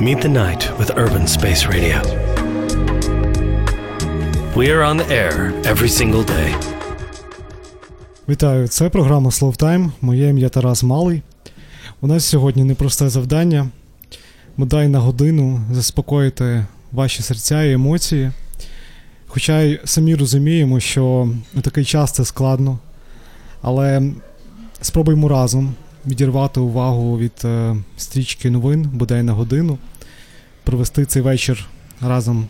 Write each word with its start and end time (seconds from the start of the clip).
Meet 0.00 0.22
the 0.22 0.28
night 0.28 0.78
with 0.78 0.90
Urban 0.96 1.26
Space 1.26 1.66
Radio. 1.66 2.00
We 4.56 4.70
are 4.70 4.82
on 4.82 4.96
the 4.96 5.06
air 5.10 5.52
every 5.64 5.88
single 5.88 6.24
day. 6.24 6.54
Вітаю, 8.28 8.68
це 8.68 8.88
програма 8.88 9.30
Slow 9.30 9.56
Time. 9.56 9.90
Моє 10.00 10.28
ім'я 10.28 10.48
Тарас 10.48 10.82
Малий. 10.82 11.22
У 12.00 12.06
нас 12.06 12.24
сьогодні 12.24 12.64
непросте 12.64 13.08
завдання. 13.08 13.68
Бодай 14.56 14.88
на 14.88 14.98
годину 14.98 15.60
заспокоїти 15.72 16.66
ваші 16.92 17.22
серця 17.22 17.62
і 17.62 17.72
емоції. 17.72 18.30
Хоча 19.26 19.60
й 19.60 19.80
самі 19.84 20.14
розуміємо, 20.14 20.80
що 20.80 21.28
у 21.56 21.60
такий 21.60 21.84
час 21.84 22.12
це 22.12 22.24
складно, 22.24 22.78
але 23.62 24.02
спробуємо 24.80 25.28
разом 25.28 25.74
відірвати 26.06 26.60
увагу 26.60 27.18
від 27.18 27.32
е, 27.44 27.76
стрічки 27.96 28.50
новин, 28.50 28.90
бодай 28.92 29.22
на 29.22 29.32
годину, 29.32 29.78
провести 30.64 31.04
цей 31.04 31.22
вечір 31.22 31.66
разом. 32.00 32.48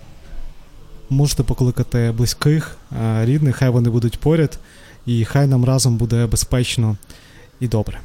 Можете 1.10 1.42
покликати 1.42 2.12
близьких, 2.16 2.77
е, 3.02 3.27
рідних, 3.27 3.56
хай 3.56 3.70
вони 3.70 3.91
будуть 3.91 4.18
поряд, 4.18 4.58
і 5.06 5.24
хай 5.24 5.46
нам 5.46 5.64
разом 5.64 5.96
буде 5.96 6.27
безпечно 6.27 6.96
і 7.60 7.68
добре. 7.68 8.00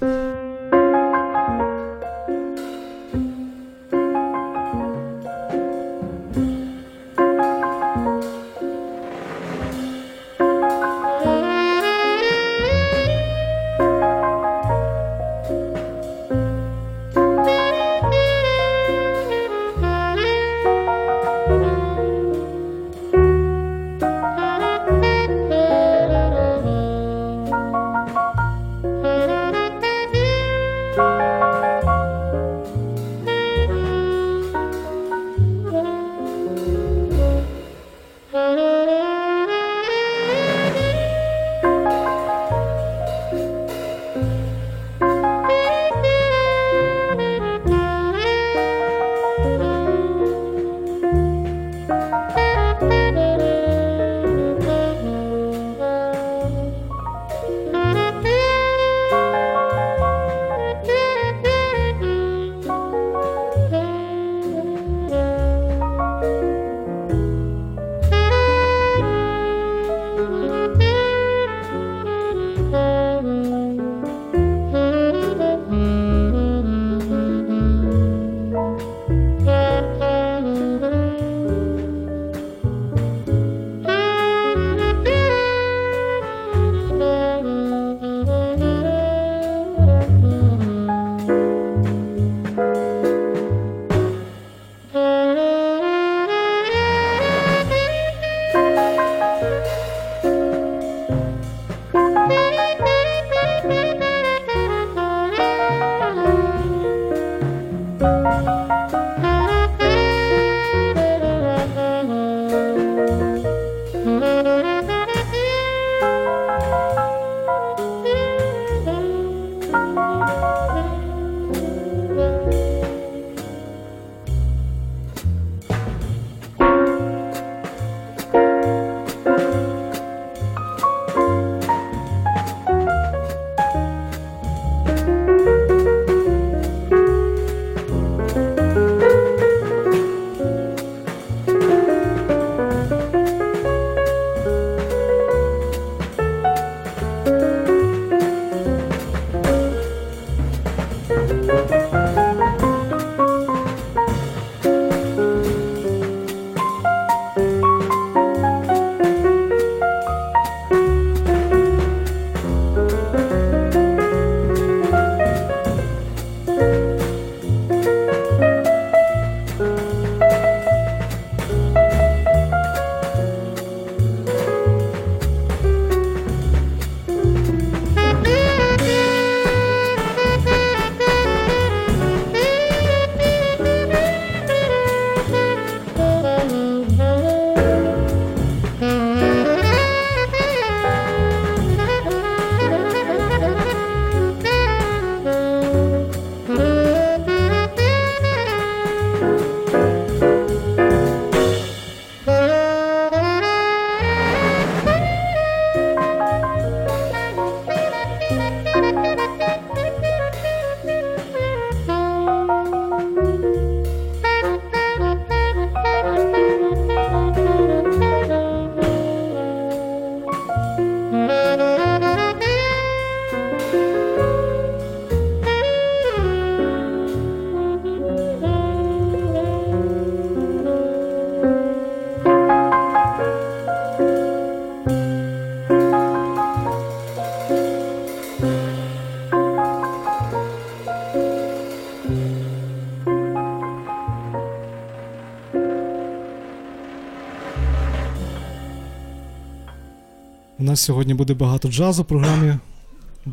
Нас 250.76 250.82
сьогодні 250.82 251.14
буде 251.14 251.34
багато 251.34 251.70
джазу 251.70 252.02
в 252.02 252.06
програмі, 252.06 252.58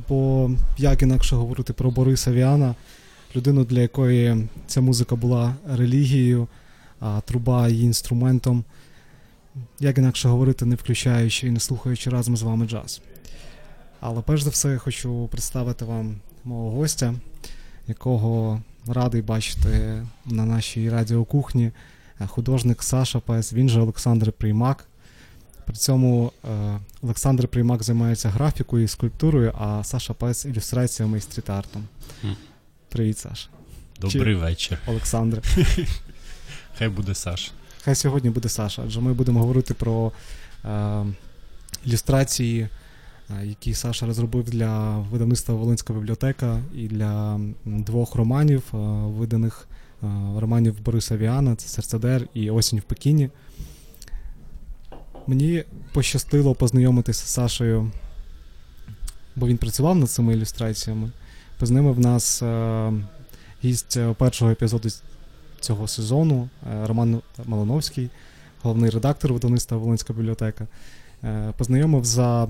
бо 0.09 0.51
як 0.79 1.03
інакше 1.03 1.37
говорити 1.37 1.73
про 1.73 1.91
Бориса 1.91 2.33
Віана, 2.33 2.75
людину, 3.37 3.65
для 3.65 3.81
якої 3.81 4.49
ця 4.67 4.81
музика 4.81 5.17
була 5.17 5.55
релігією, 5.69 6.49
а 7.01 7.21
труба 7.21 7.69
її 7.69 7.85
інструментом. 7.85 8.65
Як 9.81 9.99
інакше 9.99 10.29
говорити, 10.29 10.67
не 10.67 10.75
включаючи 10.75 11.47
і 11.47 11.51
не 11.51 11.61
слухаючи 11.61 12.11
разом 12.11 12.37
з 12.37 12.43
вами 12.43 12.67
джаз. 12.67 13.01
Але 14.01 14.23
перш 14.23 14.43
за 14.43 14.51
все 14.51 14.71
я 14.71 14.79
хочу 14.79 15.29
представити 15.33 15.85
вам 15.85 16.17
мого 16.45 16.71
гостя, 16.71 17.15
якого 17.89 18.61
радий 18.87 19.23
бачити 19.23 20.03
на 20.27 20.45
нашій 20.45 20.91
радіокухні, 20.91 21.71
художник 22.27 22.83
Саша 22.83 23.21
Пес, 23.21 23.53
він 23.53 23.69
же 23.69 23.81
Олександр 23.81 24.33
Приймак. 24.33 24.87
При 25.67 25.77
цьому 25.77 26.33
е, 26.45 26.79
Олександр 27.03 27.49
Приймак 27.49 27.83
займається 27.83 28.29
графікою 28.29 28.85
і 28.85 28.89
скульптурою, 28.89 29.55
а 29.59 29.85
Саша 29.85 30.15
Пес 30.15 30.45
ілюстраціями 30.45 31.19
і 31.19 31.21
стріт-артом. 31.21 31.85
Mm. 32.25 32.35
Привіт, 32.89 33.19
Саша. 33.19 33.49
Добрий 34.01 34.35
Чи... 34.35 34.41
вечір. 34.41 34.79
Олександре. 34.87 35.43
Хай 36.79 36.89
буде 36.89 37.15
Саша. 37.15 37.53
Хай 37.85 37.95
сьогодні 37.95 38.31
буде 38.31 38.49
Саша, 38.49 38.83
адже 38.87 39.01
ми 39.01 39.13
будемо 39.13 39.41
говорити 39.41 39.75
про 39.75 40.13
е, 40.65 41.05
ілюстрації, 41.87 42.61
е, 42.61 43.47
які 43.47 43.75
Саша 43.75 44.07
розробив 44.07 44.45
для 44.45 44.99
видавництва 44.99 45.55
Волинська 45.55 45.93
бібліотека 45.93 46.61
і 46.75 46.89
для 46.89 47.41
двох 47.65 48.15
романів, 48.15 48.63
е, 48.75 48.77
виданих 49.19 49.69
е, 50.03 50.07
романів 50.37 50.81
Бориса 50.85 51.17
Віана, 51.17 51.57
це 51.57 51.69
Серцедер 51.69 52.29
і 52.35 52.51
Осінь 52.51 52.79
в 52.79 52.83
Пекіні. 52.83 53.31
Мені 55.27 55.65
пощастило 55.93 56.55
познайомитися 56.55 57.27
з 57.27 57.29
Сашею, 57.29 57.91
бо 59.37 59.47
він 59.47 59.57
працював 59.57 59.97
над 59.97 60.11
цими 60.11 60.35
ілюстраціями. 60.35 61.11
Познайомив 61.59 62.01
нас 62.01 62.43
е, 62.43 62.93
гість 63.65 63.99
першого 64.19 64.51
епізоду 64.51 64.89
цього 65.61 65.89
сезону 65.89 66.49
е, 66.73 66.87
Роман 66.87 67.23
Малиновський, 67.45 68.11
головний 68.63 68.91
редактор 68.91 69.33
видавництва 69.33 69.79
Волинська 69.79 70.13
бібліотека. 70.13 70.67
Е, 71.25 71.53
познайомив 71.59 72.05
за 72.05 72.49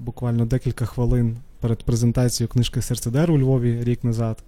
буквально 0.00 0.46
декілька 0.46 0.86
хвилин 0.86 1.36
перед 1.60 1.82
презентацією 1.82 2.48
книжки 2.48 2.82
Серцедер 2.82 3.30
у 3.30 3.38
Львові 3.38 3.84
рік 3.84 4.04
назад. 4.04 4.42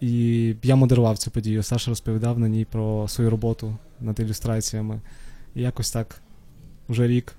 І 0.00 0.54
я 0.62 0.76
модерував 0.76 1.18
цю 1.18 1.30
подію. 1.30 1.62
Саша 1.62 1.90
розповідав 1.90 2.38
на 2.38 2.48
ній 2.48 2.64
про 2.64 3.08
свою 3.08 3.30
роботу 3.30 3.76
над 4.00 4.20
ілюстраціями. 4.20 5.00
І 5.54 5.62
якось 5.62 5.90
так 5.90 6.20
вже 6.88 7.06
рік 7.06 7.34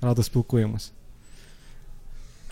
радо 0.00 0.22
спілкуємось. 0.22 0.92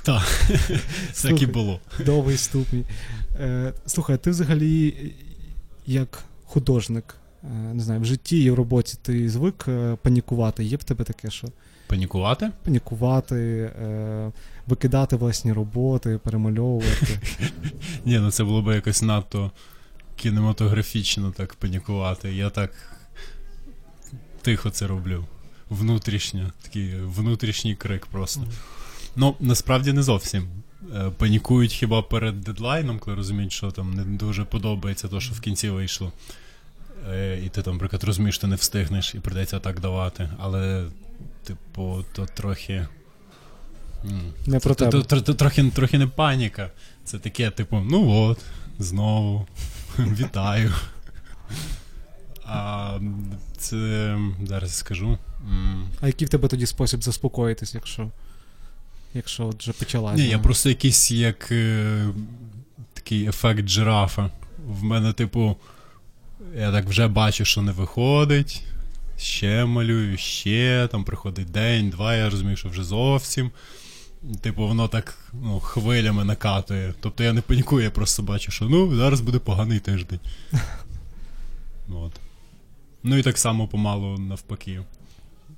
Так, 0.02 0.44
так 1.22 1.42
і 1.42 1.46
було. 1.46 1.80
Довгий 2.06 2.36
ступінь. 2.36 2.84
Е, 3.40 3.72
Слухай, 3.86 4.18
ти 4.18 4.30
взагалі, 4.30 4.94
як 5.86 6.24
художник, 6.44 7.14
е, 7.44 7.48
не 7.48 7.82
знаю, 7.82 8.00
в 8.00 8.04
житті 8.04 8.44
і 8.44 8.50
в 8.50 8.54
роботі 8.54 8.98
ти 9.02 9.28
звик 9.28 9.64
е, 9.68 9.96
панікувати? 10.02 10.64
Є 10.64 10.76
в 10.76 10.84
тебе 10.84 11.04
таке, 11.04 11.30
що? 11.30 11.48
Панікувати? 11.86 12.50
Панікувати, 12.64 13.36
е, 13.82 14.32
викидати 14.66 15.16
власні 15.16 15.52
роботи, 15.52 16.18
перемальовувати. 16.18 17.20
Ні, 18.04 18.18
ну 18.18 18.30
це 18.30 18.44
було 18.44 18.62
б 18.62 18.74
якось 18.74 19.02
надто 19.02 19.50
кінематографічно 20.16 21.30
так 21.30 21.54
панікувати. 21.54 22.34
Я 22.34 22.50
так 22.50 22.70
тихо 24.42 24.70
це 24.70 24.86
роблю. 24.86 25.24
Внутрішньо, 25.70 26.52
такий 26.62 26.94
внутрішній 27.00 27.74
крик 27.74 28.06
просто. 28.06 28.44
Ну, 29.16 29.36
насправді 29.40 29.92
не 29.92 30.02
зовсім. 30.02 30.48
Е, 30.94 31.10
панікують 31.16 31.72
хіба 31.72 32.02
перед 32.02 32.40
дедлайном, 32.40 32.98
коли 32.98 33.16
розуміють, 33.16 33.52
що 33.52 33.70
там 33.70 33.94
не 33.94 34.04
дуже 34.04 34.44
подобається 34.44 35.08
те, 35.08 35.20
що 35.20 35.34
в 35.34 35.40
кінці 35.40 35.70
вийшло. 35.70 36.12
Е, 37.10 37.40
і 37.44 37.48
ти 37.48 37.62
там, 37.62 37.72
наприклад, 37.72 38.04
розумієш, 38.04 38.38
ти 38.38 38.46
не 38.46 38.56
встигнеш 38.56 39.14
і 39.14 39.18
прийдеться 39.18 39.60
так 39.60 39.80
давати. 39.80 40.28
Але, 40.38 40.84
типу, 41.44 42.04
то 42.12 42.26
трохи. 42.26 42.86
Не 44.46 44.58
про 44.58 44.74
то, 44.74 45.02
тебе. 45.02 45.34
Трохи 45.34 45.70
трохи 45.70 45.98
не 45.98 46.06
паніка. 46.06 46.70
Це 47.04 47.18
таке, 47.18 47.50
типу, 47.50 47.76
ну 47.76 48.10
от, 48.10 48.38
знову. 48.78 49.46
Вітаю. 49.98 50.72
А 52.46 52.98
це 53.58 54.18
зараз 54.46 54.74
скажу. 54.74 55.18
А 56.00 56.06
який 56.06 56.26
в 56.26 56.30
тебе 56.30 56.48
тоді 56.48 56.66
спосіб 56.66 57.04
заспокоїтись, 57.04 57.74
якщо 57.74 58.10
якщо 59.14 59.48
вже 59.58 59.72
почалася? 59.72 60.22
Ні, 60.22 60.28
я 60.28 60.38
просто 60.38 60.68
якийсь 60.68 61.10
як 61.10 61.52
е, 61.52 62.06
такий 62.94 63.26
ефект 63.26 63.68
жирафа. 63.68 64.30
В 64.68 64.82
мене, 64.82 65.12
типу, 65.12 65.56
я 66.56 66.72
так 66.72 66.88
вже 66.88 67.08
бачу, 67.08 67.44
що 67.44 67.62
не 67.62 67.72
виходить. 67.72 68.62
Ще 69.18 69.64
малюю, 69.64 70.16
ще 70.16 70.88
там 70.92 71.04
приходить 71.04 71.50
день, 71.50 71.90
два, 71.90 72.14
я 72.14 72.30
розумію, 72.30 72.56
що 72.56 72.68
вже 72.68 72.84
зовсім. 72.84 73.50
Типу, 74.40 74.66
воно 74.66 74.88
так 74.88 75.18
ну, 75.32 75.60
хвилями 75.60 76.24
накатує. 76.24 76.94
Тобто 77.00 77.24
я 77.24 77.32
не 77.32 77.40
панікую, 77.40 77.84
я 77.84 77.90
просто 77.90 78.22
бачу, 78.22 78.52
що 78.52 78.64
ну, 78.64 78.96
зараз 78.96 79.20
буде 79.20 79.38
поганий 79.38 79.80
тиждень. 79.80 80.20
От. 81.88 82.12
Ну 83.02 83.16
і 83.16 83.22
так 83.22 83.38
само 83.38 83.68
помалу 83.68 84.18
навпаки. 84.18 84.82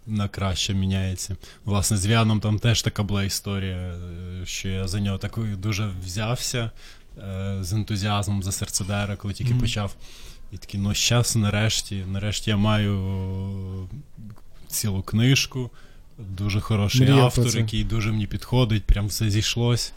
На 0.07 0.29
краще 0.29 0.75
міняється. 0.75 1.37
Власне, 1.65 1.97
з 1.97 2.07
Віаном 2.07 2.41
там 2.41 2.59
теж 2.59 2.83
така 2.83 3.03
була 3.03 3.25
історія, 3.25 3.77
е, 3.77 4.47
що 4.47 4.69
я 4.69 4.89
за 4.89 5.01
нього 5.01 5.19
так 5.19 5.39
дуже 5.59 5.91
взявся 6.05 6.71
е, 7.19 7.59
з 7.61 7.73
ентузіазмом 7.73 8.43
за 8.43 8.53
серцедера, 8.53 9.17
коли 9.17 9.35
тільки 9.35 9.55
mm-hmm. 9.55 9.61
почав. 9.61 9.95
І 10.53 10.57
такий, 10.57 10.81
ну, 10.81 10.95
зараз, 10.95 11.37
нарешті, 11.37 12.05
нарешті 12.09 12.51
я 12.51 12.57
маю 12.57 13.89
цілу 14.69 15.03
книжку, 15.03 15.71
дуже 16.19 16.61
хороший 16.61 17.01
Мрія 17.01 17.23
автор, 17.23 17.57
який 17.57 17.85
дуже 17.85 18.13
мені 18.13 18.27
підходить, 18.27 18.85
прям 18.85 19.07
все 19.07 19.31
зійшлось. 19.31 19.93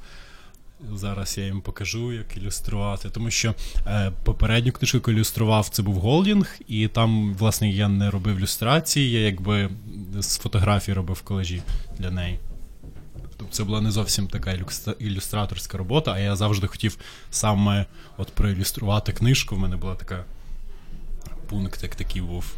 Зараз 0.93 1.37
я 1.37 1.45
їм 1.45 1.61
покажу, 1.61 2.13
як 2.13 2.37
ілюструвати. 2.37 3.09
Тому 3.09 3.31
що 3.31 3.55
е, 3.87 4.11
попередню 4.23 4.71
книжку, 4.71 4.97
яку 4.97 5.11
ілюстрував, 5.11 5.69
це 5.69 5.83
був 5.83 5.95
Голдінг, 5.95 6.55
і 6.67 6.87
там, 6.87 7.33
власне, 7.33 7.69
я 7.69 7.87
не 7.87 8.09
робив 8.09 8.37
ілюстрації, 8.37 9.11
я 9.11 9.19
якби 9.19 9.69
з 10.19 10.37
фотографії 10.37 10.95
робив 10.95 11.21
колежі 11.21 11.61
для 11.97 12.11
неї. 12.11 12.39
Тобто 13.37 13.55
це 13.55 13.63
була 13.63 13.81
не 13.81 13.91
зовсім 13.91 14.27
така 14.27 14.57
ілюстраторська 14.99 15.77
робота, 15.77 16.11
а 16.13 16.19
я 16.19 16.35
завжди 16.35 16.67
хотів 16.67 16.97
саме 17.31 17.85
от 18.17 18.27
проілюструвати 18.27 19.13
книжку. 19.13 19.55
В 19.55 19.59
мене 19.59 19.75
була 19.75 19.95
така 19.95 20.25
пункт, 21.49 21.83
як 21.83 21.95
такий 21.95 22.21
був. 22.21 22.53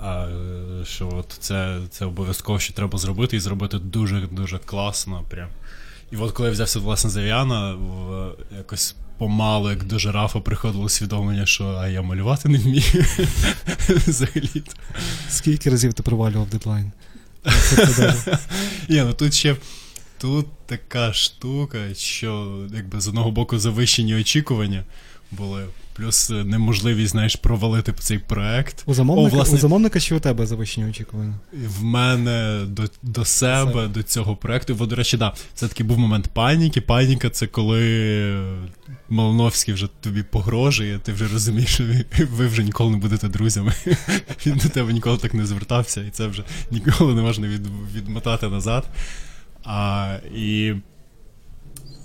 А, 0.00 0.28
Що 0.84 1.08
от 1.08 1.36
це 1.40 1.80
це 1.90 2.04
обов'язково 2.04 2.58
що 2.58 2.72
треба 2.74 2.98
зробити, 2.98 3.36
і 3.36 3.40
зробити 3.40 3.78
дуже-дуже 3.78 4.58
класно. 4.58 5.24
прям. 5.30 5.48
І 6.12 6.16
от 6.16 6.32
коли 6.32 6.48
я 6.48 6.52
взявся 6.52 6.78
власне 6.78 7.10
за 7.10 7.22
Віана, 7.22 7.76
якось 8.56 8.96
помалу, 9.18 9.70
як 9.70 9.84
до 9.84 9.98
жирафа, 9.98 10.40
приходило 10.40 10.84
усвідомлення, 10.84 11.46
що 11.46 11.64
а 11.66 11.88
я 11.88 12.02
малювати 12.02 12.48
не 12.48 12.58
вмію. 12.58 12.82
Взагалі. 13.88 14.62
Скільки 15.28 15.70
разів 15.70 15.94
ти 15.94 16.02
провалював 16.02 16.48
дедлайн? 16.48 16.92
Ні, 18.88 19.02
ну 19.02 19.12
тут 19.12 19.34
ще 19.34 19.56
тут 20.18 20.46
така 20.66 21.12
штука, 21.12 21.94
що 21.94 22.58
якби 22.74 23.00
з 23.00 23.08
одного 23.08 23.30
боку 23.30 23.58
завищені 23.58 24.14
очікування 24.14 24.84
були 25.30 25.64
плюс 25.98 26.30
е, 26.30 26.44
неможливість, 26.44 27.10
знаєш, 27.10 27.36
провалити 27.36 27.92
цей 27.98 28.18
проект. 28.18 28.82
У 28.86 28.94
замовника, 28.94 29.28
О, 29.28 29.36
власне, 29.36 29.54
у 29.54 29.60
замовника 29.60 30.00
чи 30.00 30.14
у 30.14 30.20
тебе 30.20 30.46
завищені 30.46 30.90
очікування? 30.90 31.34
В 31.52 31.82
мене 31.82 32.64
до 32.66 32.82
до 33.02 33.24
себе, 33.24 33.72
себе, 33.72 33.88
до 33.88 34.02
цього 34.02 34.36
проекту. 34.36 34.74
Бо, 34.74 34.86
до 34.86 34.96
речі, 34.96 35.16
да, 35.16 35.34
це 35.54 35.68
такий 35.68 35.86
був 35.86 35.98
момент 35.98 36.28
паніки. 36.28 36.80
Паніка 36.80 37.30
це 37.30 37.46
коли 37.46 38.38
Малиновський 39.08 39.74
вже 39.74 39.88
тобі 40.00 40.22
погрожує, 40.22 40.98
ти 40.98 41.12
вже 41.12 41.28
розумієш, 41.28 41.74
що 41.74 41.84
ви 42.30 42.46
вже 42.46 42.62
ніколи 42.62 42.90
не 42.90 42.96
будете 42.96 43.28
друзями. 43.28 43.72
Він 44.46 44.56
до 44.56 44.68
тебе 44.68 44.92
ніколи 44.92 45.18
так 45.18 45.34
не 45.34 45.46
звертався, 45.46 46.00
і 46.00 46.10
це 46.10 46.26
вже 46.26 46.44
ніколи 46.70 47.14
не 47.14 47.22
можна 47.22 47.48
від, 47.48 47.66
відмотати 47.94 48.48
назад. 48.48 48.84
А, 49.64 50.16
І 50.34 50.74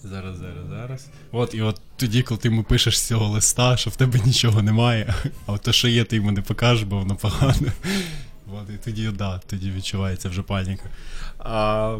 Зараз, 0.03 0.37
зараз, 0.37 0.67
зараз. 0.69 1.07
От, 1.31 1.53
і 1.53 1.61
от 1.61 1.81
тоді, 1.95 2.23
коли 2.23 2.39
ти 2.39 2.47
йому 2.47 2.63
пишеш 2.63 2.99
з 2.99 3.07
цього 3.07 3.27
листа, 3.27 3.77
що 3.77 3.89
в 3.89 3.95
тебе 3.95 4.19
нічого 4.25 4.61
немає, 4.61 5.13
а 5.45 5.57
те, 5.57 5.73
що 5.73 5.87
є, 5.87 6.03
ти 6.03 6.15
йому 6.15 6.31
не 6.31 6.41
покажеш, 6.41 6.83
бо 6.83 6.99
воно 6.99 7.15
погано. 7.15 7.53
От, 8.53 8.69
І 8.69 8.77
тоді, 8.85 9.09
да, 9.17 9.41
тоді 9.47 9.71
відчувається 9.71 10.29
вже 10.29 10.41
паніка. 10.41 10.83
А 11.39 11.97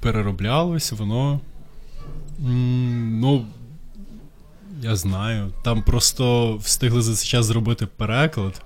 перероблялось, 0.00 0.92
воно. 0.92 1.40
Ну, 2.38 3.46
я 4.82 4.96
знаю. 4.96 5.52
Там 5.64 5.82
просто 5.82 6.56
встигли 6.56 7.02
за 7.02 7.14
цей 7.14 7.28
час 7.28 7.46
зробити 7.46 7.86
переклад, 7.86 8.62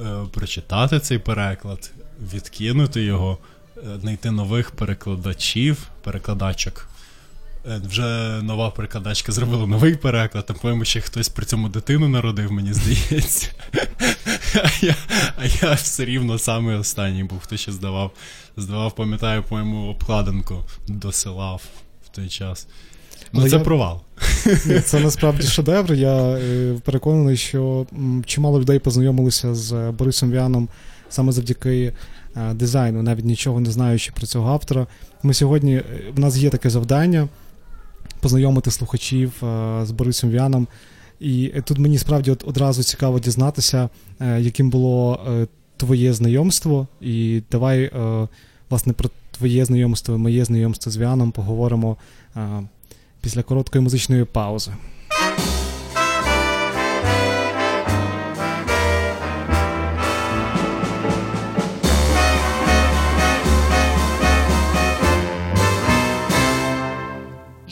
е, 0.00 0.24
прочитати 0.32 1.00
цей 1.00 1.18
переклад, 1.18 1.90
відкинути 2.34 3.02
його, 3.02 3.38
е, 3.76 3.80
знайти 4.00 4.30
нових 4.30 4.70
перекладачів, 4.70 5.88
перекладачок. 6.02 6.88
Е, 7.68 7.80
вже 7.88 8.40
нова 8.42 8.70
перекладачка 8.70 9.32
зробила 9.32 9.66
новий 9.66 9.96
переклад, 9.96 10.46
а 10.48 10.52
по-моєму, 10.52 10.84
ще 10.84 11.00
хтось 11.00 11.28
при 11.28 11.46
цьому 11.46 11.68
дитину 11.68 12.08
народив, 12.08 12.52
мені 12.52 12.72
здається. 12.72 13.50
А 14.56 14.68
я 14.86 14.96
а 15.38 15.66
я 15.66 15.72
все 15.72 16.04
рівно 16.04 16.38
самий 16.38 16.76
останній 16.76 17.24
був, 17.24 17.38
хто 17.42 17.56
ще 17.56 17.72
здавав. 17.72 18.10
Здавав, 18.56 18.94
пам'ятаю, 18.94 19.42
по-моєму, 19.42 19.88
обкладинку 19.88 20.64
досилав 20.88 21.62
в 22.06 22.08
той 22.08 22.28
час. 22.28 22.66
Ну, 23.32 23.40
Але 23.40 23.50
це 23.50 23.56
я- 23.56 23.62
провал. 23.62 24.00
Ні, 24.66 24.80
Це 24.80 25.00
насправді 25.00 25.46
шедевр. 25.46 25.94
Я 25.94 26.16
е, 26.16 26.74
переконаний, 26.84 27.36
що 27.36 27.86
чимало 28.26 28.60
людей 28.60 28.78
познайомилися 28.78 29.54
з 29.54 29.72
е, 29.72 29.90
Борисом 29.90 30.30
Віаном 30.32 30.68
саме 31.08 31.32
завдяки 31.32 31.92
дизайну, 32.52 33.02
навіть 33.02 33.24
нічого 33.24 33.60
не 33.60 33.70
знаючи 33.70 34.12
про 34.12 34.26
цього 34.26 34.52
автора. 34.52 34.86
Ми 35.22 35.34
сьогодні, 35.34 35.82
в 36.16 36.20
нас 36.20 36.36
є 36.36 36.50
таке 36.50 36.70
завдання 36.70 37.28
познайомити 38.20 38.70
слухачів 38.70 39.44
е, 39.44 39.80
з 39.86 39.90
Борисом 39.90 40.30
В'яном. 40.30 40.66
І 41.20 41.52
е, 41.54 41.62
тут 41.62 41.78
мені 41.78 41.98
справді 41.98 42.30
одразу 42.30 42.82
цікаво 42.82 43.20
дізнатися, 43.20 43.88
е, 44.20 44.40
яким 44.40 44.70
було 44.70 45.20
твоє 45.76 46.12
знайомство. 46.12 46.86
І 47.00 47.42
давай, 47.50 47.90
власне, 48.70 48.92
про 48.92 49.10
твоє 49.30 49.64
знайомство, 49.64 50.18
моє 50.18 50.44
знайомство 50.44 50.92
з 50.92 50.96
Віаном 50.96 51.30
поговоримо 51.30 51.96
після 53.20 53.42
короткої 53.42 53.84
музичної 53.84 54.24
паузи. 54.24 54.72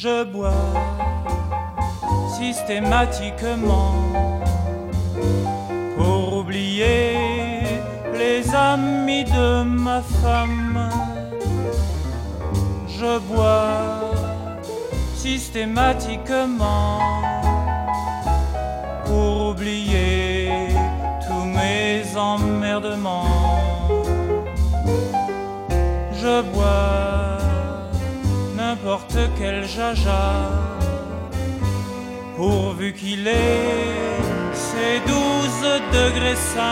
Je 0.04 0.22
bois 0.22 0.52
systématiquement 2.38 3.94
pour 5.96 6.40
oublier 6.40 7.80
les 8.12 8.54
amis 8.54 9.24
de 9.24 9.62
ma 9.62 10.02
femme. 10.02 10.90
Je 12.86 13.18
bois 13.20 14.12
systématiquement 15.16 17.00
pour 19.06 19.52
oublier 19.52 20.68
tous 21.26 21.46
mes 21.46 22.02
emmerdements. 22.14 23.24
Je 26.12 26.42
bois 26.52 27.43
n'importe 28.84 29.16
quel 29.38 29.66
jaja 29.66 30.50
pourvu 32.36 32.92
qu'il 32.92 33.26
ait 33.26 34.20
ses 34.52 35.00
12 35.06 35.80
degrés 35.92 36.36
5 36.36 36.62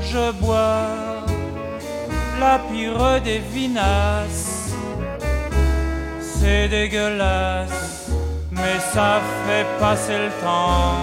je 0.00 0.32
bois 0.40 0.86
la 2.40 2.58
pire 2.70 3.20
des 3.22 3.40
vinasses 3.54 4.74
c'est 6.20 6.68
dégueulasse 6.68 8.10
mais 8.50 8.78
ça 8.92 9.20
fait 9.46 9.66
passer 9.80 10.18
le 10.24 10.30
temps. 10.42 10.94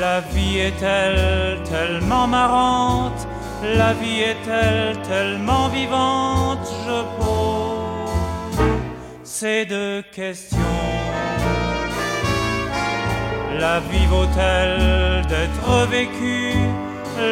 La 0.00 0.20
vie 0.32 0.58
est-elle 0.58 1.62
tellement 1.62 2.26
marrante 2.26 3.21
La 3.62 3.92
vie 3.92 4.22
est-elle 4.22 5.00
tellement 5.02 5.68
vivante 5.68 6.66
Je 6.84 7.02
pose 7.16 8.62
ces 9.22 9.64
deux 9.66 10.02
questions. 10.12 10.58
La 13.58 13.78
vie 13.78 14.06
vaut-elle 14.06 15.24
d'être 15.28 15.86
vécue? 15.88 16.58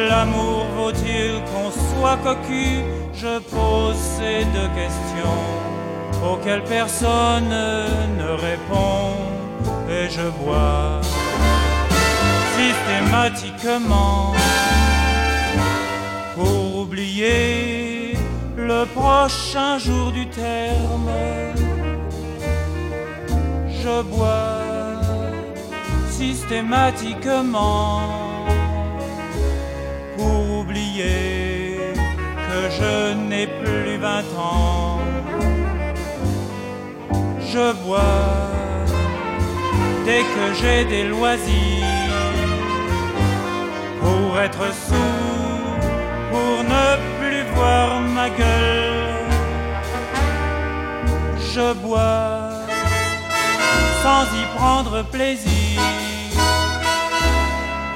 L'amour 0.09 0.65
vaut-il 0.77 1.41
qu'on 1.51 1.69
soit 1.69 2.17
cocu? 2.23 2.79
Je 3.13 3.39
pose 3.39 3.97
ces 3.97 4.45
deux 4.45 4.69
questions 4.73 5.43
auxquelles 6.25 6.63
personne 6.63 7.49
ne 7.49 8.29
répond 8.47 9.17
et 9.89 10.09
je 10.09 10.29
bois 10.43 11.01
systématiquement 12.55 14.33
oublier 16.91 18.17
le 18.57 18.83
prochain 18.93 19.77
jour 19.77 20.11
du 20.11 20.27
terme. 20.27 21.09
Je 23.81 24.01
bois 24.01 24.99
systématiquement 26.09 28.01
pour 30.17 30.59
oublier 30.59 31.77
que 32.47 32.59
je 32.77 33.13
n'ai 33.13 33.47
plus 33.47 33.95
vingt 33.97 34.31
ans. 34.37 34.99
Je 37.53 37.71
bois 37.85 38.27
dès 40.05 40.23
que 40.33 40.45
j'ai 40.59 40.83
des 40.93 41.05
loisirs 41.05 42.27
pour 44.01 44.37
être 44.45 44.65
sourd, 44.87 45.30
pour 46.31 46.63
ne 46.73 46.87
plus 47.19 47.43
voir 47.55 47.99
ma 48.17 48.29
gueule. 48.29 49.01
Je 51.53 51.73
bois 51.73 52.49
sans 54.03 54.25
y 54.41 54.43
prendre 54.57 55.03
plaisir, 55.15 55.81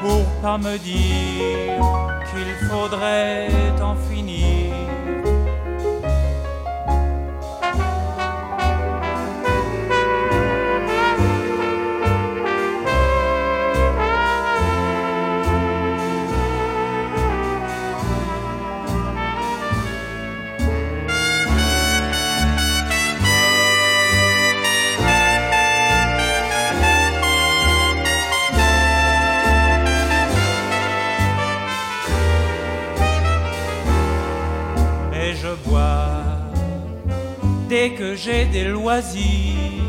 pour 0.01 0.25
pas 0.41 0.57
me 0.57 0.77
dire 0.77 1.81
qu'il 2.29 2.51
faudrait 2.69 3.49
en 3.81 3.95
finir. 4.09 4.54
des 38.55 38.69
loisirs 38.69 39.83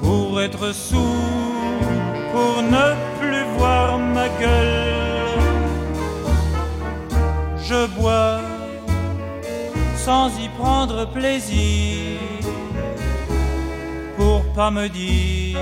pour 0.00 0.40
être 0.40 0.72
sourd, 0.72 1.82
pour 2.32 2.62
ne 2.76 2.86
plus 3.18 3.44
voir 3.58 3.98
ma 3.98 4.28
gueule. 4.40 5.40
Je 7.68 7.80
bois 7.98 8.40
sans 10.06 10.28
y 10.44 10.48
prendre 10.60 10.98
plaisir 11.18 12.18
pour 14.16 14.40
pas 14.54 14.70
me 14.70 14.88
dire 14.88 15.58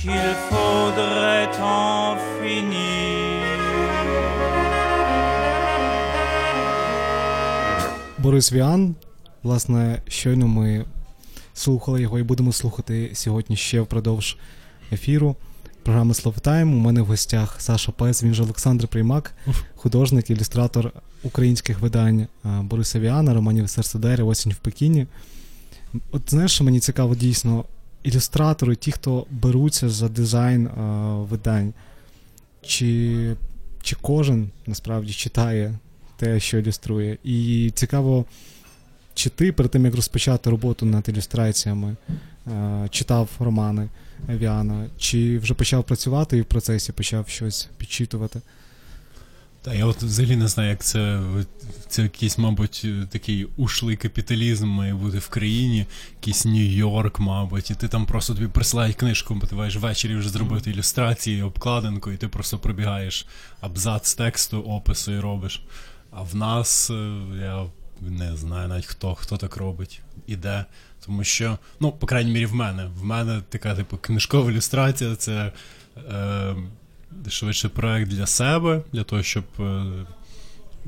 qu'il 0.00 0.30
faudrait 0.48 1.54
en 1.62 2.16
finir. 2.38 3.58
Boris 8.18 8.50
Vian, 8.50 8.94
Власне, 9.42 10.02
щойно 10.08 10.48
ми 10.48 10.84
слухали 11.54 12.02
його 12.02 12.18
і 12.18 12.22
будемо 12.22 12.52
слухати 12.52 13.10
сьогодні 13.14 13.56
ще 13.56 13.80
впродовж 13.80 14.36
ефіру. 14.92 15.36
Програми 15.82 16.14
Словотайм. 16.14 16.74
У 16.74 16.78
мене 16.78 17.02
в 17.02 17.06
гостях 17.06 17.60
Саша 17.60 17.92
Пес, 17.92 18.22
він 18.22 18.34
же 18.34 18.42
Олександр 18.42 18.88
Приймак, 18.88 19.34
художник, 19.74 20.30
ілюстратор 20.30 20.92
українських 21.22 21.80
видань 21.80 22.26
Бориса 22.44 23.00
Віана, 23.00 23.34
романів 23.34 23.70
Серце 23.70 23.98
Дері, 23.98 24.22
Осінь 24.22 24.52
в 24.52 24.56
Пекіні. 24.56 25.06
От 26.10 26.22
знаєш, 26.30 26.52
що 26.52 26.64
мені 26.64 26.80
цікаво 26.80 27.14
дійсно, 27.14 27.64
ілюстратори, 28.02 28.76
ті, 28.76 28.92
хто 28.92 29.26
беруться 29.30 29.88
за 29.88 30.08
дизайн 30.08 30.66
а, 30.66 30.80
видань, 31.30 31.72
чи, 32.62 33.36
чи 33.82 33.96
кожен 34.00 34.50
насправді 34.66 35.12
читає 35.12 35.78
те, 36.16 36.40
що 36.40 36.58
ілюструє. 36.58 37.18
І 37.24 37.70
цікаво, 37.74 38.24
чи 39.20 39.30
ти 39.30 39.52
перед 39.52 39.70
тим, 39.70 39.84
як 39.84 39.94
розпочати 39.94 40.50
роботу 40.50 40.86
над 40.86 41.08
ілюстраціями, 41.08 41.96
е, 42.46 42.88
читав 42.90 43.28
романи 43.38 43.88
Віана, 44.28 44.86
чи 44.98 45.38
вже 45.38 45.54
почав 45.54 45.84
працювати 45.84 46.38
і 46.38 46.40
в 46.40 46.44
процесі 46.44 46.92
почав 46.92 47.28
щось 47.28 47.68
підчитувати? 47.76 48.40
Та 49.62 49.74
я 49.74 49.86
от 49.86 50.02
взагалі 50.02 50.36
не 50.36 50.48
знаю, 50.48 50.70
як 50.70 50.84
це. 50.84 51.20
Це 51.88 52.02
якийсь, 52.02 52.38
мабуть, 52.38 52.86
такий 53.10 53.46
ушлий 53.56 53.96
капіталізм 53.96 54.68
має 54.68 54.94
бути 54.94 55.18
в 55.18 55.28
країні, 55.28 55.86
якийсь 56.20 56.46
Нью-Йорк, 56.46 57.20
мабуть, 57.20 57.70
і 57.70 57.74
ти 57.74 57.88
там 57.88 58.06
просто 58.06 58.34
тобі 58.34 58.46
присилають 58.46 58.96
книжку, 58.96 59.34
бо 59.34 59.46
ти 59.46 59.54
маєш 59.54 59.76
ввечері 59.76 60.16
вже 60.16 60.28
зробити 60.28 60.70
ілюстрації, 60.70 61.42
обкладинку, 61.42 62.10
і 62.10 62.16
ти 62.16 62.28
просто 62.28 62.58
пробігаєш 62.58 63.26
абзац 63.60 64.14
тексту, 64.14 64.60
опису 64.60 65.12
і 65.12 65.20
робиш. 65.20 65.62
А 66.10 66.22
в 66.22 66.36
нас 66.36 66.90
е, 66.90 67.12
я 67.40 67.66
не 68.00 68.36
знаю 68.36 68.68
навіть 68.68 68.86
хто 68.86 69.14
хто 69.14 69.36
так 69.36 69.56
робить 69.56 70.00
і 70.26 70.36
де. 70.36 70.64
Тому 71.06 71.24
що, 71.24 71.58
ну, 71.80 71.92
по 71.92 72.06
крайній 72.06 72.32
мірі, 72.32 72.46
в 72.46 72.54
мене. 72.54 72.90
В 72.96 73.04
мене 73.04 73.42
така, 73.48 73.74
типу, 73.74 73.98
книжкова 73.98 74.50
ілюстрація 74.50 75.16
це 75.16 75.52
е, 75.96 76.54
швидше 77.28 77.68
проект 77.68 78.10
для 78.10 78.26
себе, 78.26 78.82
для 78.92 79.04
того, 79.04 79.22
щоб. 79.22 79.44
Е, 79.60 79.84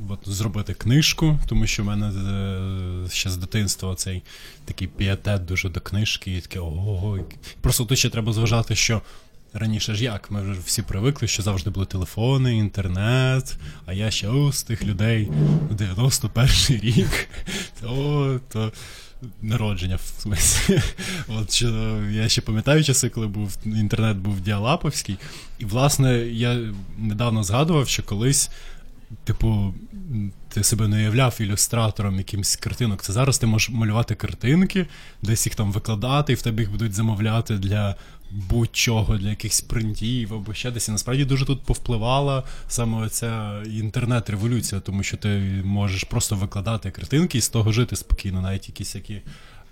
от, 0.09 0.19
зробити 0.25 0.75
книжку, 0.75 1.39
тому 1.47 1.67
що 1.67 1.83
в 1.83 1.87
мене 1.87 2.07
е, 2.07 3.11
ще 3.11 3.31
з 3.31 3.37
дитинства 3.37 3.95
цей 3.95 4.23
такий 4.65 4.89
піатет 4.89 5.45
дуже 5.45 5.69
до 5.69 5.81
книжки, 5.81 6.37
і 6.37 6.41
таке 6.41 6.61
ого. 6.61 7.19
Просто 7.61 7.85
тут 7.85 7.99
ще 7.99 8.11
треба 8.11 8.33
зважати, 8.33 8.75
що. 8.75 9.03
Раніше 9.55 9.95
ж 9.95 10.05
як? 10.05 10.31
Ми 10.31 10.43
вже 10.43 10.61
всі 10.65 10.83
привикли, 10.83 11.29
що 11.29 11.43
завжди 11.43 11.71
були 11.71 11.87
телефони, 11.87 12.57
інтернет, 12.57 13.57
а 13.87 13.93
я 13.93 14.11
ще 14.11 14.29
з 14.53 14.63
тих 14.63 14.85
людей 14.85 15.29
91-й 15.71 16.79
рік, 16.79 17.29
то, 17.81 18.41
то 18.49 18.73
народження 19.43 19.97
в 19.97 20.23
смислі. 20.23 20.83
От 21.29 21.53
що 21.53 21.99
я 22.11 22.29
ще 22.29 22.41
пам'ятаю 22.41 22.85
часи, 22.85 23.09
коли 23.09 23.27
був 23.27 23.57
інтернет 23.65 24.17
був 24.17 24.41
діалаповський, 24.41 25.17
і 25.59 25.65
власне 25.65 26.19
я 26.19 26.59
недавно 26.99 27.45
згадував, 27.45 27.89
що 27.89 28.03
колись 28.03 28.51
типу, 29.25 29.75
ти 30.49 30.63
себе 30.63 30.89
не 30.89 30.97
уявляв 30.97 31.37
ілюстратором 31.41 32.19
якимсь 32.19 32.57
картинок. 32.57 33.03
Це 33.03 33.13
зараз 33.13 33.39
ти 33.39 33.47
можеш 33.47 33.71
малювати 33.71 34.15
картинки, 34.15 34.87
десь 35.23 35.47
їх 35.47 35.55
там 35.55 35.73
викладати, 35.73 36.33
і 36.33 36.37
в 36.37 36.43
тебе 36.43 36.63
їх 36.63 36.71
будуть 36.71 36.93
замовляти 36.93 37.55
для 37.55 37.97
будь-чого, 38.33 39.17
для 39.17 39.31
якихось 39.31 39.61
принтів 39.61 40.35
або 40.35 40.55
ще 40.55 40.71
десь. 40.71 40.89
І 40.89 40.93
насправді 40.93 41.25
дуже 41.25 41.45
тут 41.45 41.63
повпливала 41.63 42.43
саме 42.69 43.09
ця 43.09 43.63
інтернет-революція, 43.63 44.81
тому 44.81 45.03
що 45.03 45.17
ти 45.17 45.29
можеш 45.65 46.05
просто 46.05 46.37
викладати 46.37 46.91
картинки 46.91 47.39
і 47.39 47.41
з 47.41 47.49
того 47.49 47.73
жити 47.73 47.97
спокійно, 47.97 48.41
навіть 48.41 48.69
якісь 48.69 48.95
які. 48.95 49.23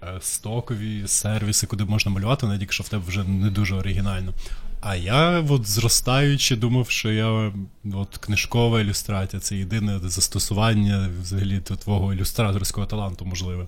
Е, 0.02 0.18
стокові 0.20 1.02
сервіси, 1.06 1.66
куди 1.66 1.84
можна 1.84 2.12
малювати, 2.12 2.46
навіть 2.46 2.60
якщо 2.60 2.84
в 2.84 2.88
тебе 2.88 3.02
вже 3.06 3.24
не 3.24 3.50
дуже 3.50 3.74
оригінально. 3.74 4.32
А 4.80 4.96
я, 4.96 5.40
от 5.48 5.66
зростаючи, 5.66 6.56
думав, 6.56 6.90
що 6.90 7.12
я 7.12 7.52
от 7.92 8.16
книжкова 8.16 8.80
ілюстрація 8.80 9.40
це 9.40 9.56
єдине 9.56 9.98
застосування 9.98 11.10
взагалі 11.22 11.60
твого 11.60 12.14
ілюстраторського 12.14 12.86
таланту, 12.86 13.24
можливе. 13.24 13.66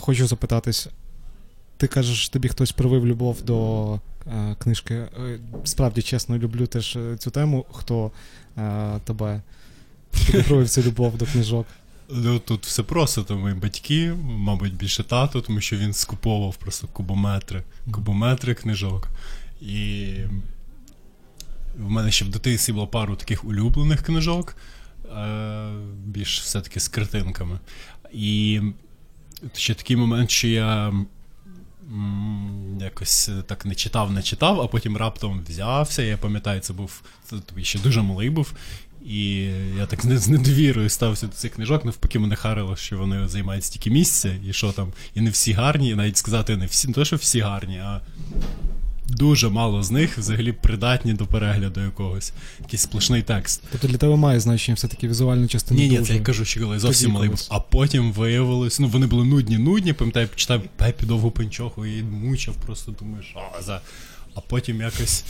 Хочу 0.00 0.26
запитатись. 0.26 0.88
Ти 1.76 1.86
кажеш, 1.86 2.28
тобі 2.28 2.48
хтось 2.48 2.72
привив 2.72 3.06
любов 3.06 3.42
до 3.42 4.00
е, 4.26 4.56
книжки. 4.58 4.94
Е, 4.94 5.38
справді 5.64 6.02
чесно, 6.02 6.38
люблю 6.38 6.66
теж 6.66 6.96
е, 6.96 7.16
цю 7.16 7.30
тему, 7.30 7.66
хто 7.72 8.10
е, 8.58 9.00
тебе 9.04 9.42
привив 10.46 10.68
цю 10.68 10.82
любов 10.82 11.16
до 11.16 11.26
книжок. 11.26 11.66
Ну, 12.08 12.38
Тут 12.38 12.66
все 12.66 12.82
просто, 12.82 13.22
то 13.22 13.36
мої 13.36 13.54
батьки, 13.54 14.12
мабуть, 14.22 14.74
більше 14.74 15.04
тато, 15.04 15.40
тому 15.40 15.60
що 15.60 15.76
він 15.76 15.92
скуповував 15.92 16.56
просто 16.56 16.86
кубометри, 16.86 17.62
кубометри 17.90 18.54
книжок. 18.54 19.08
І 19.60 20.14
в 21.78 21.90
мене 21.90 22.10
ще 22.10 22.24
в 22.24 22.28
дитинстві 22.28 22.72
було 22.72 22.86
пару 22.86 23.16
таких 23.16 23.44
улюблених 23.44 24.02
книжок, 24.02 24.56
більш 26.04 26.40
все-таки 26.40 26.80
з 26.80 26.88
картинками. 26.88 27.58
І 28.12 28.60
ще 29.52 29.74
такий 29.74 29.96
момент, 29.96 30.30
що 30.30 30.48
я 30.48 30.92
якось 32.80 33.30
так 33.46 33.66
не 33.66 33.74
читав, 33.74 34.12
не 34.12 34.22
читав, 34.22 34.60
а 34.60 34.66
потім 34.66 34.96
раптом 34.96 35.44
взявся. 35.48 36.02
Я 36.02 36.16
пам'ятаю, 36.16 36.60
це 36.60 36.72
був 36.72 37.02
це 37.24 37.36
ще 37.62 37.78
дуже 37.78 38.02
малий 38.02 38.30
був. 38.30 38.52
І 39.06 39.50
я 39.78 39.86
так 39.86 40.00
з 40.18 40.28
недовірою 40.28 40.88
стався 40.88 41.26
до 41.26 41.32
цих 41.32 41.52
книжок, 41.52 41.84
навпаки, 41.84 42.18
мене 42.18 42.36
харило, 42.36 42.76
що 42.76 42.98
вони 42.98 43.28
займають 43.28 43.64
стільки 43.64 43.90
місця, 43.90 44.34
і 44.48 44.52
що 44.52 44.72
там, 44.72 44.92
і 45.14 45.20
не 45.20 45.30
всі 45.30 45.52
гарні, 45.52 45.88
і 45.88 45.94
навіть 45.94 46.16
сказати 46.16 46.56
не 46.56 46.66
всі, 46.66 46.88
не 46.88 46.94
то, 46.94 47.04
що 47.04 47.16
всі 47.16 47.40
гарні, 47.40 47.78
а 47.78 48.00
дуже 49.08 49.48
мало 49.48 49.82
з 49.82 49.90
них 49.90 50.18
взагалі 50.18 50.52
придатні 50.52 51.12
до 51.12 51.26
перегляду 51.26 51.80
якогось. 51.80 52.32
Якийсь 52.60 52.82
сплошний 52.82 53.22
текст. 53.22 53.62
Тобто 53.72 53.88
для 53.88 53.96
тебе 53.96 54.16
має 54.16 54.40
значення 54.40 54.74
все-таки 54.74 55.08
візуальна 55.08 55.48
частина. 55.48 55.80
Ні, 55.80 55.88
ні, 55.88 55.98
дуже. 55.98 56.08
це 56.08 56.14
я 56.14 56.20
кажу, 56.20 56.44
що 56.44 56.60
коли 56.60 56.78
зовсім 56.78 57.10
малий 57.10 57.28
був. 57.28 57.46
А 57.50 57.60
потім 57.60 58.12
виявилось, 58.12 58.80
ну 58.80 58.88
вони 58.88 59.06
були 59.06 59.24
нудні, 59.24 59.58
нудні, 59.58 59.92
пам'ятаю, 59.92 60.28
почитав 60.28 60.62
Пепі 60.76 61.06
довгу 61.06 61.30
пенчоху 61.30 61.86
і 61.86 62.02
мучав, 62.02 62.54
просто 62.54 62.92
думаєш, 62.92 63.34
а 63.58 63.62
за. 63.62 63.80
А 64.34 64.40
потім 64.40 64.80
якось. 64.80 65.24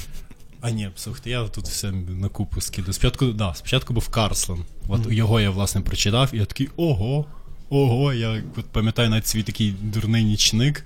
А 0.61 0.71
ні, 0.71 0.91
слухайте, 0.97 1.31
я 1.31 1.45
тут 1.45 1.65
все 1.65 1.93
на 1.93 2.29
купу 2.29 2.61
скидаю. 2.61 2.93
Спочатку, 2.93 3.27
да, 3.27 3.55
спочатку 3.55 3.95
був 3.95 4.09
Карслан. 4.09 4.65
От 4.89 5.01
mm-hmm. 5.01 5.13
його 5.13 5.41
я, 5.41 5.51
власне, 5.51 5.81
прочитав, 5.81 6.31
і 6.33 6.39
я 6.39 6.45
такий 6.45 6.69
ого, 6.77 7.27
ого, 7.69 8.13
я 8.13 8.43
от 8.57 8.67
пам'ятаю 8.67 9.11
навіть 9.11 9.27
свій 9.27 9.43
такий 9.43 9.75
дурний 9.83 10.25
нічник. 10.25 10.85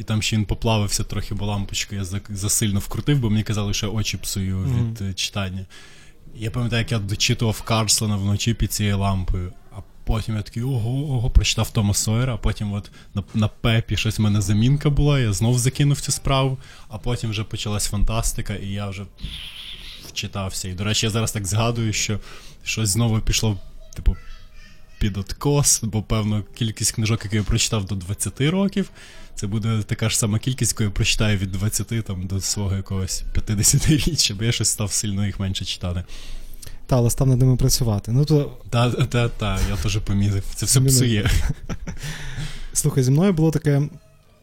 І 0.00 0.02
там 0.02 0.22
ще 0.22 0.36
він 0.36 0.44
поплавився 0.44 1.04
трохи, 1.04 1.34
бо 1.34 1.46
лампочку 1.46 1.94
я 1.94 2.04
засильно 2.30 2.80
вкрутив, 2.80 3.18
бо 3.18 3.30
мені 3.30 3.42
казали, 3.42 3.74
що 3.74 3.86
я 3.86 3.92
очі 3.92 4.16
псую 4.16 4.62
від 4.62 5.00
е, 5.02 5.14
читання. 5.14 5.66
Я 6.34 6.50
пам'ятаю, 6.50 6.80
як 6.80 6.92
я 6.92 6.98
дочитував 6.98 7.62
Карслана 7.62 8.16
вночі 8.16 8.54
під 8.54 8.72
цією 8.72 8.98
лампою, 8.98 9.52
а 9.72 9.80
потім 10.04 10.36
я 10.36 10.42
такий 10.42 10.62
ого, 10.62 10.90
ого, 10.90 11.30
прочитав 11.30 11.70
Тома 11.70 11.94
Сойера, 11.94 12.34
а 12.34 12.36
потім 12.36 12.72
от 12.72 12.90
на 13.14 13.22
на 13.34 13.48
пепі 13.48 13.96
щось 13.96 14.18
в 14.18 14.22
мене 14.22 14.40
замінка 14.40 14.90
була, 14.90 15.20
я 15.20 15.32
знов 15.32 15.58
закинув 15.58 16.00
цю 16.00 16.12
справу, 16.12 16.58
а 16.88 16.98
потім 16.98 17.30
вже 17.30 17.44
почалась 17.44 17.88
фантастика, 17.88 18.54
і 18.54 18.66
я 18.66 18.88
вже 18.88 19.06
вчитався. 20.08 20.68
І, 20.68 20.72
до 20.72 20.84
речі, 20.84 21.06
я 21.06 21.10
зараз 21.10 21.32
так 21.32 21.46
згадую, 21.46 21.92
що 21.92 22.20
щось 22.62 22.88
знову 22.88 23.20
пішло, 23.20 23.58
типу, 23.96 24.16
під 25.00 25.16
откос, 25.16 25.80
бо 25.82 26.02
певно 26.02 26.44
кількість 26.54 26.92
книжок, 26.92 27.24
які 27.24 27.36
я 27.36 27.42
прочитав 27.42 27.84
до 27.84 27.94
20 27.94 28.40
років, 28.40 28.90
це 29.34 29.46
буде 29.46 29.82
така 29.86 30.08
ж 30.08 30.18
сама 30.18 30.38
кількість, 30.38 30.72
яку 30.72 30.82
я 30.84 30.90
прочитаю 30.90 31.38
від 31.38 31.52
20 31.52 32.04
там, 32.04 32.26
до 32.26 32.40
свого 32.40 32.76
якогось 32.76 33.24
50-річчя, 33.34 34.34
бо 34.34 34.44
я 34.44 34.52
щось 34.52 34.68
став 34.68 34.92
сильно 34.92 35.26
їх 35.26 35.40
менше 35.40 35.64
читати. 35.64 36.04
Та, 36.86 36.96
але 36.96 37.10
став 37.10 37.28
над 37.28 37.38
ними 37.38 37.56
працювати. 37.56 38.12
Ну, 38.12 38.24
то... 38.24 38.52
Та, 38.70 38.90
та, 38.90 39.28
та, 39.28 39.58
я 39.70 39.76
теж 39.76 39.98
помітив. 39.98 40.44
Це 40.54 40.66
все 40.66 40.80
псує. 40.80 41.30
Слухай, 42.72 43.04
зі 43.04 43.10
мною 43.10 43.32
було 43.32 43.50
таке, 43.50 43.82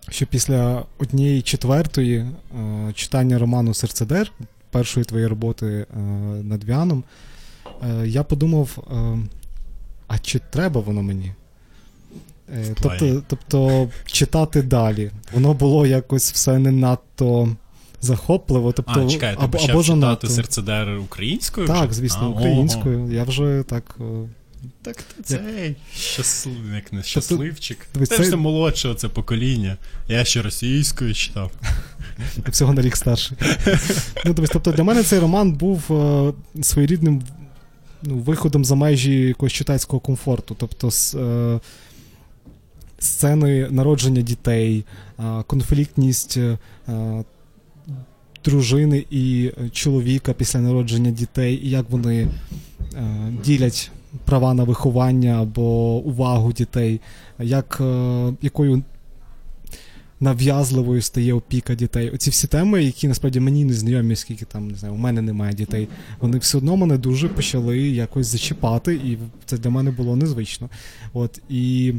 що 0.09 0.25
після 0.25 0.85
однієї 0.97 1.41
четвертої 1.41 2.17
е, 2.17 2.93
читання 2.93 3.39
роману 3.39 3.73
Серцедер, 3.73 4.31
першої 4.71 5.05
твоєї 5.05 5.27
роботи 5.27 5.65
е, 5.65 5.99
над 6.43 6.63
Віаном, 6.63 7.03
е, 7.83 8.07
я 8.07 8.23
подумав: 8.23 8.77
е, 8.91 9.17
а 10.07 10.19
чи 10.19 10.39
треба 10.39 10.81
воно 10.81 11.03
мені? 11.03 11.33
Е, 12.53 12.75
тобто, 12.81 13.23
тобто 13.27 13.89
читати 14.05 14.61
далі. 14.61 15.11
Воно 15.33 15.53
було 15.53 15.85
якось 15.85 16.31
все 16.31 16.59
не 16.59 16.71
надто 16.71 17.55
захопливо. 18.01 18.71
Тобто, 18.71 19.05
а, 19.05 19.09
чекай, 19.09 19.35
ти 19.35 19.43
або, 19.43 19.57
почав 19.57 19.69
або 19.71 19.83
читати 19.83 20.01
занадто. 20.01 20.27
серцедер 20.27 20.97
українською? 20.97 21.67
Так, 21.67 21.89
вже? 21.89 21.99
звісно, 21.99 22.21
а, 22.23 22.27
українською. 22.27 22.99
Ого. 22.99 23.11
Я 23.11 23.23
вже 23.23 23.63
так. 23.67 23.97
Так 24.81 24.95
ти 24.95 25.23
цей 25.23 25.75
щаслив, 25.95 26.73
як 26.73 26.93
не 26.93 26.99
Тобто, 26.99 27.07
щасливчик. 27.07 27.87
Тобто, 27.93 28.05
Це 28.05 28.17
це... 28.17 28.23
все 28.23 28.35
молодше 28.35 28.93
це 28.93 29.09
покоління. 29.09 29.77
Я 30.07 30.25
ще 30.25 30.41
російською 30.41 31.13
читав. 31.13 31.51
Всього 32.47 32.73
на 32.73 32.81
рік 32.81 32.95
старший. 32.97 33.37
ну, 34.25 34.33
Тобто 34.33 34.71
для 34.71 34.83
мене 34.83 35.03
цей 35.03 35.19
роман 35.19 35.51
був 35.51 35.91
е, 35.91 36.33
своєрідним 36.63 37.23
виходом 38.03 38.65
за 38.65 38.75
межі 38.75 39.19
якогось 39.21 39.53
читацького 39.53 39.99
комфорту. 39.99 40.55
Тобто 40.59 40.89
е, 41.15 41.59
сцени 42.99 43.67
народження 43.69 44.21
дітей, 44.21 44.85
е, 45.19 45.43
конфліктність 45.47 46.37
е, 46.37 46.57
дружини 48.45 49.05
і 49.09 49.51
чоловіка 49.71 50.33
після 50.33 50.59
народження 50.59 51.11
дітей, 51.11 51.59
і 51.63 51.69
як 51.69 51.89
вони 51.89 52.17
е, 52.17 52.27
ділять 53.45 53.91
права 54.25 54.53
на 54.53 54.63
виховання 54.63 55.41
або 55.41 55.97
увагу 55.97 56.53
дітей, 56.53 57.01
як, 57.39 57.77
е, 57.81 58.33
якою 58.41 58.83
нав'язливою 60.19 61.01
стає 61.01 61.33
опіка 61.33 61.75
дітей. 61.75 62.09
Оці 62.09 62.29
всі 62.29 62.47
теми, 62.47 62.83
які 62.83 63.07
насправді 63.07 63.39
мені 63.39 63.65
не 63.65 63.73
знайомі, 63.73 64.15
скільки 64.15 64.45
там 64.45 64.67
не 64.67 64.77
знаю, 64.77 64.93
у 64.93 64.97
мене 64.97 65.21
немає 65.21 65.53
дітей. 65.53 65.87
Вони 66.19 66.37
все 66.37 66.57
одно 66.57 66.77
мене 66.77 66.97
дуже 66.97 67.29
почали 67.29 67.79
якось 67.79 68.27
зачіпати, 68.27 68.93
і 68.95 69.17
це 69.45 69.57
для 69.57 69.69
мене 69.69 69.91
було 69.91 70.15
незвично. 70.15 70.69
От 71.13 71.41
і. 71.49 71.93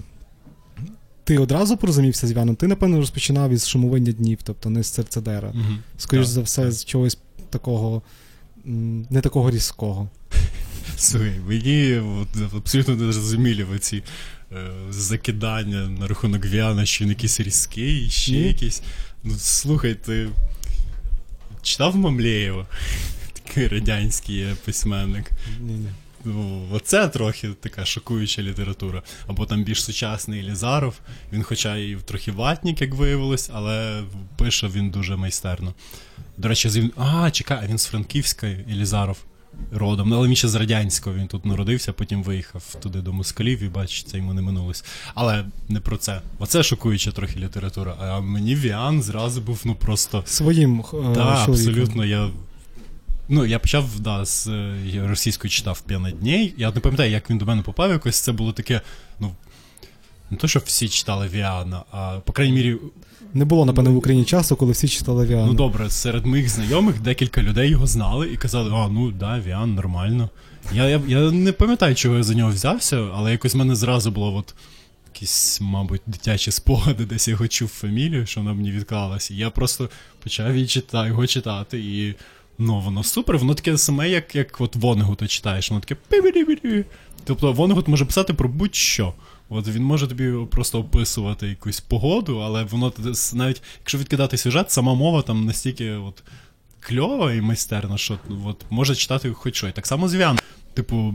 Ти 1.24 1.38
одразу 1.38 1.76
порозумівся 1.76 2.26
з 2.26 2.30
Іваном? 2.30 2.56
Ти, 2.56 2.66
напевно, 2.66 2.96
розпочинав 2.96 3.50
із 3.50 3.68
шумовиння 3.68 4.12
днів, 4.12 4.38
тобто 4.42 4.70
не 4.70 4.82
з 4.82 4.86
серцедера. 4.86 5.48
Угу. 5.48 5.74
Скоріше 5.98 6.28
за 6.28 6.40
все, 6.40 6.72
з 6.72 6.84
чогось 6.84 7.18
такого 7.50 8.02
не 9.10 9.20
такого 9.20 9.50
різкого. 9.50 10.08
Слухай, 10.98 11.40
мені 11.48 11.96
от, 11.96 12.54
абсолютно 12.56 12.96
не 12.96 13.12
зрозумілі 13.12 13.64
оці 13.64 14.02
е, 14.52 14.70
закидання 14.90 15.88
на 15.88 16.06
рахунок 16.06 16.46
Віана, 16.46 16.86
що 16.86 17.04
він 17.04 17.10
якийсь 17.10 17.40
різкий, 17.40 18.10
ще 18.10 18.32
Ні. 18.32 18.38
якийсь. 18.38 18.82
Ну, 19.24 19.34
слухай, 19.38 19.94
ти 19.94 20.28
читав 21.62 21.96
Мамлєєва? 21.96 22.66
Такий 23.32 23.68
радянський 23.68 24.46
письменник. 24.64 25.30
Ні-ні. 25.60 25.88
Ну, 26.24 26.68
оце 26.72 27.08
трохи 27.08 27.48
така 27.48 27.84
шокуюча 27.84 28.42
література. 28.42 29.02
Або 29.26 29.46
там 29.46 29.64
більш 29.64 29.84
сучасний 29.84 30.42
Лізаров. 30.42 30.94
Він, 31.32 31.42
хоча 31.42 31.76
і 31.76 31.96
трохи 32.04 32.32
ватнік, 32.32 32.80
як 32.80 32.94
виявилось, 32.94 33.50
але 33.52 34.02
пише 34.36 34.68
він 34.68 34.90
дуже 34.90 35.16
майстерно. 35.16 35.74
До 36.36 36.48
речі, 36.48 36.68
з 36.68 36.76
він. 36.76 36.92
А, 36.96 37.30
чекай, 37.30 37.66
він 37.68 37.78
з 37.78 37.86
Франківська 37.86 38.46
Елізаров 38.46 39.16
родом. 39.72 40.14
Але 40.14 40.28
він 40.28 40.36
ще 40.36 40.48
з 40.48 40.54
радянського. 40.54 41.16
Він 41.16 41.26
тут 41.26 41.46
народився, 41.46 41.92
потім 41.92 42.22
виїхав 42.22 42.74
туди 42.82 43.00
до 43.00 43.12
москалів 43.12 43.62
і 43.62 43.68
бач, 43.68 44.02
це 44.04 44.16
йому 44.16 44.34
не 44.34 44.42
минулось. 44.42 44.84
Але 45.14 45.44
не 45.68 45.80
про 45.80 45.96
це. 45.96 46.20
Оце 46.38 46.62
шокуюча 46.62 47.12
трохи 47.12 47.40
література. 47.40 47.96
А 48.00 48.20
мені 48.20 48.54
Віан 48.54 49.02
зразу 49.02 49.40
був 49.40 49.62
ну 49.64 49.74
просто. 49.74 50.22
Своїм 50.26 50.80
е, 50.80 50.82
Так, 50.90 50.92
чоловіком. 50.94 51.54
абсолютно. 51.54 52.04
Я... 52.04 52.30
Ну, 53.28 53.46
я 53.46 53.58
почав 53.58 54.00
да, 54.00 54.24
з 54.24 54.46
е, 54.46 55.06
російською 55.08 55.50
читав 55.50 55.80
«П'яна 55.80 56.10
дней. 56.10 56.54
Я 56.56 56.72
не 56.72 56.80
пам'ятаю, 56.80 57.10
як 57.10 57.30
він 57.30 57.38
до 57.38 57.46
мене 57.46 57.62
попав 57.62 57.90
якось. 57.90 58.20
Це 58.20 58.32
було 58.32 58.52
таке, 58.52 58.80
ну. 59.20 59.34
Не 60.30 60.36
то, 60.36 60.48
що 60.48 60.58
всі 60.58 60.88
читали 60.88 61.28
Віана, 61.28 61.82
а 61.90 62.18
по 62.24 62.32
крайній 62.32 62.54
мірі, 62.54 62.76
Не 63.34 63.44
було, 63.44 63.64
напевно, 63.64 63.92
в 63.92 63.96
Україні 63.96 64.24
часу, 64.24 64.56
коли 64.56 64.72
всі 64.72 64.88
читали 64.88 65.26
Віану. 65.26 65.46
ну 65.46 65.52
добре, 65.52 65.90
серед 65.90 66.26
моїх 66.26 66.48
знайомих 66.48 67.00
декілька 67.00 67.42
людей 67.42 67.70
його 67.70 67.86
знали 67.86 68.28
і 68.32 68.36
казали, 68.36 68.70
а, 68.74 68.88
ну 68.88 69.10
да, 69.10 69.40
Віан, 69.46 69.74
нормально. 69.74 70.28
Я, 70.72 70.88
я, 70.88 71.00
я 71.06 71.30
не 71.30 71.52
пам'ятаю, 71.52 71.94
чого 71.94 72.16
я 72.16 72.22
за 72.22 72.34
нього 72.34 72.50
взявся, 72.50 73.08
але 73.14 73.32
якось 73.32 73.54
в 73.54 73.58
мене 73.58 73.76
зразу 73.76 74.10
було 74.10 74.34
от 74.34 74.54
якісь, 75.14 75.60
мабуть, 75.60 76.00
дитячі 76.06 76.50
спогади, 76.50 77.04
десь 77.04 77.28
я 77.28 77.32
його 77.32 77.48
чув 77.48 77.68
фамілію, 77.68 78.26
що 78.26 78.40
вона 78.40 78.52
мені 78.52 78.70
відклалась. 78.70 79.30
І 79.30 79.36
я 79.36 79.50
просто 79.50 79.90
почав 80.22 80.54
її 80.54 80.66
чита, 80.66 81.06
його 81.06 81.26
читати, 81.26 81.78
і 81.78 82.14
ну, 82.58 82.80
воно 82.80 83.02
супер, 83.04 83.38
воно 83.38 83.54
таке 83.54 83.78
саме, 83.78 84.10
як, 84.10 84.34
як 84.34 84.60
от 84.60 84.76
Вонегута 84.76 85.26
читаєш, 85.26 85.70
воно 85.70 85.80
таке. 85.80 85.96
Тобто 87.24 87.52
Вонегут 87.52 87.88
може 87.88 88.04
писати 88.04 88.34
про 88.34 88.48
будь-що. 88.48 89.14
От 89.48 89.68
він 89.68 89.82
може 89.82 90.06
тобі 90.06 90.32
просто 90.50 90.78
описувати 90.78 91.48
якусь 91.48 91.80
погоду, 91.80 92.38
але 92.38 92.64
воно 92.64 92.92
навіть 93.34 93.62
якщо 93.80 93.98
відкидати 93.98 94.36
сюжет, 94.36 94.70
сама 94.70 94.94
мова 94.94 95.22
там 95.22 95.44
настільки 95.44 95.90
от 95.90 96.22
кльова 96.80 97.32
і 97.32 97.40
майстерна, 97.40 97.98
що 97.98 98.18
от, 98.44 98.64
може 98.70 98.94
читати 98.94 99.32
хоч 99.32 99.56
що. 99.56 99.68
І 99.68 99.72
так 99.72 99.86
само 99.86 100.08
з. 100.08 100.36
Типу, 100.74 101.14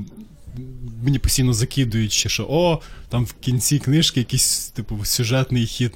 мені 1.03 1.19
постійно 1.19 1.53
закидують 1.53 2.11
ще, 2.11 2.29
що 2.29 2.47
о, 2.49 2.81
там 3.09 3.25
в 3.25 3.33
кінці 3.33 3.79
книжки 3.79 4.19
якийсь, 4.19 4.67
типу, 4.67 5.05
сюжетний 5.05 5.65
хід 5.65 5.93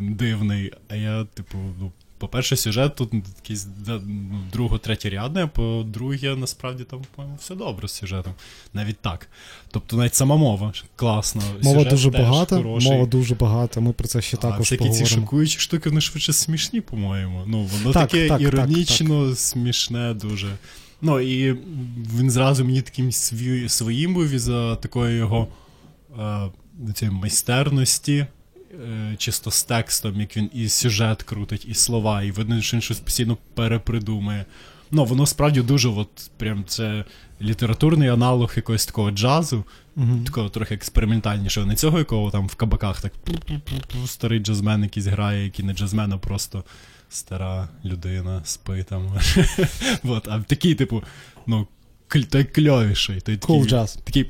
дивний. 0.00 0.72
А 0.88 0.96
я, 0.96 1.24
типу, 1.24 1.58
ну, 1.80 1.92
по-перше, 2.24 2.56
сюжет 2.56 2.94
тут 2.94 3.12
якийсь 3.42 3.66
ну, 3.86 4.00
друго-третєрядний, 4.52 5.44
а 5.44 5.46
по-друге, 5.46 6.36
насправді 6.36 6.84
там, 6.84 7.02
по-моєму, 7.14 7.38
все 7.40 7.54
добре 7.54 7.88
з 7.88 7.92
сюжетом. 7.92 8.32
Навіть 8.74 8.98
так. 8.98 9.28
Тобто 9.70 9.96
навіть 9.96 10.14
сама 10.14 10.36
мова 10.36 10.72
класна. 10.96 11.42
Мова 11.62 11.78
сюжет 11.78 11.90
дуже 11.90 12.10
теж 12.10 12.20
багата, 12.20 12.56
хороший. 12.56 12.90
мова 12.90 13.06
дуже 13.06 13.34
багата. 13.34 13.80
Ми 13.80 13.92
про 13.92 14.08
це 14.08 14.22
ще 14.22 14.36
А 14.36 14.40
також 14.40 14.60
всякі 14.60 14.90
ці 14.90 15.06
шокуючі 15.06 15.58
штуки, 15.58 15.88
вони 15.88 16.00
швидше 16.00 16.32
смішні, 16.32 16.80
по-моєму. 16.80 17.42
Ну, 17.46 17.62
воно 17.62 17.92
Так, 17.92 18.10
таке 18.10 18.28
так, 18.28 18.38
так, 18.38 18.48
іронічно, 18.48 19.34
смішне 19.34 20.14
дуже. 20.14 20.48
Ну, 21.02 21.20
і 21.20 21.52
він 22.18 22.30
зразу 22.30 22.64
мені 22.64 22.82
таким 22.82 23.12
своїм 23.68 24.14
був 24.14 24.30
із-за 24.30 24.76
такої 24.76 25.16
його 25.16 25.48
е, 26.18 26.50
цієї 26.94 27.16
майстерності, 27.16 28.26
чисто 29.18 29.50
з 29.50 29.64
текстом, 29.64 30.20
як 30.20 30.36
він 30.36 30.50
і 30.54 30.68
сюжет 30.68 31.22
крутить, 31.22 31.66
і 31.68 31.74
слова, 31.74 32.22
і 32.22 32.30
видно, 32.30 32.60
що 32.62 32.76
він 32.76 32.82
щось 32.82 32.98
постійно 33.00 33.38
перепридумує. 33.54 34.44
Ну, 34.90 35.04
воно 35.04 35.26
справді 35.26 35.60
дуже, 35.60 35.88
от, 35.88 36.30
прям 36.36 36.64
це 36.66 37.04
літературний 37.42 38.08
аналог 38.08 38.52
якогось 38.56 38.86
такого 38.86 39.10
джазу, 39.10 39.64
Мгм. 39.96 40.24
такого 40.24 40.48
трохи 40.48 40.74
експериментальнішого, 40.74 41.66
не 41.66 41.74
цього, 41.74 41.98
якого 41.98 42.30
там 42.30 42.46
в 42.48 42.54
кабаках 42.54 43.00
так 43.00 43.12
старий 44.06 44.38
джазмен 44.40 44.82
якийсь 44.82 45.06
грає, 45.06 45.44
який 45.44 45.64
не 45.64 45.72
джазмен, 45.74 46.12
а 46.12 46.18
просто 46.18 46.64
стара 47.08 47.68
людина 47.84 48.40
спить 48.44 48.86
там. 48.86 49.18
От, 50.04 50.28
а 50.28 50.40
такий, 50.40 50.74
типу, 50.74 51.02
ну, 51.46 51.66
той 52.30 52.44
кльовіший. 52.44 53.20
Той 53.20 53.36
такий, 53.36 53.56
Cool 53.56 53.68
jazz. 53.68 53.98
Такий. 54.04 54.26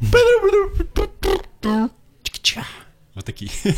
Отакий. 3.16 3.50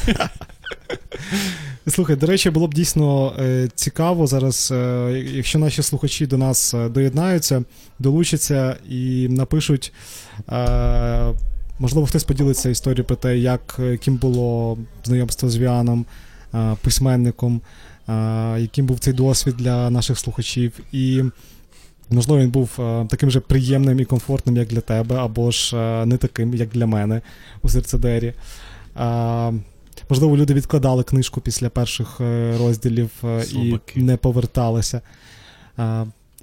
Слухай, 1.89 2.17
до 2.17 2.27
речі, 2.27 2.51
було 2.51 2.69
б 2.69 2.75
дійсно 2.75 3.33
е, 3.39 3.69
цікаво 3.75 4.27
зараз, 4.27 4.73
е, 4.73 5.25
якщо 5.33 5.59
наші 5.59 5.83
слухачі 5.83 6.27
до 6.27 6.39
нас 6.39 6.75
е, 6.75 6.89
доєднаються, 6.89 7.65
долучаться 7.99 8.77
і 8.89 9.29
напишуть. 9.31 9.93
Можливо, 11.79 12.07
хтось 12.07 12.25
поділиться 12.25 12.71
історією 12.71 13.05
про 13.05 13.17
те, 13.17 13.39
як 13.39 13.77
яким 13.79 14.17
було 14.17 14.79
знайомство 15.05 15.49
з 15.49 15.57
Віаном, 15.57 16.07
письменником, 16.83 17.61
яким 18.59 18.87
був 18.87 18.99
цей 18.99 19.13
досвід 19.13 19.57
для 19.57 19.91
наших 19.91 20.19
слухачів. 20.19 20.73
І 20.93 21.23
можливо, 22.11 22.43
він 22.43 22.51
був 22.51 22.71
таким 23.09 23.31
же 23.31 23.41
приємним 23.41 24.01
і 24.01 24.05
комфортним, 24.05 24.57
як 24.57 24.69
для 24.69 24.81
тебе, 24.81 25.17
або 25.17 25.51
ж 25.51 25.77
не 26.07 26.17
таким, 26.17 26.55
як 26.55 26.69
для 26.69 26.87
мене 26.87 27.21
у 27.63 27.69
серцедері. 27.69 28.35
Можливо, 30.11 30.37
люди 30.37 30.55
відкладали 30.55 31.03
книжку 31.03 31.41
після 31.41 31.69
перших 31.69 32.21
е, 32.21 32.57
розділів 32.59 33.11
е, 33.25 33.45
і 33.95 34.03
не 34.03 34.17
поверталися. 34.17 35.01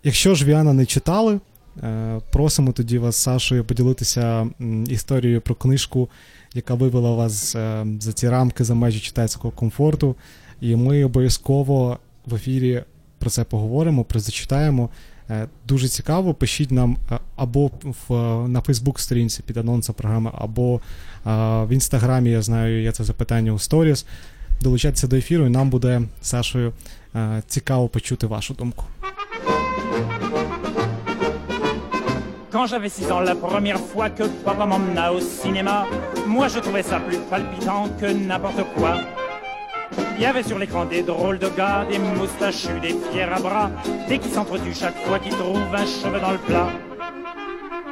Якщо 0.03 0.35
ж 0.35 0.45
Віана 0.45 0.73
не 0.73 0.85
читали, 0.85 1.39
е, 1.83 2.19
просимо 2.31 2.71
тоді 2.71 2.97
вас 2.97 3.15
Сашою 3.15 3.63
поділитися 3.63 4.47
історією 4.87 5.41
про 5.41 5.55
книжку, 5.55 6.09
яка 6.53 6.73
вивела 6.73 7.11
вас 7.11 7.51
за 7.99 8.13
ці 8.13 8.29
рамки, 8.29 8.63
за 8.63 8.75
межі 8.75 8.99
читацького 8.99 9.51
комфорту. 9.51 10.15
І 10.61 10.75
ми 10.75 11.03
обов'язково 11.03 11.99
в 12.25 12.35
ефірі 12.35 12.83
про 13.19 13.29
це 13.29 13.43
поговоримо, 13.43 14.03
про 14.03 14.19
зачитаємо. 14.19 14.89
Дуже 15.67 15.87
цікаво, 15.87 16.33
пишіть 16.33 16.71
нам 16.71 16.97
або 17.35 17.71
в, 17.83 18.13
на 18.47 18.61
Фейсбук-сторінці 18.61 19.41
під 19.41 19.57
анонсом 19.57 19.95
програми, 19.95 20.31
або 20.33 20.81
в 21.24 21.68
інстаграмі, 21.70 22.30
я 22.30 22.42
знаю, 22.42 22.82
є 22.82 22.92
це 22.92 23.04
запитання 23.04 23.52
у 23.52 23.58
сторіс. 23.58 24.06
Долучайтеся 24.60 25.06
до 25.06 25.16
ефіру, 25.16 25.46
і 25.46 25.50
нам 25.50 25.70
буде 25.70 26.02
з 26.22 26.28
Сашою 26.28 26.72
е, 27.16 27.42
цікаво 27.46 27.88
почути 27.88 28.26
вашу 28.26 28.54
думку. 28.54 28.84
Quand 32.52 32.66
j'avais 32.66 32.88
6 32.88 33.10
ans, 33.12 33.20
la 33.20 33.34
première 33.34 33.78
fois 33.78 34.08
que 34.16 34.24
papa 34.44 34.64
m'emmena 34.66 35.12
au 35.12 35.20
cinéma, 35.20 35.86
moi 36.26 36.48
je 36.48 36.58
trouvais 36.64 36.82
ça 36.90 36.98
plus 37.06 37.20
palpitant 37.30 37.82
que 38.00 38.06
n'importe 38.28 38.62
quoi. 38.74 38.92
Il 40.16 40.22
y 40.22 40.26
avait 40.26 40.42
sur 40.42 40.58
l'écran 40.58 40.84
des 40.84 41.02
drôles 41.02 41.38
de 41.38 41.48
gars, 41.58 41.86
des 41.90 42.00
moustachus, 42.16 42.80
des 42.86 42.94
fiers 43.06 43.32
à 43.38 43.40
bras, 43.46 43.70
des 44.08 44.18
qui 44.18 44.30
s'entretuent 44.30 44.74
chaque 44.74 44.98
fois 45.04 45.18
qu'ils 45.22 45.38
trouvent 45.42 45.74
un 45.82 45.86
cheveu 45.86 46.20
dans 46.26 46.32
le 46.32 46.42
plat. 46.48 46.70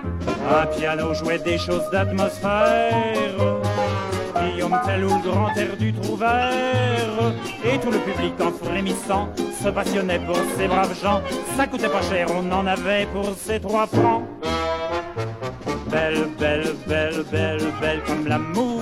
Un 0.03 0.65
piano 0.65 1.13
jouait 1.13 1.39
des 1.39 1.57
choses 1.57 1.89
d'atmosphère, 1.91 3.61
Guillaume 4.41 4.79
Tell 4.85 5.05
ou 5.05 5.09
le 5.09 5.29
grand 5.29 5.53
air 5.55 5.77
du 5.77 5.93
Trouvert, 5.93 7.33
et 7.63 7.77
tout 7.79 7.91
le 7.91 7.99
public 7.99 8.33
en 8.41 8.51
frémissant 8.51 9.29
se 9.63 9.69
passionnait 9.69 10.19
pour 10.19 10.37
ces 10.57 10.67
braves 10.67 10.99
gens. 11.01 11.21
Ça 11.55 11.67
coûtait 11.67 11.89
pas 11.89 12.01
cher, 12.01 12.27
on 12.31 12.51
en 12.51 12.65
avait 12.65 13.05
pour 13.13 13.33
ces 13.37 13.59
trois 13.59 13.87
francs. 13.87 14.23
Belle, 15.89 16.27
belle, 16.39 16.75
belle, 16.87 17.23
belle, 17.31 17.61
belle 17.79 18.01
comme 18.07 18.27
l'amour. 18.27 18.81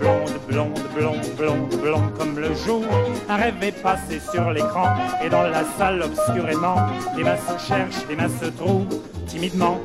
Blonde, 0.00 0.30
blonde, 0.48 0.80
blonde, 0.94 1.26
blonde, 1.36 1.80
blonde 1.82 2.12
comme 2.18 2.38
le 2.38 2.54
jour. 2.54 2.84
Un 3.28 3.36
rêve 3.36 3.62
est 3.62 3.82
passé 3.82 4.20
sur 4.32 4.50
l'écran 4.50 4.88
et 5.24 5.28
dans 5.28 5.42
la 5.42 5.64
salle 5.78 6.02
obscurément, 6.02 6.76
des 7.16 7.24
mains 7.24 7.36
se 7.36 7.66
cherchent, 7.66 8.06
des 8.08 8.16
mains 8.16 8.30
se 8.40 8.46
trouvent 8.46 9.00
timidement. 9.26 9.78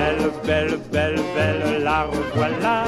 Belle, 0.00 0.30
belle, 0.46 0.78
belle, 0.90 1.20
belle, 1.34 1.82
la 1.82 2.04
revoilà. 2.04 2.84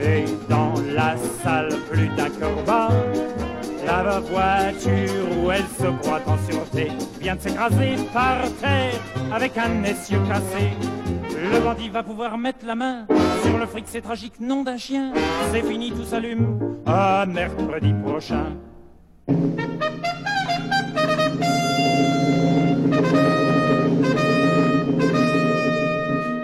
Et 0.00 0.24
dans 0.48 0.72
la 0.94 1.16
salle, 1.42 1.70
plus 1.90 2.06
d'un 2.16 2.30
corps 2.30 2.92
La 3.84 4.20
voiture 4.20 5.24
où 5.36 5.50
elle 5.50 5.66
se 5.80 5.90
croit 6.00 6.20
en 6.26 6.38
sûreté 6.48 6.92
vient 7.20 7.34
de 7.34 7.40
s'écraser 7.40 7.96
par 8.12 8.38
terre 8.60 9.00
avec 9.32 9.58
un 9.58 9.82
essieu 9.82 10.18
cassé. 10.28 10.70
Le 11.52 11.58
bandit 11.58 11.88
va 11.88 12.04
pouvoir 12.04 12.38
mettre 12.38 12.64
la 12.66 12.76
main 12.76 13.06
sur 13.44 13.58
le 13.58 13.66
fric, 13.66 13.86
c'est 13.88 14.00
tragique, 14.00 14.38
nom 14.38 14.62
d'un 14.62 14.76
chien. 14.76 15.12
C'est 15.52 15.62
fini, 15.62 15.90
tout 15.90 16.04
s'allume 16.04 16.76
à 16.86 17.26
mercredi 17.26 17.92
prochain. 18.04 18.46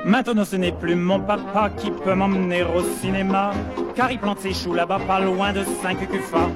Maintenant 0.08 0.46
ce 0.46 0.56
n'est 0.56 0.72
plus 0.72 0.94
mon 0.94 1.20
papa 1.20 1.68
qui 1.76 1.90
peut 1.90 2.14
m'emmener 2.14 2.62
au 2.62 2.80
cinéma, 2.98 3.50
car 3.94 4.10
il 4.10 4.18
plante 4.18 4.38
ses 4.38 4.54
choux 4.54 4.72
là-bas 4.72 5.00
pas 5.06 5.20
loin 5.20 5.52
de 5.52 5.62
5 5.82 5.98
cufas. 6.08 6.48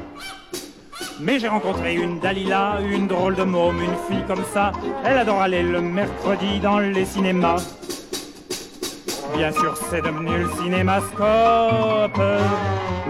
Mais 1.21 1.39
j'ai 1.39 1.49
rencontré 1.49 1.95
une 1.97 2.19
Dalila, 2.19 2.79
une 2.81 3.07
drôle 3.09 3.35
de 3.35 3.43
môme, 3.43 3.79
une 3.83 3.95
fille 4.09 4.25
comme 4.27 4.43
ça. 4.55 4.73
Elle 5.05 5.19
adore 5.19 5.43
aller 5.43 5.63
le 5.63 5.83
mercredi 5.83 6.61
dans 6.61 6.79
les 6.79 7.05
cinémas. 7.05 7.63
Bien 9.37 9.53
sûr, 9.53 9.77
c'est 9.91 10.01
devenu 10.01 10.31
le 10.39 10.49
cinémascope, 10.63 12.23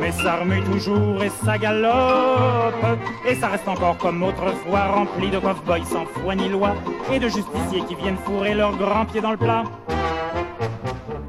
mais 0.01 0.11
ça 0.11 0.39
remue 0.41 0.63
toujours 0.63 1.23
et 1.23 1.31
ça 1.45 1.57
galope. 1.57 2.99
Et 3.29 3.37
ça 3.37 3.47
reste 3.47 3.69
encore 3.69 3.97
comme 3.99 4.21
autrefois, 4.25 4.87
rempli 4.87 5.31
de 5.31 5.39
cow-boys 5.39 5.85
sans 5.85 6.05
foi 6.05 6.35
ni 6.35 6.49
loi, 6.49 6.75
et 7.13 7.21
de 7.21 7.29
justiciers 7.29 7.85
qui 7.87 7.95
viennent 7.95 8.19
fourrer 8.25 8.55
leurs 8.55 8.77
grands 8.77 9.05
pieds 9.05 9.21
dans 9.21 9.31
le 9.31 9.37
plat. 9.37 9.63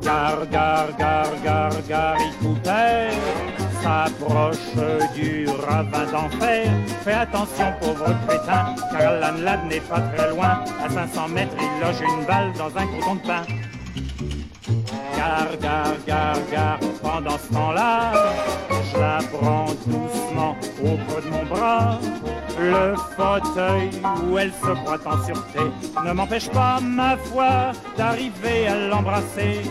Gare, 0.03 0.47
gare, 0.49 0.93
gare, 0.97 1.41
gare, 1.41 1.81
gare, 1.87 3.11
s'approche 3.81 5.13
du 5.15 5.45
ravin 5.65 6.05
d'enfer. 6.11 6.67
Fais 7.03 7.13
attention, 7.13 7.73
pauvre 7.79 8.13
crétin, 8.27 8.75
car 8.91 9.13
l'âne 9.19 9.67
n'est 9.69 9.79
pas 9.79 10.01
très 10.01 10.29
loin. 10.31 10.63
À 10.83 10.89
500 10.89 11.27
mètres, 11.29 11.55
il 11.59 11.81
loge 11.81 12.01
une 12.01 12.25
balle 12.25 12.51
dans 12.57 12.77
un 12.77 12.85
coton 12.87 13.15
de 13.15 13.27
pain. 13.27 13.43
Gare, 16.05 16.79
pendant 17.01 17.37
ce 17.37 17.53
temps-là, 17.53 18.11
je 18.69 18.99
la 18.99 19.19
prends 19.31 19.65
doucement 19.85 20.55
au 20.81 20.97
creux 21.07 21.21
de 21.21 21.29
mon 21.29 21.45
bras. 21.45 21.99
Le 22.59 22.95
fauteuil 23.15 23.89
où 24.29 24.37
elle 24.37 24.51
se 24.51 24.71
croit 24.83 24.99
en 25.05 25.25
sûreté 25.25 25.59
ne 26.05 26.11
m'empêche 26.13 26.49
pas, 26.49 26.79
ma 26.81 27.17
foi, 27.17 27.71
d'arriver 27.97 28.67
à 28.67 28.87
l'embrasser. 28.87 29.61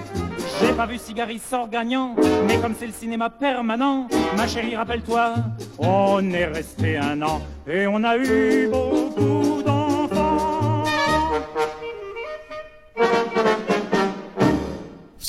J'ai 0.61 0.73
pas 0.73 0.87
vu 0.87 0.99
Cigari 0.99 1.39
sort 1.39 1.69
gagnant, 1.69 2.17
mais 2.47 2.59
comme 2.59 2.75
c'est 2.79 2.87
le 2.87 2.93
cinéma 2.93 3.31
permanent, 3.31 4.09
ma 4.37 4.47
chérie, 4.49 4.77
rappelle-toi, 4.77 5.35
on 5.79 6.31
est 6.31 6.47
resté 6.47 6.97
un 6.97 7.21
an 7.23 7.41
et 7.67 7.87
on 7.87 8.03
a 8.05 8.17
eu 8.17 8.69
beaucoup 8.69 9.42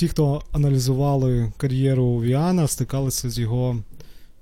Всі, 0.04 0.10
хто 0.10 0.44
аналізували 0.52 1.52
кар'єру 1.58 2.22
Віана, 2.22 2.68
стикалися 2.68 3.30
з 3.30 3.40
його 3.40 3.78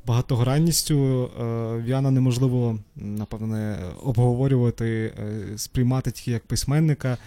багатогранністю. 0.07 1.23
Е, 1.23 1.77
Віана 1.77 2.11
неможливо, 2.11 2.79
напевне, 2.95 3.79
обговорювати, 4.03 5.13
е, 5.19 5.57
сприймати 5.57 6.11
тільки 6.11 6.31
як 6.31 6.45
письменника. 6.45 7.17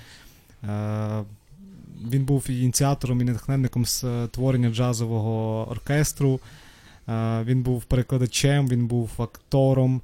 Е, 0.64 1.22
Він 2.10 2.24
був 2.24 2.50
ініціатором 2.50 3.20
і 3.20 3.24
натхненником 3.24 3.86
створення 3.86 4.70
джазового 4.70 5.68
оркестру. 5.70 6.40
Він 7.44 7.62
був 7.62 7.84
перекладачем, 7.84 8.68
він 8.68 8.86
був 8.86 9.10
актором, 9.18 10.02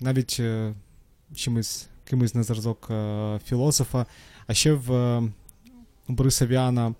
навіть 0.00 0.40
чимось 1.34 1.86
кимось 2.04 2.34
на 2.34 2.42
зразок 2.42 2.90
філософа. 3.44 4.06
А 4.46 4.54
ще 4.54 4.72
в 4.72 5.22
Бориса 6.08 6.46
Віана 6.46 6.94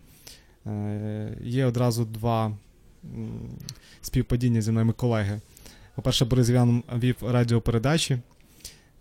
е, 0.66 1.38
є 1.42 1.66
одразу 1.66 2.04
два 2.04 2.52
співпадіння 4.02 4.60
зі 4.60 4.70
мною 4.70 4.92
колеги. 4.92 5.40
По-перше, 5.94 6.24
Борис 6.24 6.50
Віан 6.50 6.82
вів 6.98 7.16
радіопередачі. 7.22 8.18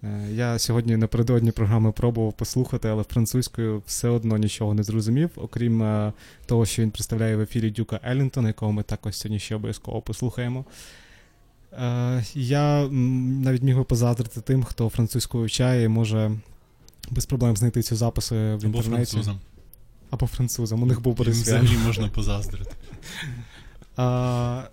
Е, 0.03 0.27
Я 0.31 0.59
сьогодні 0.59 0.97
напередодні 0.97 1.51
програми 1.51 1.91
пробував 1.91 2.33
послухати, 2.33 2.87
але 2.87 3.03
французькою 3.03 3.83
все 3.85 4.09
одно 4.09 4.37
нічого 4.37 4.73
не 4.73 4.83
зрозумів, 4.83 5.29
окрім 5.35 5.83
е, 5.83 6.13
того, 6.45 6.65
що 6.65 6.81
він 6.81 6.91
представляє 6.91 7.35
в 7.35 7.41
ефірі 7.41 7.69
Дюка 7.69 7.99
Еллінтона, 8.03 8.47
якого 8.47 8.71
ми 8.71 8.83
також 8.83 9.15
сьогодні 9.15 9.39
ще 9.39 9.55
обов'язково 9.55 10.01
послухаємо. 10.01 10.65
Я 12.33 12.87
навіть 12.89 13.63
міг 13.63 13.77
би 13.77 13.83
позаздрити 13.83 14.41
тим, 14.41 14.63
хто 14.63 14.89
французьку 14.89 15.37
вивчає 15.37 15.83
і 15.83 15.87
може 15.87 16.31
без 17.11 17.25
проблем 17.25 17.57
знайти 17.57 17.81
ці 17.81 17.95
записи 17.95 18.35
в 18.35 18.65
Або 18.65 18.65
інтернеті. 18.65 19.17
Французам. 20.17 20.19
Або 20.19 20.27
французам. 20.27 20.83
У 20.83 20.85
них 20.85 21.01
був 21.01 21.15
Борис 21.15 21.47
Віан. 21.47 21.61
взагалі 21.61 21.85
можна 21.85 22.07
позаздрити. 22.07 22.71
А, 23.95 24.63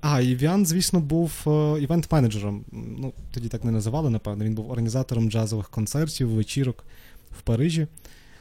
а, 0.00 0.20
і 0.20 0.34
Віан, 0.34 0.66
звісно, 0.66 1.00
був 1.00 1.32
е, 1.46 1.80
івент-менеджером. 1.80 2.64
Ну, 2.72 3.12
тоді 3.30 3.48
так 3.48 3.64
не 3.64 3.72
називали, 3.72 4.10
напевно. 4.10 4.44
Він 4.44 4.54
був 4.54 4.70
організатором 4.70 5.30
джазових 5.30 5.68
концертів, 5.68 6.28
вечірок 6.28 6.84
в 7.38 7.42
Парижі. 7.42 7.86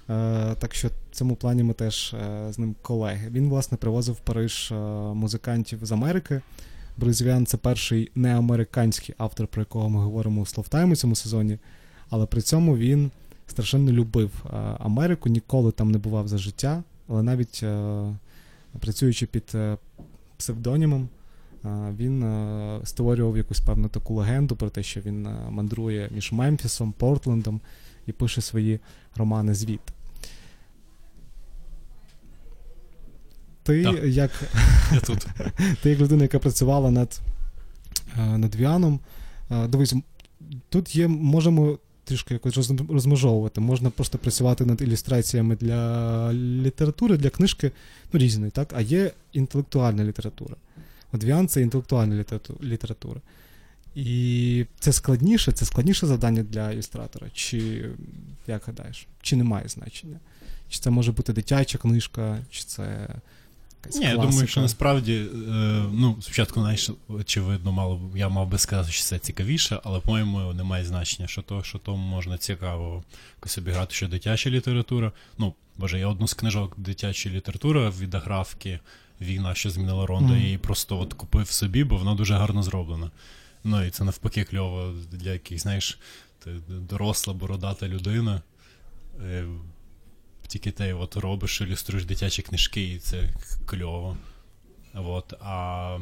Е, 0.09 0.55
так 0.59 0.73
що 0.73 0.87
в 0.87 0.91
цьому 1.11 1.35
плані 1.35 1.63
ми 1.63 1.73
теж 1.73 2.13
е, 2.13 2.53
з 2.53 2.59
ним 2.59 2.75
колеги. 2.81 3.29
Він, 3.31 3.49
власне, 3.49 3.77
привозив 3.77 4.15
в 4.15 4.19
Париж 4.19 4.71
е, 4.71 4.75
музикантів 5.13 5.79
з 5.81 5.91
Америки. 5.91 6.41
Борис 6.97 7.21
Віан 7.21 7.45
це 7.45 7.57
перший 7.57 8.11
неамериканський 8.15 9.15
автор, 9.17 9.47
про 9.47 9.61
якого 9.61 9.89
ми 9.89 9.99
говоримо 9.99 10.41
у 10.41 10.45
Словтайм 10.45 10.91
у 10.91 10.95
цьому 10.95 11.15
сезоні. 11.15 11.57
Але 12.09 12.25
при 12.25 12.41
цьому 12.41 12.77
він 12.77 13.11
страшенно 13.47 13.91
любив 13.91 14.45
е, 14.45 14.49
Америку, 14.79 15.29
ніколи 15.29 15.71
там 15.71 15.91
не 15.91 15.97
бував 15.97 16.27
за 16.27 16.37
життя, 16.37 16.83
але 17.07 17.23
навіть 17.23 17.59
е, 17.63 18.03
працюючи 18.79 19.25
під 19.25 19.51
е, 19.55 19.77
псевдонімом, 20.37 21.09
він 21.97 22.25
створював 22.83 23.37
якусь 23.37 23.59
певну 23.59 23.89
таку 23.89 24.13
легенду 24.13 24.55
про 24.55 24.69
те, 24.69 24.83
що 24.83 25.01
він 25.01 25.27
мандрує 25.49 26.09
між 26.11 26.31
Мемфісом, 26.31 26.91
Портлендом 26.91 27.61
і 28.05 28.11
пише 28.11 28.41
свої 28.41 28.79
романи 29.15 29.53
звід. 29.53 29.79
Ти 33.63 33.83
Так. 33.83 34.03
як 34.03 34.31
Я 34.93 34.99
тут. 34.99 35.27
ти 35.81 35.89
як 35.89 35.99
людина, 35.99 36.23
яка 36.23 36.39
працювала 36.39 36.91
над, 36.91 37.19
над 38.17 38.55
Віаном, 38.55 38.99
дивись, 39.49 39.95
тут 40.69 40.95
є, 40.95 41.07
можемо 41.07 41.77
трішки 42.07 42.33
якось 42.33 42.57
роз- 42.57 42.93
розмежовувати. 42.93 43.61
Можна 43.61 43.89
просто 43.89 44.17
працювати 44.17 44.65
над 44.65 44.81
ілюстраціями 44.81 45.55
для 45.55 46.33
літератури, 46.33 47.17
для 47.17 47.29
книжки, 47.29 47.71
ну, 48.13 48.19
різної, 48.19 48.51
так? 48.51 48.73
А 48.75 48.81
є 48.81 49.11
інтелектуальна 49.33 50.03
література. 50.03 50.55
От 51.11 51.23
Віан 51.23 51.47
це 51.47 51.61
інтелектуальна 51.61 52.25
література. 52.63 53.21
І 53.95 54.65
це 54.79 54.93
складніше, 54.93 55.51
це 55.51 55.65
складніше 55.65 56.07
завдання 56.07 56.43
для 56.43 56.71
ілюстратора. 56.71 57.27
Чи 57.33 57.85
як 58.47 58.63
гадаєш? 58.67 59.07
Чи 59.21 59.35
немає 59.35 59.67
значення? 59.67 60.19
Чи 60.69 60.79
це 60.79 60.89
може 60.89 61.11
бути 61.11 61.33
дитяча 61.33 61.77
книжка, 61.77 62.37
чи 62.49 62.63
це 62.63 63.07
якась 63.83 63.99
Ні, 64.01 64.05
я 64.05 64.17
думаю, 64.17 64.47
що 64.47 64.61
насправді, 64.61 65.13
е, 65.13 65.27
ну, 65.93 66.17
спочатку, 66.21 66.59
знаєш, 66.59 66.89
очевидно, 67.07 67.71
мало 67.71 68.01
я 68.15 68.29
мав 68.29 68.47
би 68.47 68.57
сказати, 68.57 68.91
що 68.91 69.03
це 69.03 69.19
цікавіше, 69.19 69.79
але, 69.83 69.99
по-моєму, 69.99 70.53
немає 70.53 70.85
значення, 70.85 71.27
що 71.27 71.41
то, 71.41 71.63
що 71.63 71.77
тому 71.77 72.07
можна 72.07 72.37
цікаво 72.37 73.03
якось 73.37 73.57
обіграти, 73.57 73.93
що 73.93 74.07
дитяча 74.07 74.49
література. 74.49 75.11
Ну, 75.37 75.53
боже, 75.77 75.99
я 75.99 76.07
одну 76.07 76.27
з 76.27 76.33
книжок 76.33 76.73
дитячої 76.77 77.35
літератури 77.35 77.89
від 77.89 78.15
аграфки 78.15 78.79
Війна, 79.21 79.55
що 79.55 79.69
змінила 79.69 80.05
Ронда, 80.05 80.33
Мгм. 80.33 80.45
і 80.45 80.57
просто 80.57 80.99
от 80.99 81.13
купив 81.13 81.51
собі, 81.51 81.83
бо 81.83 81.97
вона 81.97 82.13
дуже 82.15 82.33
гарно 82.33 82.63
зроблена. 82.63 83.11
Ну, 83.63 83.83
і 83.83 83.89
це 83.89 84.03
навпаки 84.03 84.43
кльово 84.43 84.93
для 85.11 85.33
яких, 85.33 85.59
знаєш, 85.59 85.99
ти 86.43 86.51
доросла, 86.69 87.33
бородата 87.33 87.87
людина. 87.87 88.41
Тільки 90.47 90.71
ти 90.71 90.93
от 90.93 91.15
робиш, 91.17 91.61
ілюструєш 91.61 92.05
дитячі 92.05 92.41
книжки, 92.41 92.83
і 92.83 92.99
це 92.99 93.29
кльово. 93.65 94.17
От, 94.93 95.33
а 95.41 95.97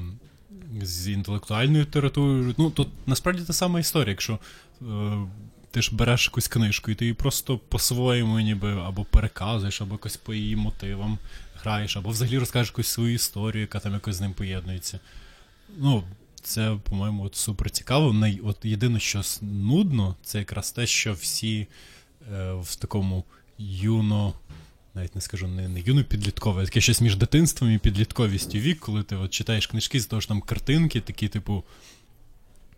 з 0.81 1.07
інтелектуальною 1.07 1.83
літературою, 1.83 2.55
ну, 2.57 2.69
тут 2.69 2.87
насправді 3.05 3.43
та 3.43 3.53
сама 3.53 3.79
історія, 3.79 4.09
якщо 4.09 4.39
е, 4.81 4.85
ти 5.71 5.81
ж 5.81 5.95
береш 5.95 6.25
якусь 6.25 6.47
книжку, 6.47 6.91
і 6.91 6.95
ти 6.95 7.05
її 7.05 7.13
просто 7.13 7.57
по-своєму 7.57 8.39
ніби 8.39 8.71
або 8.71 9.03
переказуєш, 9.03 9.81
або 9.81 9.93
якось 9.93 10.17
по 10.17 10.33
її 10.33 10.55
мотивам 10.55 11.17
граєш, 11.63 11.97
або 11.97 12.09
взагалі 12.09 12.37
розкажеш 12.37 12.69
якусь 12.69 12.87
свою 12.87 13.13
історію, 13.13 13.61
яка 13.61 13.79
там 13.79 13.93
якось 13.93 14.15
з 14.15 14.21
ним 14.21 14.33
поєднується. 14.33 14.99
Ну, 15.77 16.03
це, 16.41 16.77
по-моєму, 16.89 17.23
от 17.23 17.35
супер 17.35 17.71
цікаво. 17.71 18.13
Най, 18.13 18.39
от 18.43 18.65
єдине, 18.65 18.99
що 18.99 19.21
нудно, 19.41 20.15
це 20.23 20.39
якраз 20.39 20.71
те, 20.71 20.87
що 20.87 21.13
всі 21.13 21.67
е, 22.33 22.53
в 22.53 22.75
такому 22.75 23.23
юно, 23.57 24.33
навіть 24.95 25.15
не 25.15 25.21
скажу, 25.21 25.47
не, 25.47 25.69
не 25.69 25.79
юно 25.79 26.03
підліткове, 26.03 26.61
а 26.61 26.65
таке 26.65 26.81
щось 26.81 27.01
між 27.01 27.15
дитинством 27.15 27.71
і 27.71 27.77
підлітковістю 27.77 28.57
вік, 28.57 28.79
коли 28.79 29.03
ти 29.03 29.15
от 29.15 29.31
читаєш 29.31 29.67
книжки 29.67 29.99
з 29.99 30.05
того 30.05 30.19
ж 30.19 30.27
там 30.27 30.41
картинки, 30.41 31.01
такі, 31.01 31.27
типу, 31.27 31.63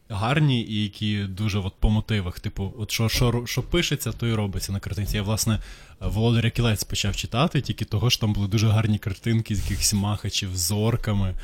гарні 0.09 0.61
і 0.61 0.83
які 0.83 1.23
дуже 1.23 1.59
от 1.59 1.73
по 1.79 1.89
мотивах. 1.89 2.39
Типу, 2.39 2.73
от 2.77 2.91
що, 2.91 3.09
що, 3.09 3.43
що 3.45 3.63
пишеться, 3.63 4.11
то 4.11 4.27
і 4.27 4.33
робиться 4.33 4.71
на 4.71 4.79
картинці. 4.79 5.15
Я, 5.15 5.23
власне, 5.23 5.59
Володаря 5.99 6.49
Кілець 6.49 6.83
почав 6.83 7.15
читати, 7.15 7.61
тільки 7.61 7.85
того 7.85 8.09
ж 8.09 8.21
там 8.21 8.33
були 8.33 8.47
дуже 8.47 8.67
гарні 8.67 8.97
картинки 8.97 9.55
з 9.55 9.59
якихось 9.59 9.93
махачів 9.93 10.57
з 10.57 10.71
орками, 10.71 11.35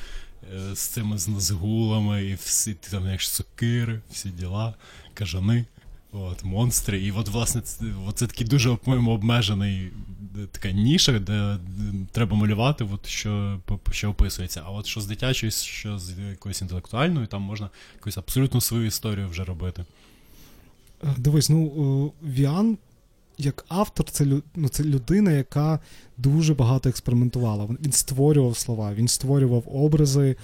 е, 0.55 0.75
з 0.75 0.79
цими 0.79 1.17
з 1.17 1.27
назгулами, 1.27 2.25
і 2.25 2.35
всі 2.35 2.73
там, 2.73 3.07
як 3.07 3.21
сокири, 3.21 4.01
всі 4.11 4.29
діла, 4.29 4.73
кажани. 5.13 5.65
От, 6.13 6.43
монстри. 6.43 7.01
І 7.01 7.11
от, 7.11 7.29
власне, 7.29 7.61
це, 7.61 7.85
от 8.07 8.17
це 8.17 8.27
такий 8.27 8.47
дуже 8.47 8.75
по-моєму, 8.75 9.11
обмежений 9.11 9.79
е, 9.85 9.91
така 10.51 10.71
ніша, 10.71 11.19
де 11.19 11.57
треба 12.11 12.37
малювати, 12.37 12.87
от, 12.93 13.07
що 13.07 13.59
що 13.91 14.09
описується. 14.09 14.63
А 14.65 14.71
от 14.71 14.85
що 14.85 15.01
з 15.01 15.07
дитячою, 15.07 15.51
що 15.51 15.99
з 15.99 16.13
якоюсь 16.29 16.61
інтелектуальною, 16.61 17.27
там 17.27 17.41
можна 17.41 17.69
якусь 17.95 18.17
абсолютно 18.17 18.61
свою 18.61 18.85
історію 18.85 19.27
вже 19.29 19.43
робити. 19.43 19.85
Е, 21.03 21.07
дивись, 21.17 21.49
ну 21.49 22.13
Віан 22.23 22.77
як 23.37 23.65
автор, 23.67 24.05
це 24.09 24.25
ну, 24.55 24.69
це 24.69 24.83
людина, 24.83 25.31
яка 25.31 25.79
дуже 26.17 26.53
багато 26.53 26.89
експериментувала. 26.89 27.65
Він 27.65 27.91
створював 27.91 28.57
слова, 28.57 28.93
він 28.93 29.07
створював 29.07 29.63
образи, 29.75 30.35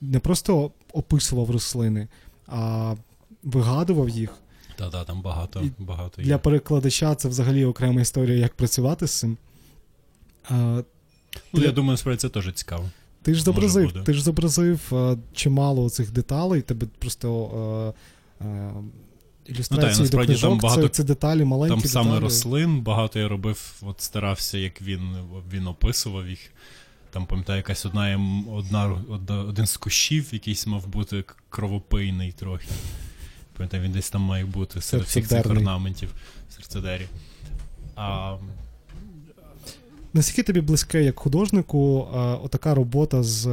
не 0.00 0.20
просто 0.22 0.70
описував 0.92 1.50
рослини, 1.50 2.08
а 2.46 2.94
вигадував 3.42 4.08
їх. 4.08 4.30
Так, 4.76 4.90
так, 4.90 5.06
там 5.06 5.22
багато 5.22 5.60
І 5.60 5.72
багато 5.78 6.22
є. 6.22 6.28
Для 6.28 6.38
перекладача 6.38 7.14
це 7.14 7.28
взагалі 7.28 7.64
окрема 7.64 8.00
історія, 8.00 8.36
як 8.36 8.54
працювати 8.54 9.06
з 9.06 9.18
цим. 9.18 9.36
А, 10.48 10.82
ну, 11.52 11.62
Я 11.62 11.72
думаю, 11.72 11.90
насправді 11.90 12.20
це 12.20 12.28
теж 12.28 12.52
цікаво. 12.54 12.90
Ти 13.22 13.34
ж 13.34 13.42
зобразив 13.42 14.04
ти 14.04 14.14
ж 14.14 14.22
зобразив 14.22 14.80
а, 14.92 15.16
чимало 15.32 15.90
цих 15.90 16.10
деталей, 16.10 16.62
тебе 16.62 16.86
просто. 16.98 17.94
А, 18.40 18.72
ілюстрації 19.46 20.08
ну, 20.12 20.18
до 20.18 20.24
книжок, 20.24 20.50
там 20.50 20.58
багато, 20.58 20.82
це, 20.82 20.88
це 20.88 21.04
деталі 21.04 21.44
маленькі. 21.44 21.70
Там 21.70 21.80
деталі. 21.82 22.04
саме 22.04 22.20
рослин 22.20 22.80
багато 22.80 23.18
я 23.18 23.28
робив, 23.28 23.74
от 23.82 24.00
старався, 24.00 24.58
як 24.58 24.82
він 24.82 25.16
він 25.52 25.66
описував 25.66 26.28
їх. 26.28 26.50
Там, 27.10 27.26
пам'ятаю, 27.26 27.56
якась 27.56 27.86
одна, 27.86 28.20
одна, 28.52 28.96
один 29.48 29.66
з 29.66 29.76
кущів, 29.76 30.28
якийсь 30.32 30.66
мав 30.66 30.86
бути 30.86 31.24
кровопийний 31.48 32.32
трохи. 32.32 32.68
Пам'ятаю, 33.56 33.82
він 33.82 33.92
десь 33.92 34.10
там 34.10 34.22
має 34.22 34.44
бути 34.44 34.80
серед 34.80 35.06
всіх 35.06 35.28
цих 35.28 35.46
орнаментів 35.46 36.08
серцедері. 36.56 37.06
А... 37.96 38.36
Наскільки 40.12 40.42
тобі 40.42 40.60
близьке 40.60 41.04
як 41.04 41.18
художнику, 41.18 42.08
а, 42.14 42.34
отака 42.34 42.74
робота 42.74 43.22
з 43.22 43.48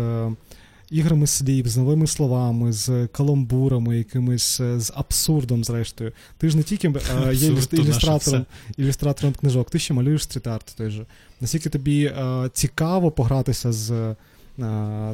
іграми 0.94 1.28
слів, 1.28 1.68
з 1.68 1.78
новими 1.78 2.08
словами, 2.08 2.74
з 2.74 3.08
каламбурами, 3.08 3.98
якимись 3.98 4.60
е, 4.60 4.80
з 4.80 4.92
абсурдом, 4.96 5.64
зрештою. 5.64 6.12
Ти 6.38 6.50
ж 6.50 6.58
не 6.58 6.64
тільки 6.64 6.88
е, 6.88 7.34
є 7.34 7.48
ілюстратором 7.72 8.46
ілюстратором 8.78 9.34
книжок, 9.34 9.70
ти 9.70 9.80
ще 9.80 9.94
малюєш 9.94 10.22
стріт-арт 10.22 10.78
той 10.78 10.90
же. 10.90 11.06
Наскільки 11.42 11.70
тобі 11.70 12.06
е, 12.06 12.50
цікаво 12.54 13.12
погратися 13.12 13.72
з. 13.72 14.16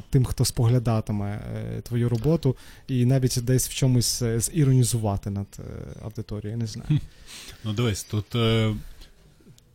Тим, 0.09 0.25
хто 0.25 0.45
споглядатиме 0.45 1.41
твою 1.83 2.09
роботу, 2.09 2.55
і 2.87 3.05
навіть 3.05 3.39
десь 3.41 3.69
в 3.69 3.73
чомусь 3.73 4.23
зіронізувати 4.37 5.29
над 5.29 5.47
аудиторією, 6.03 6.57
не 6.57 6.67
знаю. 6.67 6.89
Ну, 7.63 7.73
дивись, 7.73 8.03
тут 8.03 8.35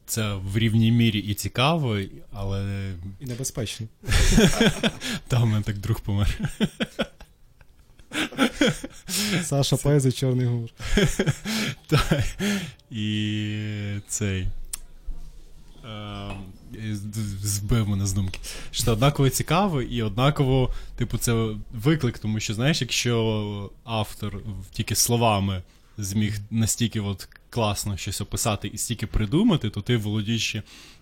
це 0.07 0.35
в 0.35 0.59
рівній 0.59 0.93
мірі 0.93 1.19
і 1.19 1.35
цікаво, 1.35 1.99
але. 2.33 2.91
І 3.21 3.27
небезпечно. 3.27 3.87
Та 5.29 5.43
у 5.43 5.47
мене 5.47 5.63
так 5.63 5.79
друг 5.79 6.01
помер. 6.01 6.39
Саша 9.43 9.77
Пези, 9.77 10.13
Чорний. 10.13 10.73
Так. 11.87 12.25
І 12.91 13.57
цей. 14.09 14.47
Збив 17.43 17.89
мене 17.89 18.07
з 18.07 18.13
думки. 18.13 18.39
Що 18.71 18.93
однаково 18.93 19.29
цікаво, 19.31 19.83
і 19.83 20.03
однаково, 20.03 20.71
типу, 20.97 21.19
це 21.19 21.55
виклик, 21.73 22.19
тому 22.19 22.41
що, 22.41 22.55
знаєш, 22.55 22.81
якщо 22.81 23.71
автор 23.85 24.43
тільки 24.73 24.95
словами 24.95 25.63
зміг 25.99 26.39
настільки 26.51 27.01
от 27.01 27.29
класно 27.51 27.97
щось 27.97 28.21
описати 28.21 28.69
і 28.69 28.79
стільки 28.79 29.07
придумати, 29.07 29.71
то 29.71 29.81
ти 29.81 29.97
володієш 29.97 30.57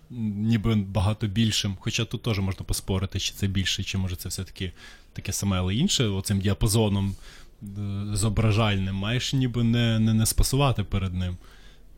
ніби 0.09 0.75
багато 0.75 1.27
більшим. 1.27 1.77
Хоча 1.79 2.05
тут 2.05 2.21
теж 2.21 2.39
можна 2.39 2.65
поспорити, 2.65 3.19
чи 3.19 3.33
це 3.33 3.47
більше, 3.47 3.83
чи 3.83 3.97
може 3.97 4.15
це 4.15 4.29
все-таки 4.29 4.71
таке 5.13 5.33
саме, 5.33 5.57
але 5.57 5.75
інше, 5.75 6.05
оцим 6.05 6.39
діапазоном 6.39 7.15
е, 7.63 7.65
зображальним, 8.13 8.95
маєш 8.95 9.33
ніби 9.33 9.63
не 9.63 9.99
не, 9.99 10.13
не 10.13 10.25
спасувати 10.25 10.83
перед 10.83 11.13
ним. 11.13 11.37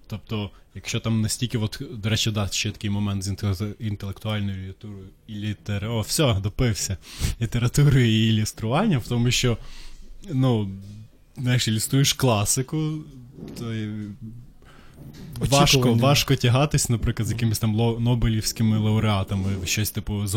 Тобто, 0.07 0.49
якщо 0.75 0.99
там 0.99 1.21
настільки, 1.21 1.57
от, 1.57 1.81
до 1.91 2.09
речі, 2.09 2.31
да, 2.31 2.47
ще 2.47 2.71
такий 2.71 2.89
момент 2.89 3.23
з 3.23 3.35
інтелектуальною 3.79 4.57
літературою 4.57 5.07
і 5.27 5.33
літер... 5.33 5.85
О, 5.85 6.01
все, 6.01 6.33
допився. 6.43 6.97
Літературою 7.41 8.05
і 8.05 8.27
ілюструванням, 8.29 9.01
в 9.01 9.07
тому 9.07 9.31
що, 9.31 9.57
ну, 10.31 10.71
знаєш, 11.37 11.67
ілюструєш 11.67 12.13
класику, 12.13 12.93
то 13.57 13.73
важко 15.39 15.93
важко 15.93 16.35
тягатись, 16.35 16.89
наприклад, 16.89 17.27
з 17.27 17.31
якимись 17.31 17.59
там 17.59 17.71
Нобелівськими 17.99 18.77
лауреатами, 18.77 19.49
щось 19.65 19.91
типу 19.91 20.27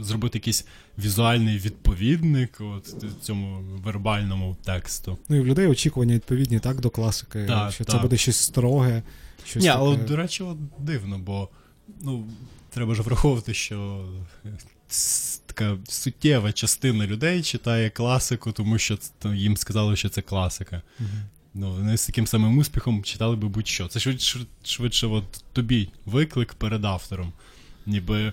зробити 0.00 0.38
якийсь 0.38 0.66
візуальний 0.98 1.58
відповідник 1.58 2.58
от 2.60 2.94
цьому 3.22 3.58
вербальному 3.84 4.56
тексту. 4.64 5.18
Ну 5.28 5.36
і 5.36 5.40
в 5.40 5.46
людей 5.46 5.66
очікування 5.66 6.14
відповідні 6.14 6.58
так 6.58 6.80
до 6.80 6.90
класики, 6.90 7.44
так, 7.44 7.72
що 7.72 7.84
так. 7.84 7.96
це 7.96 8.02
буде 8.02 8.16
щось 8.16 8.36
строге. 8.36 9.02
Щось 9.44 9.62
Ні, 9.62 9.68
таке... 9.68 9.80
але, 9.80 9.96
до 9.96 10.16
речі, 10.16 10.42
от 10.42 10.58
дивно, 10.78 11.18
бо 11.18 11.48
ну, 12.00 12.24
треба 12.70 12.94
ж 12.94 13.02
враховувати, 13.02 13.54
що 13.54 14.04
така 15.46 15.76
суттєва 15.88 16.52
частина 16.52 17.06
людей 17.06 17.42
читає 17.42 17.90
класику, 17.90 18.52
тому 18.52 18.78
що 18.78 18.98
їм 19.34 19.56
сказали, 19.56 19.96
що 19.96 20.08
це 20.08 20.22
класика. 20.22 20.82
Угу. 21.00 21.08
Ну, 21.54 21.72
Вони 21.72 21.96
з 21.96 22.06
таким 22.06 22.26
самим 22.26 22.58
успіхом 22.58 23.02
читали 23.02 23.36
би 23.36 23.48
будь-що. 23.48 23.88
Це 23.88 24.00
швидше, 24.00 24.40
швидше 24.64 25.06
от 25.06 25.24
тобі 25.52 25.88
виклик 26.06 26.54
перед 26.54 26.84
автором. 26.84 27.32
Ніби. 27.86 28.32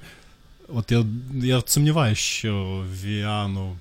От 0.67 0.91
я 0.91 1.05
я 1.34 1.63
сумніваюся, 1.65 2.21
що 2.21 2.84
Віану 3.03 3.77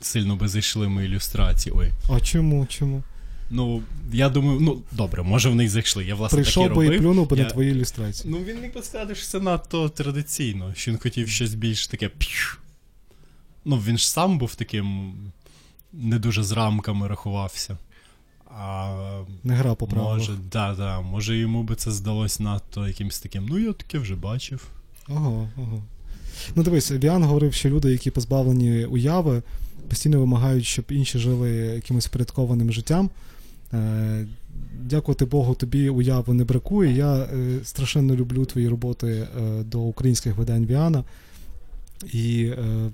сильно 0.00 0.36
би 0.36 0.48
зайшли 0.48 0.88
мої 0.88 1.08
ілюстрації. 1.08 1.74
Ой. 1.76 1.90
А 2.10 2.20
чому? 2.20 2.66
Чому? 2.66 3.02
Ну, 3.50 3.82
я 4.12 4.28
думаю, 4.28 4.60
ну 4.60 4.82
добре, 4.92 5.22
може 5.22 5.48
в 5.48 5.54
них 5.54 5.70
зайшли. 5.70 6.04
Я 6.04 6.14
власне 6.14 6.36
Прийшов 6.36 6.64
таке 6.64 6.74
би 6.74 6.84
робив. 6.84 6.98
і 6.98 7.02
плюнув 7.02 7.28
би 7.28 7.36
я... 7.36 7.42
на 7.42 7.50
твої 7.50 7.70
ілюстрації. 7.70 8.30
Ну 8.32 8.44
він 8.44 8.60
міг 8.60 8.74
би 8.74 8.82
сказати, 8.82 9.14
що 9.14 9.26
це 9.26 9.40
надто 9.40 9.88
традиційно, 9.88 10.74
що 10.76 10.90
він 10.90 10.98
хотів 10.98 11.28
щось 11.28 11.54
більш 11.54 11.86
таке. 11.86 12.10
Ну, 13.64 13.76
він 13.76 13.98
ж 13.98 14.10
сам 14.10 14.38
був 14.38 14.54
таким 14.54 15.14
не 15.98 16.18
дуже 16.18 16.42
з 16.42 16.52
рамками 16.52 17.08
рахувався. 17.08 17.76
А 18.60 19.22
Не 19.44 19.54
гра 19.54 19.74
по 19.74 19.86
правилах. 19.86 20.18
Може, 20.18 20.32
да, 20.52 20.74
да, 20.74 21.00
може 21.00 21.36
йому 21.36 21.62
би 21.62 21.74
це 21.74 21.90
здалось 21.90 22.40
надто 22.40 22.88
якимось 22.88 23.20
таким. 23.20 23.46
Ну, 23.48 23.58
я 23.58 23.72
таке 23.72 23.98
вже 23.98 24.14
бачив. 24.14 24.66
Ого, 25.08 25.48
ого. 25.56 25.82
Ну, 26.54 26.62
дивись, 26.62 26.90
Віан 26.90 27.24
говорив, 27.24 27.54
що 27.54 27.70
люди, 27.70 27.92
які 27.92 28.10
позбавлені 28.10 28.84
уяви, 28.84 29.42
постійно 29.88 30.18
вимагають, 30.18 30.64
щоб 30.64 30.84
інші 30.88 31.18
жили 31.18 31.50
якимось 31.50 32.06
впорядкованим 32.06 32.72
життям. 32.72 33.10
Е, 33.72 34.26
Дякувати 34.80 35.24
Богу, 35.24 35.54
тобі 35.54 35.88
уяви 35.88 36.34
не 36.34 36.44
бракує. 36.44 36.92
Я 36.92 37.16
е, 37.16 37.58
страшенно 37.64 38.14
люблю 38.14 38.44
твої 38.44 38.68
роботи 38.68 39.06
е, 39.06 39.62
до 39.62 39.80
українських 39.80 40.36
видань 40.36 40.66
Віана. 40.66 41.04
І 42.12 42.44
е, 42.44 42.90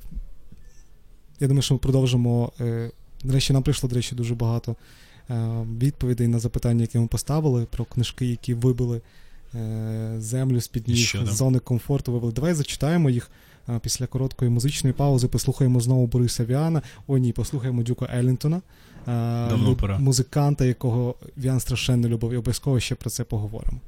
я 1.40 1.48
думаю, 1.48 1.62
що 1.62 1.74
ми 1.74 1.78
продовжимо. 1.78 2.52
Е, 2.60 2.90
до 3.24 3.32
речі, 3.32 3.52
нам 3.52 3.62
прийшло, 3.62 3.88
до 3.88 3.96
речі, 3.96 4.14
дуже 4.14 4.34
багато 4.34 4.76
е, 5.30 5.48
відповідей 5.78 6.28
на 6.28 6.38
запитання, 6.38 6.80
які 6.80 6.98
ми 6.98 7.06
поставили, 7.06 7.66
про 7.70 7.84
книжки, 7.84 8.26
які 8.26 8.54
вибили 8.54 9.00
е, 9.54 10.14
землю 10.18 10.60
з-під 10.60 10.88
ніг, 10.88 11.14
з 11.24 11.32
зони 11.32 11.58
комфорту 11.58 12.12
вибили. 12.12 12.32
Давай 12.32 12.54
зачитаємо 12.54 13.10
їх. 13.10 13.30
Після 13.82 14.06
короткої 14.06 14.50
музичної 14.50 14.94
паузи 14.94 15.28
послухаємо 15.28 15.80
знову 15.80 16.06
Бориса 16.06 16.44
Віана. 16.44 16.82
О, 17.06 17.18
ні, 17.18 17.32
послухаємо 17.32 17.82
Дюка 17.82 18.08
Еллінтона, 18.12 18.60
Давно 19.06 19.76
пора. 19.76 19.98
музиканта, 19.98 20.64
якого 20.64 21.14
Віан 21.38 21.60
страшенно 21.60 22.08
любив, 22.08 22.32
і 22.32 22.36
обов'язково 22.36 22.80
ще 22.80 22.94
про 22.94 23.10
це 23.10 23.24
поговоримо. 23.24 23.80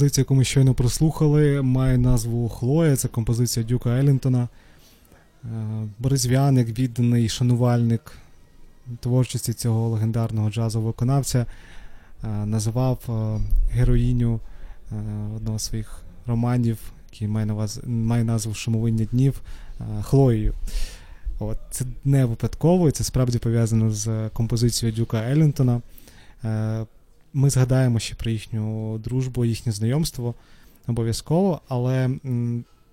Композиція, 0.00 0.22
яку 0.22 0.34
ми 0.34 0.44
щойно 0.44 0.74
прослухали, 0.74 1.62
має 1.62 1.98
назву 1.98 2.48
Хлоя. 2.48 2.96
Це 2.96 3.08
композиція 3.08 3.66
Дюка 3.66 3.90
Елінтона. 3.90 4.48
Е, 5.44 5.48
Борисвян, 5.98 6.58
відданий 6.64 7.28
шанувальник 7.28 8.12
творчості 9.00 9.52
цього 9.52 9.88
легендарного 9.88 10.50
джазового 10.50 10.90
виконавця, 10.90 11.46
е, 12.24 12.28
називав 12.46 12.98
е, 13.08 13.40
героїню 13.72 14.40
одного 15.36 15.58
з 15.58 15.62
своїх 15.62 16.02
романів, 16.26 16.78
який 17.12 17.28
має, 17.28 17.46
наваз- 17.46 17.88
має 17.88 18.24
назву 18.24 18.54
Шумовиння 18.54 19.04
днів 19.04 19.40
Хлоєю. 20.02 20.54
От, 21.38 21.58
це 21.70 21.84
не 22.04 22.24
випадково, 22.24 22.90
це 22.90 23.04
справді 23.04 23.38
пов'язано 23.38 23.90
з 23.90 24.28
композицією 24.28 24.96
Дюка 24.96 25.18
Елінтона. 25.22 25.80
Ми 27.32 27.50
згадаємо 27.50 27.98
ще 27.98 28.14
про 28.14 28.30
їхню 28.30 28.98
дружбу, 28.98 29.44
їхнє 29.44 29.72
знайомство 29.72 30.34
обов'язково, 30.86 31.60
але 31.68 32.10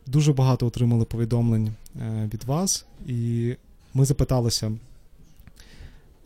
дуже 0.05 0.33
багато 0.33 0.67
отримали 0.67 1.05
повідомлень 1.05 1.73
е, 2.01 2.29
від 2.33 2.43
вас, 2.43 2.85
і 3.07 3.55
ми 3.93 4.05
запиталися, 4.05 4.71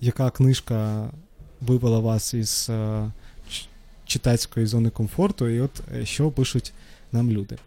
яка 0.01 0.29
книжка 0.29 1.09
вивела 1.61 1.99
вас 1.99 2.33
із 2.33 2.67
е, 2.69 3.11
читацької 4.05 4.65
зони 4.65 4.89
комфорту, 4.89 5.47
і 5.47 5.59
от 5.61 5.81
е, 5.95 6.05
що 6.05 6.31
пишуть 6.31 6.73
нам 7.11 7.31
люди. 7.31 7.57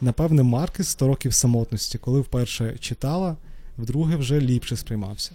Напевне, 0.00 0.42
Маркес 0.42 0.88
100 0.88 1.06
років 1.06 1.34
самотності, 1.34 1.98
коли 1.98 2.20
вперше 2.20 2.76
читала, 2.80 3.36
вдруге 3.78 4.16
вже 4.16 4.40
ліпше 4.40 4.76
сприймався. 4.76 5.32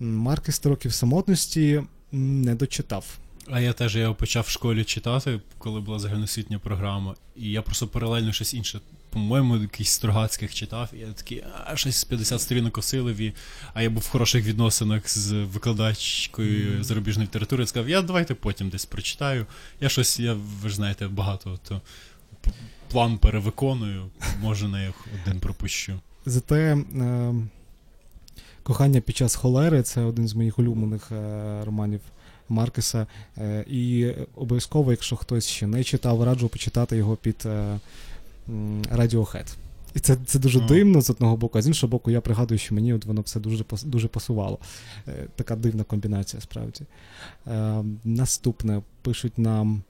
М, 0.00 0.16
Маркес 0.16 0.54
100 0.54 0.68
років 0.68 0.92
самотності 0.92 1.82
не 2.12 2.54
дочитав. 2.54 3.18
А 3.50 3.60
я 3.60 3.72
теж 3.72 3.96
я 3.96 4.02
його 4.02 4.14
почав 4.14 4.44
в 4.44 4.48
школі 4.48 4.84
читати, 4.84 5.40
коли 5.58 5.80
була 5.80 5.98
загальноосвітня 5.98 6.58
програма, 6.58 7.14
і 7.36 7.50
я 7.50 7.62
просто 7.62 7.86
паралельно 7.86 8.32
щось 8.32 8.54
інше. 8.54 8.80
По-моєму, 9.10 9.56
якийсь 9.56 9.90
Строгацьких 9.90 10.54
читав, 10.54 10.90
і 10.92 10.98
я 10.98 11.06
такий, 11.06 11.44
а 11.66 11.76
щось 11.76 11.96
з 11.96 12.04
50 12.04 12.40
сторінок 12.40 12.78
осилив, 12.78 13.16
і... 13.16 13.32
а 13.74 13.82
я 13.82 13.90
був 13.90 14.02
в 14.02 14.08
хороших 14.08 14.44
відносинах 14.44 15.08
з 15.08 15.32
викладачкою 15.32 16.84
зарубіжної 16.84 17.28
літератури. 17.28 17.62
Я 17.62 17.66
сказав, 17.66 17.88
я 17.88 18.02
давайте 18.02 18.34
потім 18.34 18.68
десь 18.68 18.84
прочитаю. 18.84 19.46
Я 19.80 19.88
щось, 19.88 20.20
я, 20.20 20.34
ви 20.62 20.68
ж 20.68 20.76
знаєте, 20.76 21.08
багато 21.08 21.58
то 21.68 21.80
план 22.90 23.18
перевиконую, 23.18 24.10
може 24.40 24.68
на 24.68 24.84
їх 24.84 24.94
один 25.22 25.40
пропущу. 25.40 26.00
Зате 26.26 26.56
е, 26.56 27.34
кохання 28.62 29.00
під 29.00 29.16
час 29.16 29.34
холери 29.34 29.82
це 29.82 30.00
один 30.00 30.28
з 30.28 30.34
моїх 30.34 30.58
улюблених 30.58 31.12
е, 31.12 31.64
романів 31.64 32.00
Маркеса. 32.48 33.06
Е, 33.38 33.64
і 33.70 34.12
обов'язково, 34.36 34.90
якщо 34.90 35.16
хтось 35.16 35.46
ще 35.46 35.66
не 35.66 35.84
читав, 35.84 36.22
раджу 36.22 36.46
почитати 36.46 36.96
його 36.96 37.16
під 37.16 37.42
е, 37.46 37.78
Radiohead. 38.92 39.54
І 39.94 40.00
це, 40.00 40.16
це 40.26 40.38
дуже 40.38 40.60
дивно 40.60 41.00
з 41.00 41.10
одного 41.10 41.36
боку, 41.36 41.58
а 41.58 41.62
з 41.62 41.66
іншого 41.66 41.90
боку, 41.90 42.10
я 42.10 42.20
пригадую, 42.20 42.58
що 42.58 42.74
мені 42.74 42.94
от 42.94 43.04
воно 43.04 43.20
все 43.20 43.40
дуже, 43.40 43.64
дуже 43.84 44.08
пасувало. 44.08 44.58
Така 45.36 45.56
дивна 45.56 45.84
комбінація, 45.84 46.42
справді. 46.42 46.80
Наступне 48.04 48.82
пишуть 49.02 49.38
нам. 49.38 49.82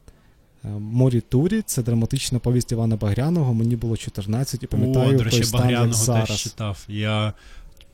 Морі 0.79 1.21
Турі 1.21 1.63
це 1.63 1.83
драматична 1.83 2.39
повість 2.39 2.73
Івана 2.73 2.97
Багряного. 2.97 3.55
Мені 3.55 3.77
було 3.77 3.97
14 3.97 4.63
і 4.63 4.67
пам'ятаю 4.67 5.09
О, 5.09 5.13
до 5.13 5.19
той 5.19 5.25
речі, 5.25 5.45
стан, 5.45 5.71
як 5.71 5.81
Багряного 5.81 6.27
теж 6.27 6.43
читав. 6.43 6.85
Я 6.89 7.33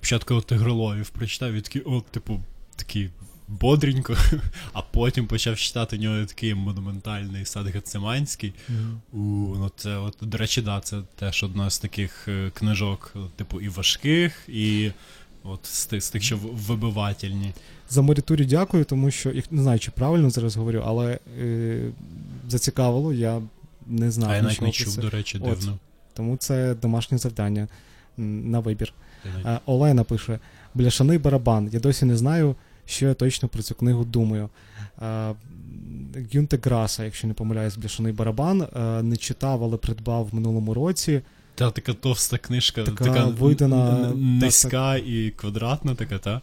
спочатку 0.07 0.41
Тигроловів 0.41 1.09
прочитав 1.09 1.53
і 1.53 1.61
такий, 1.61 1.83
о, 1.83 2.01
типу, 2.11 2.41
такий 2.77 3.11
бодренько, 3.49 4.17
а 4.73 4.83
потім 4.83 5.27
почав 5.27 5.57
читати 5.57 5.97
у 5.97 6.01
нього 6.01 6.25
такий 6.25 6.55
монументальний 6.55 7.45
сад 7.45 7.67
Гециманський. 7.67 8.53
Мгм. 8.69 9.01
У, 9.13 9.19
ну 9.59 9.71
це, 9.77 9.97
от, 9.97 10.17
до 10.21 10.39
речі, 10.39 10.63
да, 10.63 10.81
це 10.81 11.03
теж 11.17 11.43
одна 11.43 11.71
з 11.71 11.79
таких 11.79 12.29
е, 12.29 12.51
книжок, 12.55 13.15
типу, 13.37 13.61
і 13.61 13.69
важких, 13.69 14.45
і 14.49 14.91
от 15.43 15.67
з 15.67 15.87
тих, 15.87 16.03
з 16.03 16.11
тих 16.11 16.23
що 16.23 16.37
вибивательні. 16.37 17.53
За 17.91 18.03
Морітурі 18.03 18.45
дякую, 18.45 18.85
тому 18.85 19.11
що 19.11 19.31
їх 19.31 19.53
не 19.53 19.63
знаю, 19.63 19.79
чи 19.79 19.91
правильно 19.91 20.31
зараз 20.31 20.57
говорю, 20.57 20.83
але 20.87 21.19
е, 21.41 21.91
зацікавило, 22.49 23.13
я 23.13 23.43
не 23.87 24.11
знав. 24.11 24.31
а 24.31 24.37
я 24.37 24.43
навіть 24.43 24.63
не 24.63 24.71
чув, 24.71 24.95
це. 24.95 25.01
до 25.01 25.11
речі, 25.11 25.41
От. 25.43 25.69
Тому 26.15 26.37
це 26.37 26.75
домашнє 26.75 27.19
завдання 27.19 27.69
на 28.17 28.61
вибір. 28.61 28.93
Навіть- 29.35 29.47
Е, 29.47 29.61
Олена 29.67 30.05
пише: 30.05 30.39
Бляшаний 30.75 31.19
барабан. 31.19 31.69
Я 31.73 31.81
досі 31.81 32.05
не 32.05 32.17
знаю, 32.17 32.55
що 32.87 33.07
я 33.07 33.15
точно 33.15 33.49
про 33.49 33.63
цю 33.63 33.75
книгу 33.75 34.05
думаю. 34.05 34.49
Е, 35.03 35.35
Гюнте 36.35 36.59
Граса, 36.63 37.05
якщо 37.05 37.27
не 37.29 37.35
помиляюсь, 37.35 37.77
бляшаний 37.77 38.13
барабан. 38.13 38.63
е, 38.63 39.03
Не 39.03 39.17
читав, 39.17 39.65
але 39.65 39.77
придбав 39.77 40.29
в 40.33 40.35
минулому 40.35 40.75
році. 40.75 41.21
Та 41.55 41.71
така 41.71 41.93
товста 41.95 42.39
книжка, 42.39 42.83
Така 42.83 43.05
така, 43.05 43.25
видана, 43.25 43.91
н- 43.91 44.05
н- 44.05 44.05
так, 44.11 44.17
низька 44.17 44.97
і 44.97 45.33
квадратна 45.37 45.95
така, 45.95 46.19
та? 46.19 46.41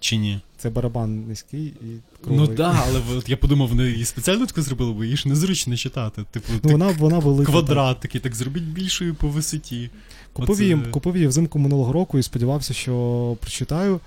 Чи 0.00 0.16
ні? 0.16 0.40
Це 0.56 0.70
барабан 0.70 1.26
низький 1.28 1.64
і 1.66 1.86
Ну 2.26 2.46
так, 2.46 2.56
да, 2.56 2.80
але 2.88 3.00
от 3.18 3.28
я 3.28 3.36
подумав, 3.36 3.68
вони 3.68 3.84
її 3.90 4.04
спеціально 4.04 4.46
таку 4.46 4.62
зробили, 4.62 4.92
бо 4.92 5.04
її 5.04 5.16
ж 5.16 5.28
незручно 5.28 5.76
читати. 5.76 6.24
Типу, 6.30 6.46
Ну, 6.52 6.58
так, 6.60 6.72
вона, 6.72 6.88
вона 6.90 7.18
велика. 7.18 7.52
квадрат 7.52 8.00
такий, 8.00 8.20
так 8.20 8.34
зробіть 8.34 8.62
більшою 8.64 9.14
по 9.14 9.28
висоті. 9.28 9.90
Купив 10.34 10.62
її, 10.62 10.76
купив 10.90 11.16
її 11.16 11.28
взимку 11.28 11.58
минулого 11.58 11.92
року 11.92 12.18
і 12.18 12.22
сподівався, 12.22 12.74
що 12.74 13.36
прочитаю 13.40 14.00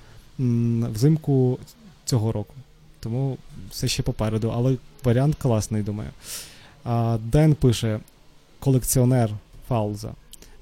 взимку 0.93 1.59
цього 2.05 2.31
року. 2.31 2.53
Тому 2.99 3.37
все 3.71 3.87
ще 3.87 4.03
попереду, 4.03 4.51
але 4.55 4.75
варіант 5.03 5.35
класний, 5.35 5.83
думаю. 5.83 6.09
А, 6.83 7.17
Ден 7.23 7.55
пише: 7.55 7.99
колекціонер 8.59 9.29
Фауза. 9.67 10.11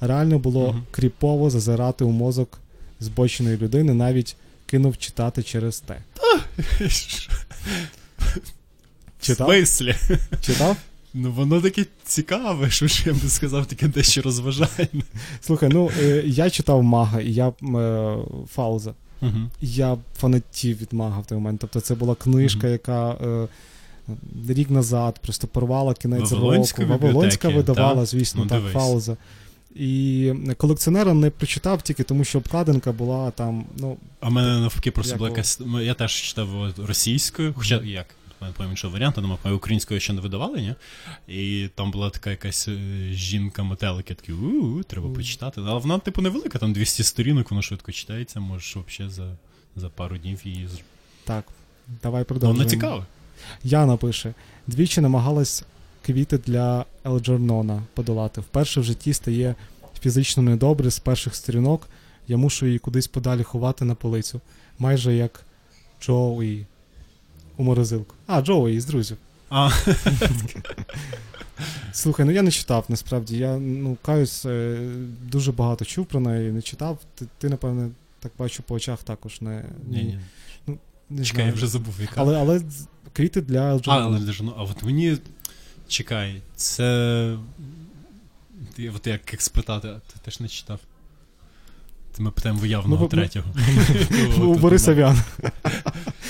Реально 0.02 0.40
було 0.40 0.68
Мгм. 0.70 0.84
кріпово 0.92 1.50
зазирати 1.50 2.04
у 2.04 2.12
мозок 2.12 2.58
збоченої 3.00 3.58
людини, 3.58 3.94
навіть 3.94 4.36
кинув 4.66 4.98
читати 4.98 5.44
через 5.44 5.80
те. 5.80 5.98
Читав? 9.22 9.48
Читав? 10.42 10.78
Ну 11.18 11.32
воно 11.32 11.62
таке 11.62 11.86
цікаве, 12.04 12.70
що 12.70 12.88
ж 12.88 13.04
я 13.06 13.14
би 13.14 13.30
сказав, 13.30 13.66
таке 13.66 13.88
дещо 13.88 14.22
розважальне. 14.22 15.04
Слухай, 15.42 15.70
ну 15.74 15.90
е, 16.00 16.24
я 16.26 16.50
читав 16.50 16.84
мага, 16.84 17.22
і 17.22 17.34
я 17.34 17.48
е, 17.48 18.16
Фауза. 18.54 18.94
Угу. 19.22 19.38
Я 19.62 19.98
фанатів 20.18 20.82
від 20.82 20.94
мага 20.94 21.20
в 21.20 21.26
той 21.26 21.36
момент. 21.38 21.62
Тобто 21.62 21.80
це 21.80 21.96
була 21.96 22.16
книжка, 22.16 22.60
Мгм. 22.68 22.72
яка 22.72 23.12
е, 23.12 23.48
рік 24.50 24.70
назад 24.70 25.20
просто 25.22 25.48
порвала 25.48 25.94
кінець 25.94 26.32
Вавилонська 26.32 26.82
року. 26.82 26.94
Вавилонська 26.94 27.50
видавала, 27.50 27.96
та? 27.96 28.06
звісно, 28.06 28.44
Ну, 28.44 28.50
так, 28.50 28.60
дивись. 28.60 28.74
Фауза. 28.74 29.18
І 29.76 30.34
колекціонера 30.58 31.14
не 31.14 31.30
прочитав 31.30 31.82
тільки 31.82 32.04
тому, 32.04 32.24
що 32.24 32.38
обкладинка 32.38 32.92
була 32.92 33.32
там, 33.32 33.66
ну, 33.78 33.98
А 34.20 34.30
мене 34.30 34.60
навпаки 34.60 34.92
просто 34.92 35.18
була 35.18 35.30
якась. 35.30 35.60
Я 35.82 35.94
теж 35.94 36.12
читав 36.12 36.74
російською, 36.88 37.54
хоча 37.58 37.82
як. 37.84 38.08
Я 38.42 38.48
не 38.48 38.54
пам'ятаю 38.54 38.70
іншого 38.70 38.94
варіанту, 38.94 39.22
мабуть, 39.22 39.58
українською 39.58 40.00
ще 40.00 40.14
не 40.14 40.22
видавали, 40.22 40.62
ні? 40.62 40.76
І 41.28 41.70
там 41.76 41.92
була 41.92 42.10
така 42.10 42.30
якась 42.30 42.68
е, 42.68 42.78
жінка-метелик, 43.12 44.10
я 44.10 44.16
такий, 44.16 44.36
у 44.36 44.84
треба 44.84 45.10
почитати. 45.10 45.62
Але 45.62 45.80
вона, 45.80 46.00
типу, 46.00 46.22
невелика, 46.22 46.60
там 46.60 46.74
200 46.74 47.04
сторінок, 47.04 47.52
воно 47.52 47.62
швидко 47.62 47.92
читається, 47.92 48.40
можеш 48.40 48.76
взагалі 48.76 49.14
за, 49.14 49.38
за 49.76 49.90
пару 49.90 50.18
днів 50.18 50.42
її 50.44 50.70
так. 51.26 51.46
Давай 52.04 52.22
Ну, 52.22 52.26
продовжуємо. 52.26 52.58
Воно 52.58 52.70
цікаве. 52.70 53.06
Яна 53.64 53.98
пише: 53.98 54.34
двічі 54.68 55.02
намагалась 55.02 55.64
квіти 56.06 56.38
для 56.38 56.86
Елджернона 57.06 57.84
подолати. 57.94 58.42
Вперше 58.42 58.80
в 58.80 58.84
житті 58.84 59.14
стає 59.14 59.56
фізично 60.02 60.44
недобре 60.44 60.92
з 60.92 61.00
перших 61.00 61.36
сторінок. 61.36 61.88
Я 62.28 62.38
мушу 62.38 62.66
її 62.66 62.80
кудись 62.80 63.08
подалі 63.08 63.44
ховати 63.44 63.86
на 63.86 63.96
полицю. 63.96 64.42
Майже 64.80 65.16
як 65.16 65.46
Джоуі 66.02 66.66
у 67.58 67.64
морозилку. 67.64 68.16
А, 68.28 68.42
Джоуі 68.42 68.80
з 68.80 68.86
друзів. 68.86 69.18
А, 69.50 69.70
Слухай, 71.92 72.26
ну 72.26 72.32
я 72.32 72.42
не 72.42 72.52
читав 72.52 72.86
насправді. 72.90 73.38
Я 73.38 73.58
ну, 73.58 73.98
каюсь, 74.02 74.46
е, 74.46 74.90
дуже 75.22 75.52
багато 75.52 75.86
чув 75.86 76.06
про 76.06 76.20
неї, 76.20 76.52
не 76.52 76.62
читав. 76.62 77.00
Ти, 77.16 77.26
ти 77.38 77.50
напевне, 77.50 77.90
так 78.20 78.32
бачу 78.40 78.64
по 78.64 78.76
очах 78.76 79.04
також 79.04 79.42
не. 79.42 79.64
ні, 79.88 80.20
ні. 80.68 80.78
не 81.10 81.26
Чекай, 81.26 81.46
я 81.46 81.54
вже 81.54 81.68
забув, 81.68 81.96
яка. 82.02 82.14
Але, 82.18 82.38
але 82.40 82.62
квіти 83.14 83.42
для 83.42 83.82
А, 83.88 84.00
але 84.00 84.34
ж, 84.34 84.44
ну, 84.44 84.54
а 84.58 84.64
от 84.64 84.84
мені. 84.84 85.18
Чекай, 85.88 86.42
це. 86.56 87.38
От 88.96 89.08
як, 89.08 89.34
як 89.34 89.42
спитати, 89.42 89.88
ти 89.88 90.20
теж 90.22 90.40
не 90.40 90.48
читав? 90.48 90.80
Ми 92.20 92.32
питаємо 92.32 92.60
виявного 92.60 93.04
Ну, 93.04 93.08
третього. 93.08 93.46
У 94.46 94.52
От, 94.52 94.60
Бориса. 94.60 95.16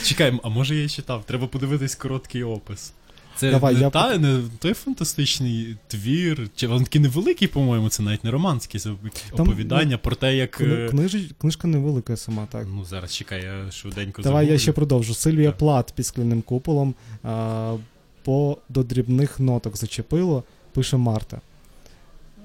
Чекай, 0.04 0.40
а 0.44 0.50
може 0.50 0.76
я 0.76 0.90
читав? 0.90 1.24
Треба 1.26 1.48
подивитись 1.48 1.96
короткий 1.96 2.44
опис. 2.44 2.94
Це 3.36 3.52
Давай, 3.52 3.74
не, 3.74 3.80
я 3.80 3.90
та, 3.90 4.18
не 4.18 4.42
той 4.60 4.74
фантастичний 4.74 5.76
твір, 5.88 6.50
чи 6.56 6.68
він 6.68 6.84
такий 6.84 7.02
невеликий, 7.02 7.48
по-моєму, 7.48 7.90
це 7.90 8.04
навіть 8.04 8.24
не 8.24 8.32
романський, 8.32 8.80
це 8.80 8.92
Там, 9.36 9.48
оповідання 9.48 9.98
про 9.98 10.16
те, 10.16 10.36
як. 10.36 10.62
Е, 10.62 10.90
книжка 11.38 11.68
невелика 11.68 12.18
сама, 12.18 12.48
так. 12.52 12.68
Ну, 12.70 12.86
зараз 12.86 13.16
чекай, 13.16 13.44
я 13.44 13.72
швиденько 13.72 14.22
Давай 14.22 14.48
я 14.48 14.58
ще 14.58 14.72
продовжу. 14.72 15.14
Сильвія 15.14 15.50
Так. 15.50 15.58
Плат 15.58 15.94
під 15.96 16.06
скляним 16.06 16.42
куполом. 16.42 16.96
А, 17.24 17.76
по 18.24 18.58
до 18.70 18.84
дрібних 18.84 19.40
ноток 19.40 19.78
зачепило, 19.78 20.44
пише 20.74 20.98
Марта. 20.98 21.42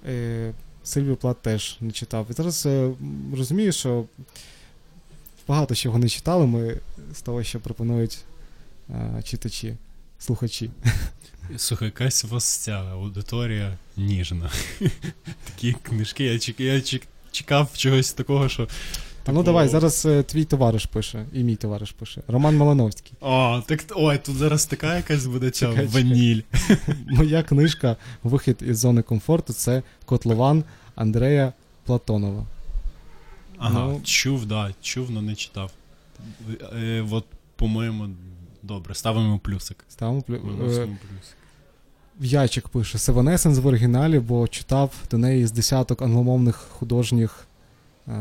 Е, 0.08 0.52
Сильвію 0.90 1.16
Плат 1.16 1.42
теж 1.42 1.76
не 1.80 1.90
читав. 1.90 2.26
І 2.30 2.32
зараз 2.32 2.66
е, 2.66 2.90
розумію, 3.36 3.72
що 3.72 4.04
багато 5.48 5.74
чого 5.74 5.98
не 5.98 6.08
читали 6.08 6.46
ми 6.46 6.76
з 7.14 7.22
того, 7.22 7.42
що 7.42 7.60
пропонують 7.60 8.18
е, 8.90 9.22
читачі, 9.24 9.76
слухачі. 10.18 10.70
Слухай, 11.56 11.86
якась 11.86 12.24
у 12.24 12.28
вас 12.28 12.56
ця 12.56 12.72
аудиторія 12.72 13.78
ніжна. 13.96 14.50
Такі 15.44 15.72
книжки, 15.72 16.24
я, 16.24 16.38
чек, 16.38 16.60
я 16.60 16.80
чек, 16.80 17.02
чекав 17.32 17.68
чогось 17.76 18.12
такого, 18.12 18.48
що. 18.48 18.68
А 19.26 19.32
ну 19.32 19.42
давай, 19.42 19.68
зараз 19.68 20.06
е, 20.06 20.22
твій 20.22 20.44
товариш 20.44 20.86
пише, 20.86 21.26
і 21.32 21.42
мій 21.42 21.56
товариш 21.56 21.92
пише. 21.92 22.22
Роман 22.28 22.56
Малановський. 22.56 23.12
О, 23.20 23.62
так 23.66 23.84
ой, 23.94 24.18
тут 24.18 24.36
зараз 24.36 24.66
така 24.66 24.96
якась 24.96 25.26
буде 25.26 25.50
ця 25.50 25.70
ваніль. 25.70 26.42
Моя 27.06 27.42
книжка 27.42 27.96
Вихід 28.22 28.56
із 28.60 28.78
зони 28.78 29.02
комфорту 29.02 29.52
це 29.52 29.82
Котлован 30.04 30.64
Андрея 31.00 31.52
Платонова. 31.84 32.44
Ага, 33.58 33.86
Ну. 33.86 34.00
чув, 34.04 34.46
да, 34.46 34.74
чув, 34.82 35.10
но 35.10 35.22
не 35.22 35.34
читав. 35.34 35.70
Е, 36.76 37.04
от, 37.10 37.24
по-моєму, 37.56 38.08
добре, 38.62 38.94
ставимо 38.94 39.38
плюсик. 39.38 39.84
Ставимо 39.88 40.22
плю... 40.22 40.34
е, 40.34 40.38
плюсик. 40.38 40.88
В'ячик 42.20 42.68
пише 42.68 42.98
Севенесенс 42.98 43.58
в 43.58 43.66
оригіналі, 43.66 44.18
бо 44.18 44.48
читав 44.48 44.92
до 45.10 45.18
неї 45.18 45.46
з 45.46 45.52
десяток 45.52 46.02
англомовних 46.02 46.56
художніх 46.56 47.46
е, 48.08 48.12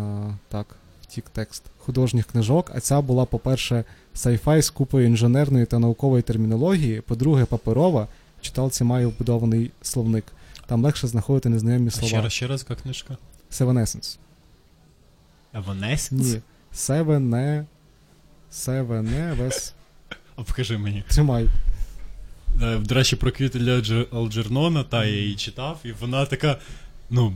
так, 0.49 0.75
втік 1.01 1.25
текст 1.33 1.63
художніх 1.77 2.25
книжок. 2.25 2.71
А 2.75 2.79
ця 2.79 3.01
була, 3.01 3.25
по-перше, 3.25 3.83
сайфай 4.13 4.61
з 4.61 4.69
купою 4.69 5.05
інженерної 5.05 5.65
та 5.65 5.79
наукової 5.79 6.23
термінології. 6.23 7.01
По-друге, 7.01 7.45
паперова. 7.45 8.07
Читалці 8.41 8.83
має 8.83 9.05
вбудований 9.05 9.71
словник. 9.81 10.25
Там 10.69 10.83
легше 10.83 11.07
знаходити 11.07 11.49
незнайомі 11.49 11.87
А 11.87 11.91
ще 11.91 11.99
слова. 11.99 12.23
раз, 12.23 12.33
ще 12.33 12.47
раз, 12.47 12.65
яка 12.69 12.81
книжка? 12.81 13.17
Севенесенс. 13.49 14.19
Еванесенс? 15.53 16.33
Ні. 16.33 16.41
Севене. 16.73 17.65
Севеневес. 18.51 19.73
А 20.35 20.43
покажи 20.43 20.77
мені. 20.77 21.03
Тримай. 21.07 21.49
Е, 22.61 22.77
До 22.77 22.95
речі, 22.95 23.15
про 23.15 23.31
квіти 23.31 23.59
для 23.59 23.77
Дж- 23.79 24.15
Алджернона, 24.17 24.83
та 24.83 25.05
я 25.05 25.15
її 25.21 25.35
читав, 25.35 25.79
і 25.83 25.91
вона 25.91 26.25
така, 26.25 26.59
ну, 27.09 27.33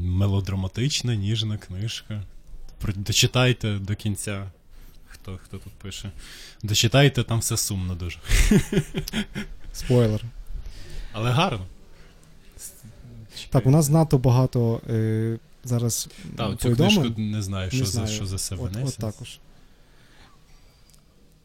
мелодраматична, 0.00 1.14
ніжна 1.14 1.58
книжка. 1.58 2.22
Дочитайте 2.96 3.78
до 3.78 3.94
кінця. 3.94 4.46
Хто, 5.08 5.38
хто 5.44 5.58
тут 5.58 5.72
пише? 5.72 6.10
Дочитайте, 6.62 7.22
там 7.22 7.38
все 7.38 7.56
сумно 7.56 7.94
дуже. 7.94 8.18
Спойлер. 9.72 10.20
Але 11.12 11.30
гарно. 11.30 11.66
Так, 13.50 13.66
у 13.66 13.70
нас 13.70 13.90
надто 13.90 14.18
багато 14.18 14.80
е, 14.90 15.38
зараз 15.64 16.08
Так, 16.36 16.60
цю 16.60 16.76
книжку 16.76 17.04
не 17.16 17.42
знаю, 17.42 17.70
що 17.70 17.78
Не 17.78 17.84
за 17.84 17.90
знаю. 17.92 18.08
що 18.08 18.26
за 18.26 18.56
От, 18.56 18.70
от 18.84 18.96
також. 18.96 19.38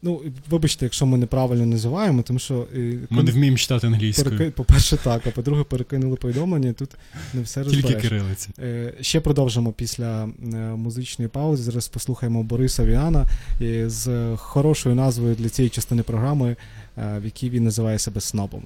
Ну, 0.01 0.21
вибачте, 0.49 0.85
якщо 0.85 1.05
ми 1.05 1.17
неправильно 1.17 1.65
називаємо, 1.65 2.21
тому 2.21 2.39
що. 2.39 2.67
е, 2.75 2.97
Ми 3.09 3.23
не 3.23 3.31
вміємо 3.31 3.57
читати 3.57 3.87
англійською. 3.87 4.37
переки- 4.37 4.51
По-перше, 4.51 4.97
так, 4.97 5.27
а 5.27 5.31
по-друге, 5.31 5.63
перекинули 5.63 6.15
повідомлення, 6.15 6.73
тут 6.73 6.89
не 7.33 7.41
все 7.41 7.63
Тільки 7.63 7.75
розбереш. 7.81 8.01
кирилиці. 8.01 8.49
Е, 8.59 8.93
Ще 9.01 9.19
продовжимо 9.21 9.71
після 9.71 10.23
е, 10.53 10.55
музичної 10.57 11.29
паузи. 11.29 11.63
Зараз 11.63 11.87
послухаємо 11.87 12.43
Бориса 12.43 12.85
Віана 12.85 13.25
е, 13.61 13.89
з 13.89 14.35
хорошою 14.35 14.95
назвою 14.95 15.35
для 15.35 15.49
цієї 15.49 15.69
частини 15.69 16.03
програми, 16.03 16.55
е, 16.97 17.19
в 17.19 17.25
якій 17.25 17.49
він 17.49 17.63
називає 17.63 17.99
себе 17.99 18.21
снобом. 18.21 18.63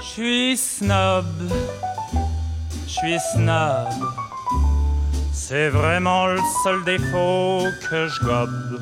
Suis 0.00 0.56
snob, 0.56 1.26
je 2.86 2.92
suis 2.92 3.18
snob. 3.34 3.88
C'est 5.32 5.68
vraiment 5.68 6.26
le 6.26 6.40
seul 6.64 6.82
défaut 6.84 7.66
que 7.88 8.08
je 8.08 8.24
gobe. 8.24 8.80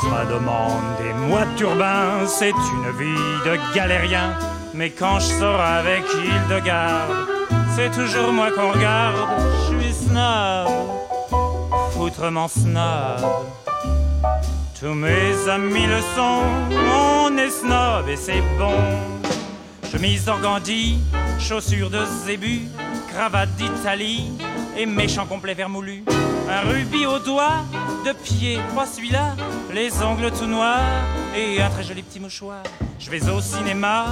Ça 0.00 0.24
demande 0.24 0.82
des 0.98 1.12
mois 1.12 1.44
de 1.44 1.56
turbin, 1.56 2.26
c'est 2.26 2.48
une 2.48 2.98
vie 2.98 3.40
de 3.44 3.74
galérien. 3.74 4.36
Mais 4.74 4.90
quand 4.90 5.20
je 5.20 5.26
sors 5.38 5.60
avec 5.60 6.02
Hildegarde, 6.14 7.28
c'est 7.76 7.90
toujours 7.90 8.32
moi 8.32 8.50
qu'on 8.50 8.72
regarde. 8.72 9.16
Je 9.70 9.78
suis 9.78 9.92
snob, 10.06 10.68
foutrement 12.02 12.48
snob. 12.48 13.20
Tous 14.80 14.92
mes 14.92 15.48
amis 15.48 15.86
le 15.86 16.00
sont, 16.16 16.42
on 16.92 17.36
est 17.36 17.50
snob 17.50 18.08
et 18.08 18.16
c'est 18.16 18.42
bon. 18.58 18.74
Chemise 19.88 20.24
d'organdi, 20.24 20.98
chaussures 21.38 21.90
de 21.90 22.04
zébu, 22.26 22.62
cravate 23.12 23.50
d'Italie 23.50 24.32
et 24.76 24.86
méchant 24.86 25.26
complet 25.26 25.54
vermoulu. 25.54 26.04
Un 26.50 26.68
rubis 26.68 27.06
au 27.06 27.18
doigt, 27.18 27.64
de 28.04 28.12
pied, 28.12 28.58
pas 28.74 28.86
celui-là, 28.86 29.34
les 29.72 30.02
ongles 30.02 30.30
tout 30.32 30.46
noirs 30.46 30.80
et 31.36 31.60
un 31.60 31.70
très 31.70 31.82
joli 31.82 32.02
petit 32.02 32.20
mouchoir. 32.20 32.62
Je 32.98 33.10
vais 33.10 33.28
au 33.30 33.40
cinéma, 33.40 34.06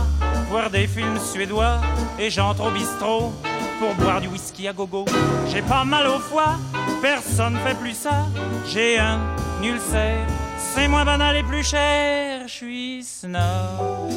voir 0.49 0.71
des 0.71 0.87
films 0.87 1.19
suédois 1.19 1.81
et 2.19 2.31
j'entre 2.31 2.67
au 2.67 2.71
bistrot 2.71 3.33
pour 3.79 3.95
boire 3.95 4.21
du 4.21 4.29
whisky 4.29 4.69
à 4.69 4.73
gogo. 4.73 5.05
J'ai 5.53 5.63
pas 5.63 5.85
mal 5.85 6.07
au 6.07 6.19
foie, 6.19 6.57
personne 7.03 7.57
fait 7.65 7.77
plus 7.77 7.95
ça. 7.95 8.27
J'ai 8.67 8.99
un 8.99 9.19
ulcère, 9.63 10.27
c'est 10.59 10.89
moins 10.89 11.05
banal 11.05 11.37
et 11.37 11.43
plus 11.43 11.65
cher. 11.65 12.43
Je 12.47 12.53
suis 12.53 13.05
snob 13.05 14.11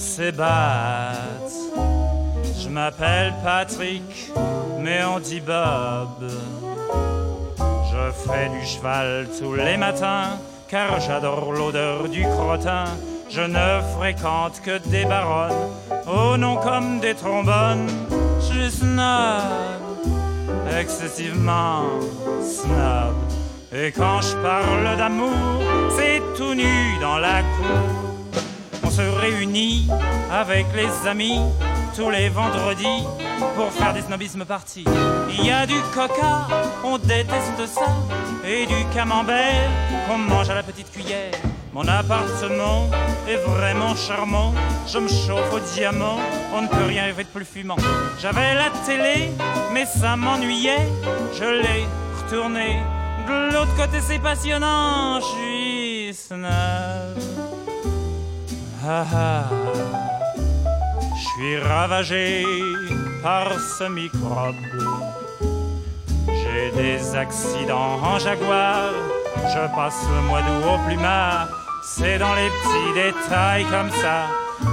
c'est 0.00 0.32
bat. 0.32 1.12
Je 2.70 2.74
m'appelle 2.76 3.34
Patrick, 3.42 4.30
mais 4.78 5.02
on 5.02 5.18
dit 5.18 5.40
Bob. 5.40 6.30
Je 7.58 8.12
fais 8.12 8.48
du 8.48 8.64
cheval 8.64 9.26
tous 9.40 9.54
les 9.56 9.76
matins, 9.76 10.38
car 10.68 11.00
j'adore 11.00 11.50
l'odeur 11.50 12.08
du 12.08 12.22
crottin. 12.22 12.84
Je 13.28 13.40
ne 13.40 13.80
fréquente 13.96 14.60
que 14.64 14.78
des 14.88 15.04
baronnes, 15.04 15.72
au 16.06 16.36
nom 16.36 16.58
comme 16.58 17.00
des 17.00 17.14
trombones. 17.14 17.88
Je 18.38 18.44
suis 18.44 18.70
snob, 18.70 20.06
excessivement 20.78 21.86
snob. 22.40 23.16
Et 23.72 23.90
quand 23.90 24.20
je 24.20 24.36
parle 24.36 24.96
d'amour, 24.96 25.60
c'est 25.98 26.22
tout 26.36 26.54
nu 26.54 27.00
dans 27.00 27.18
la 27.18 27.42
cour. 27.42 28.44
On 28.84 28.90
se 28.90 29.02
réunit 29.02 29.88
avec 30.30 30.66
les 30.76 31.08
amis 31.08 31.40
tous 31.96 32.10
les 32.10 32.28
vendredis 32.28 33.04
pour 33.56 33.72
faire 33.72 33.92
des 33.92 34.02
snobismes 34.02 34.44
partis. 34.44 34.84
Il 35.30 35.46
y 35.46 35.50
a 35.50 35.66
du 35.66 35.80
coca, 35.94 36.46
on 36.84 36.98
déteste 36.98 37.66
ça, 37.66 37.86
et 38.46 38.66
du 38.66 38.84
camembert 38.94 39.70
qu'on 40.06 40.18
mange 40.18 40.50
à 40.50 40.54
la 40.54 40.62
petite 40.62 40.90
cuillère. 40.90 41.32
Mon 41.72 41.86
appartement 41.86 42.88
est 43.28 43.36
vraiment 43.36 43.94
charmant, 43.94 44.52
je 44.86 44.98
me 44.98 45.08
chauffe 45.08 45.52
au 45.52 45.60
diamant, 45.74 46.18
on 46.54 46.62
ne 46.62 46.68
peut 46.68 46.86
rien 46.86 47.04
rêver 47.04 47.24
de 47.24 47.28
plus 47.28 47.44
fumant. 47.44 47.76
J'avais 48.20 48.54
la 48.54 48.70
télé, 48.84 49.30
mais 49.72 49.86
ça 49.86 50.16
m'ennuyait, 50.16 50.88
je 51.38 51.44
l'ai 51.44 51.86
retournée. 52.24 52.78
De 53.28 53.52
l'autre 53.52 53.74
côté 53.76 54.00
c'est 54.00 54.18
passionnant, 54.18 55.20
je 55.20 55.26
suis 55.26 56.14
snob. 56.14 56.50
Ah 58.84 59.04
ah, 59.14 59.44
suis 61.40 61.58
ravagé 61.58 62.44
par 63.22 63.48
ce 63.58 63.84
microbe. 63.84 64.54
J'ai 66.28 66.70
des 66.82 67.14
accidents 67.14 67.98
en 68.02 68.18
jaguar, 68.18 68.90
je 69.54 69.74
passe 69.74 70.02
le 70.14 70.20
mois 70.28 70.42
d'août 70.42 70.64
au 70.74 70.86
plumard. 70.86 71.48
C'est 71.82 72.18
dans 72.18 72.34
les 72.34 72.50
petits 72.60 72.92
détails 72.94 73.64
comme 73.64 73.90
ça 73.90 74.26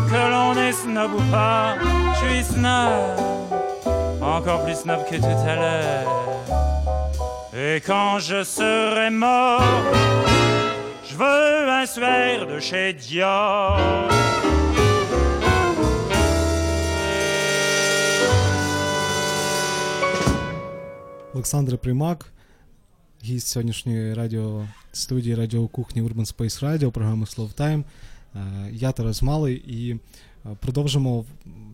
que 0.10 0.22
l'on 0.32 0.54
est 0.62 0.74
snob 0.74 1.12
ou 1.14 1.32
pas. 1.32 1.76
Je 2.14 2.28
suis 2.28 2.44
snob, 2.44 3.16
encore 4.22 4.66
plus 4.66 4.76
snob 4.76 5.00
que 5.10 5.16
tout 5.16 5.44
à 5.48 5.56
l'heure. 5.56 6.12
Et 7.56 7.78
quand 7.80 8.20
je 8.20 8.44
serai 8.44 9.10
mort, 9.10 9.62
je 11.10 11.16
veux 11.16 11.70
un 11.70 11.86
suaire 11.86 12.46
de 12.46 12.60
chez 12.60 12.92
Dior. 12.92 13.78
Олександр 21.38 21.78
Примак, 21.78 22.34
гість 23.24 23.48
сьогоднішньої 23.48 24.14
радіо 24.14 24.68
студії 24.92 25.36
Радіо 25.36 25.68
Кухні 25.68 26.02
Urban 26.02 26.36
Space 26.36 26.64
Radio, 26.64 26.92
програми 26.92 27.26
Slow 27.26 27.54
Time. 27.54 27.84
Е, 28.36 28.70
Я 28.72 28.92
Тарас 28.92 29.22
Малий, 29.22 29.56
і 29.56 30.00
Е, 30.52 30.56
Продовжимо 30.60 31.26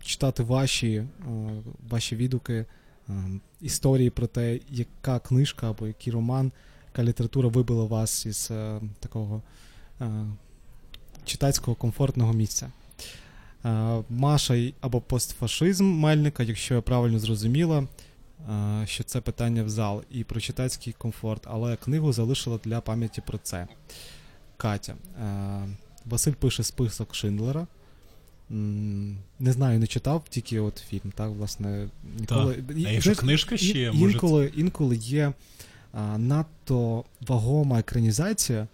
читати 0.02 0.42
ваші, 0.42 0.92
е, 0.92 1.06
ваші 1.88 2.16
відгуки, 2.16 2.64
історії 3.60 4.10
про 4.10 4.26
те, 4.26 4.60
яка 4.70 5.18
книжка 5.18 5.70
або 5.70 5.86
який 5.86 6.12
роман, 6.12 6.52
яка 6.86 7.04
література 7.04 7.48
вибила 7.48 7.84
вас 7.84 8.26
із 8.26 8.50
такого 9.00 9.42
читацького 11.24 11.74
комфортного 11.74 12.32
місця. 12.32 12.70
Маша 14.10 14.72
або 14.80 15.00
постфашизм 15.00 15.84
Мельника, 15.84 16.42
якщо 16.42 16.74
я 16.74 16.80
правильно 16.80 17.18
зрозуміла, 17.18 17.86
що 18.84 19.04
це 19.04 19.20
питання 19.20 19.62
в 19.62 19.68
зал 19.68 20.02
і 20.10 20.24
про 20.24 20.40
читацький 20.40 20.92
комфорт, 20.98 21.42
але 21.50 21.76
книгу 21.76 22.12
залишила 22.12 22.58
для 22.64 22.80
пам'яті 22.80 23.22
про 23.26 23.38
це. 23.38 23.66
Катя. 24.56 24.94
е, 25.24 25.68
Василь 26.04 26.32
пише 26.32 26.62
список 26.62 27.14
Шиндлера. 27.14 27.66
Не 28.50 29.52
знаю, 29.52 29.78
не 29.78 29.86
читав, 29.86 30.22
тільки 30.28 30.60
от 30.60 30.78
фільм, 30.78 31.12
так, 31.14 31.30
власне, 31.30 31.88
ніколи. 32.20 32.64
А 32.68 32.72
І- 32.72 32.80
якщо 32.82 33.14
книжка 33.14 33.56
ще 33.56 33.78
є, 33.78 33.92
може. 33.92 34.12
інколи, 34.12 34.52
інколи 34.56 34.96
є 34.96 35.32
а, 35.92 36.18
надто 36.18 37.04
вагома 37.28 37.78
екранізація, 37.80 38.66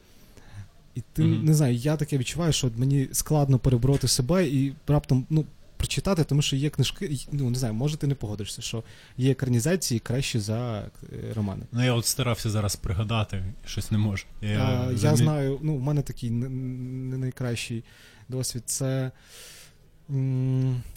і 0.94 1.02
ти 1.12 1.22
Мгм. 1.22 1.44
не 1.44 1.54
знаю, 1.54 1.74
я 1.74 1.96
таке 1.96 2.18
відчуваю, 2.18 2.52
що 2.52 2.70
мені 2.76 3.08
складно 3.12 3.58
перебороти 3.58 4.08
себе 4.08 4.46
і 4.48 4.72
раптом 4.86 5.26
ну, 5.30 5.44
прочитати, 5.80 6.24
тому 6.24 6.42
що 6.42 6.56
є 6.56 6.70
книжки, 6.70 7.18
ну 7.32 7.50
не 7.50 7.58
знаю, 7.58 7.74
може 7.74 7.96
ти 7.96 8.06
не 8.06 8.14
погодишся, 8.14 8.62
що 8.62 8.82
є 9.16 9.30
екранізації 9.30 10.00
кращі 10.00 10.38
за 10.38 10.78
е, 10.80 10.88
романи. 11.34 11.62
Ну 11.72 11.84
я 11.84 11.92
от 11.94 12.06
старався 12.06 12.50
зараз 12.50 12.76
пригадати, 12.76 13.44
щось 13.66 13.90
не 13.90 13.98
можу. 13.98 14.24
Я, 14.42 14.48
Я, 14.48 14.90
я 15.02 15.16
знаю, 15.16 15.58
ну, 15.62 15.76
в 15.76 15.82
мене 15.82 16.02
такий 16.02 16.30
не, 16.30 17.18
найкращий 17.18 17.84
досвід. 18.28 18.62
Це 18.66 19.10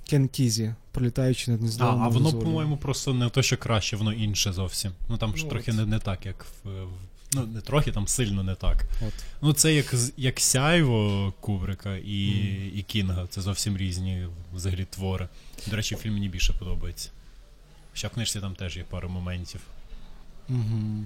Кен 0.09 0.27
Кізі, 0.31 0.73
пролітаючи 0.91 1.51
над 1.51 1.59
А, 1.59 1.61
гніздом. 1.63 2.03
а 2.03 2.07
воно, 2.07 2.33
по-моєму, 2.33 2.77
просто 2.77 3.13
не 3.13 3.29
то, 3.29 3.41
що 3.41 3.57
краще, 3.57 3.95
воно 3.95 4.13
інше 4.13 4.53
зовсім. 4.53 4.91
Ну 5.09 5.17
там 5.17 5.37
ж 5.37 5.43
Ну, 5.43 5.49
трохи 5.49 5.71
от. 5.71 5.77
не, 5.77 5.85
не 5.85 5.99
так, 5.99 6.25
як 6.25 6.45
в. 6.63 6.69
в- 6.83 6.89
Ну, 7.35 7.45
не 7.45 7.61
трохи, 7.61 7.91
там 7.91 8.07
сильно 8.07 8.43
не 8.43 8.55
так. 8.55 8.85
От. 9.07 9.13
Ну, 9.41 9.53
це 9.53 9.73
як, 9.73 9.95
як 10.17 10.39
сяйво 10.39 11.33
Кубрика 11.39 11.95
і, 11.95 12.29
Мгм. 12.29 12.71
і 12.75 12.83
Кінга. 12.87 13.27
Це 13.29 13.41
зовсім 13.41 13.77
різні 13.77 14.27
взагалі 14.53 14.85
твори. 14.89 15.27
До 15.67 15.75
речі, 15.75 15.95
фільм 15.95 16.13
мені 16.13 16.29
більше 16.29 16.53
подобається. 16.53 17.09
Хоча 17.91 18.07
в 18.07 18.11
книжці 18.11 18.39
там 18.39 18.55
теж 18.55 18.77
є 18.77 18.83
пару 18.89 19.09
моментів. 19.09 19.61
Угу. 20.49 21.03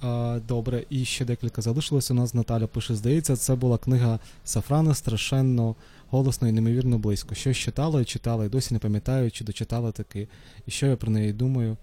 А, 0.00 0.40
добре, 0.48 0.84
і 0.90 1.04
ще 1.04 1.24
декілька 1.24 1.62
залишилось. 1.62 2.10
У 2.10 2.14
нас 2.14 2.34
Наталя 2.34 2.66
пише, 2.66 2.94
здається, 2.94 3.36
це 3.36 3.54
була 3.54 3.78
книга 3.78 4.18
Сафрана 4.44 4.94
страшенно 4.94 5.74
голосно 6.10 6.48
і 6.48 6.52
неймовірно 6.52 6.98
близько. 6.98 7.34
Щось 7.34 7.56
читала 7.56 8.00
і 8.00 8.04
читала, 8.04 8.44
і 8.44 8.48
досі 8.48 8.74
не 8.74 8.80
пам'ятаю, 8.80 9.30
чи 9.30 9.44
дочитала 9.44 9.92
таки. 9.92 10.28
І 10.66 10.70
що 10.70 10.86
я 10.86 10.96
про 10.96 11.10
неї 11.10 11.32
думаю, 11.32 11.76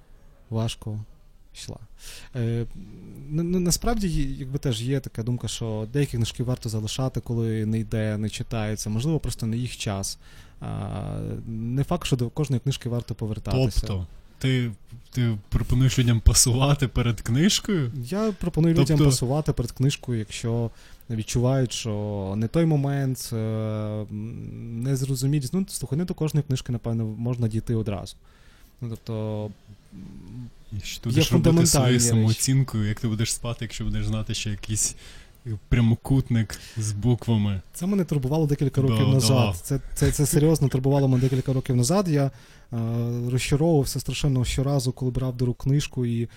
важко 0.49 0.99
йшла. 1.56 1.78
Е, 2.36 2.66
насправді, 3.30 4.36
якби 4.39 4.60
теж 4.60 4.82
є 4.82 4.99
така 4.99 5.24
думка, 5.24 5.47
що 5.47 5.88
деякі 5.93 6.18
книжки 6.18 6.43
варто 6.43 6.70
залишати, 6.70 7.20
коли 7.20 7.66
не 7.66 7.80
йде, 7.80 8.18
не 8.18 8.30
читається. 8.30 8.89
Можливо, 8.89 9.20
просто 9.20 9.45
не 9.45 9.58
їх 9.58 9.78
час. 9.78 10.18
Не 11.47 11.84
факт, 11.84 12.06
що 12.06 12.16
до 12.16 12.30
кожної 12.30 12.60
книжки 12.60 12.89
варто 12.89 13.16
повертатися. 13.16 13.82
Тобто, 13.82 14.08
ти, 14.39 14.72
ти 15.12 15.38
пропонуєш 15.49 15.99
людям 15.99 16.20
пасувати 16.20 16.88
перед 16.88 17.22
книжкою? 17.22 17.91
Я 17.95 18.32
пропоную 18.32 18.74
людям 18.74 18.97
Тобто- 18.97 19.06
пасувати 19.06 19.54
перед 19.54 19.72
книжкою, 19.72 20.20
якщо 20.20 20.72
відчувають, 21.10 21.72
що 21.72 22.34
не 22.38 22.47
той 22.47 22.66
момент, 22.66 23.30
е, 23.34 24.06
не 24.62 24.95
зрозумілі. 24.95 25.45
Ну, 25.54 25.66
слухай, 25.70 25.97
не 25.97 26.06
до 26.06 26.14
кожної 26.14 26.43
книжки, 26.47 26.72
напевно, 26.72 27.06
можна 27.06 27.47
дійти 27.47 27.76
одразу. 27.76 28.16
Ну, 28.82 28.89
тобто, 28.89 29.49
що 30.84 31.01
ти 31.01 31.09
будеш 31.09 31.32
робити 31.32 31.65
своєю 31.65 31.99
самооцінкою, 31.99 32.88
як 32.88 32.99
ти 32.99 33.07
будеш 33.07 33.34
спати, 33.34 33.57
якщо 33.61 33.84
будеш 33.84 34.05
знати, 34.05 34.34
що 34.34 34.49
якийсь 34.49 34.95
прямокутник 35.69 36.59
з 36.78 36.91
буквами. 36.91 37.61
це 37.74 37.86
мене 37.86 38.05
турбувало 38.05 38.47
декілька 38.47 38.82
років 38.82 39.05
да. 39.05 39.13
назад. 39.13 39.55
Це, 39.63 39.80
це, 39.95 40.11
це 40.11 40.26
серйозно 40.26 40.67
турбувало 40.67 41.07
мене 41.07 41.24
декілька 41.24 41.53
років 41.53 41.76
назад. 41.76 42.07
Я 42.07 42.26
е, 42.26 42.32
розчаровувався 43.32 43.99
страшенно 43.99 44.45
щоразу, 44.45 44.91
коли 44.91 45.11
брав 45.11 45.38
до 45.38 45.45
рук 45.45 45.57
книжку 45.57 46.05
і 46.05 46.30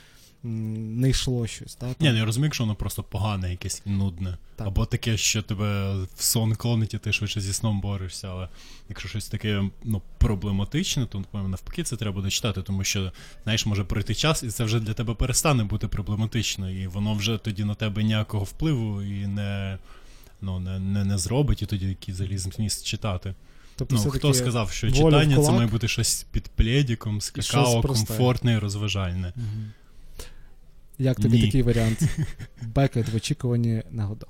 не 0.47 1.11
йшло 1.11 1.47
щось. 1.47 1.75
Та, 1.75 1.95
Ні, 2.01 2.13
не 2.13 2.25
розумію, 2.25 2.47
якщо 2.47 2.65
воно 2.65 2.75
просто 2.75 3.03
погане, 3.03 3.51
якесь 3.51 3.83
нудне. 3.87 4.37
Так. 4.57 4.67
Або 4.67 4.87
таке, 4.87 5.17
що 5.17 5.43
тебе 5.43 5.95
в 6.17 6.23
сон 6.23 6.55
клонить, 6.55 6.95
і 6.95 6.99
ти 6.99 7.13
швидше 7.13 7.41
зі 7.41 7.53
сном 7.53 7.81
борешся. 7.81 8.29
Але 8.29 8.49
якщо 8.89 9.09
щось 9.09 9.29
таке 9.29 9.63
ну, 9.85 10.03
проблематичне, 10.19 11.07
то 11.07 11.19
напевно, 11.19 11.49
навпаки, 11.49 11.83
це 11.83 11.97
треба 11.97 12.15
буде 12.15 12.31
читати, 12.31 12.63
тому 12.63 12.85
що, 12.85 13.13
знаєш, 13.45 13.67
може 13.67 13.85
пройти 13.85 14.15
час, 14.15 14.43
і 14.43 14.49
це 14.49 14.65
вже 14.65 14.81
для 14.81 14.93
тебе 14.95 15.15
перестане 15.15 15.65
бути 15.65 15.89
проблематично, 15.89 16.71
і 16.71 16.87
воно 16.87 17.15
вже 17.15 17.39
тоді 17.39 17.65
на 17.65 17.75
тебе 17.75 18.03
ніякого 18.05 18.45
впливу 18.45 19.03
і 19.03 19.27
не. 19.27 19.79
Ну, 20.41 20.59
не, 20.59 20.79
не, 20.79 21.05
не 21.05 21.19
зробить, 21.19 21.63
і 21.63 21.67
тоді 21.67 21.87
який 21.87 22.15
заліз 22.15 22.41
зміст 22.43 22.87
читати. 22.87 23.35
Тобто, 23.77 23.95
Ну, 24.05 24.11
хто 24.11 24.35
сказав, 24.35 24.71
що 24.71 24.91
читання 24.91 25.43
це 25.43 25.53
має 25.53 25.67
бути 25.67 25.89
щось 25.89 26.27
під 26.31 26.49
пледіком, 26.49 27.21
з 27.21 27.31
какао, 27.31 27.83
комфортне 27.83 28.53
і 28.53 28.59
розважальне. 28.59 29.33
Мгм. 29.37 29.73
Як 30.99 31.21
тобі 31.21 31.37
Ні. 31.37 31.43
такий 31.47 31.63
варіант? 31.63 32.03
Бекет 32.75 33.09
в 33.09 33.17
очікуванні 33.17 33.83
на 33.91 34.05
Годо. 34.05 34.27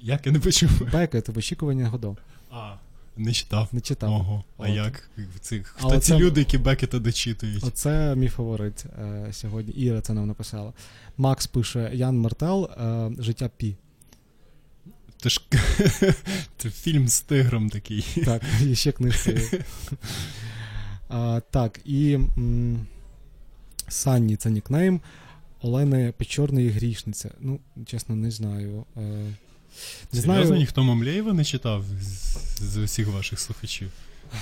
Як 0.00 0.26
я 0.26 0.32
не 0.32 0.40
почув? 0.40 0.70
Бекет 0.92 1.28
в 1.28 1.38
очікуванні 1.38 1.82
на 1.82 1.88
Годо. 1.88 2.16
А, 2.50 2.74
не 3.16 3.32
читав. 3.32 3.68
Не 3.72 3.80
читав. 3.80 4.12
Ого, 4.12 4.44
а 4.58 4.62
От. 4.62 4.68
як? 4.68 5.10
Це, 5.40 5.62
А 5.76 5.90
ці 5.90 5.96
оце- 5.96 6.18
люди, 6.18 6.40
які 6.40 6.58
Бекета 6.58 6.98
дочитують? 6.98 7.64
Оце 7.64 8.14
мій 8.16 8.28
фаворит 8.28 8.84
е, 9.02 9.28
сьогодні. 9.32 9.72
Іра 9.72 10.00
це 10.00 10.12
нам 10.12 10.26
написала. 10.26 10.72
Макс 11.16 11.46
пише: 11.46 11.90
Ян 11.94 12.18
Мартел, 12.18 12.64
е, 12.64 13.10
життя 13.18 13.50
Пі. 13.56 13.76
Це 15.16 15.28
ж 15.28 15.40
це 16.58 16.70
фільм 16.70 17.08
з 17.08 17.20
тигром 17.20 17.70
такий. 17.70 18.04
Так, 18.24 18.42
і 18.62 18.74
ще 18.74 18.92
книжки. 18.92 19.62
А, 21.08 21.40
так, 21.50 21.80
і 21.84 22.14
м, 22.14 22.86
Санні 23.88 24.36
це 24.36 24.50
нікнейм. 24.50 25.00
Олени 25.62 26.12
Печорної 26.18 26.68
грішниця. 26.70 27.30
Ну, 27.40 27.60
чесно, 27.86 28.16
не 28.16 28.30
знаю. 28.30 28.84
Е, 28.96 29.00
не 30.12 30.20
Серйозно, 30.20 30.44
знаю. 30.46 30.60
ніхто 30.60 30.82
Мамлєєва 30.84 31.32
не 31.32 31.44
читав 31.44 31.84
з, 32.00 32.36
з 32.62 32.76
усіх 32.76 33.08
ваших 33.08 33.40
слухачів. 33.40 33.90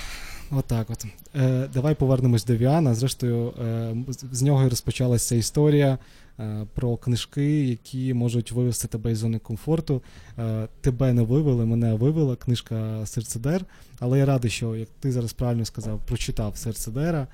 Отак 0.51 0.91
от. 0.91 1.05
Е, 1.37 1.69
давай 1.75 1.95
повернемось 1.95 2.45
до 2.45 2.57
Віана. 2.57 2.95
Зрештою, 2.95 3.49
е, 3.51 3.95
з- 4.33 4.43
нього 4.43 4.65
і 4.67 4.69
розпочалася 4.69 5.35
історія 5.35 5.99
е, 6.41 6.67
про 6.75 6.97
книжки, 6.97 7.67
які 7.67 8.15
можуть 8.15 8.53
вивести 8.53 8.89
тебе 8.89 9.13
із 9.13 9.19
зони 9.19 9.39
комфорту. 9.39 10.03
Е, 10.39 10.69
тебе 10.81 11.13
не 11.13 11.23
вивели, 11.23 11.67
мене 11.67 11.95
вивела 11.95 12.37
книжка 12.37 13.07
Серцедер. 13.07 13.65
Але 13.99 14.19
я 14.19 14.27
радий, 14.27 14.51
що, 14.51 14.77
як 14.77 14.89
ти 15.01 15.13
зараз 15.13 15.33
правильно 15.33 15.65
сказав, 15.65 16.01
прочитав 16.07 16.57
Серцедера. 16.57 17.27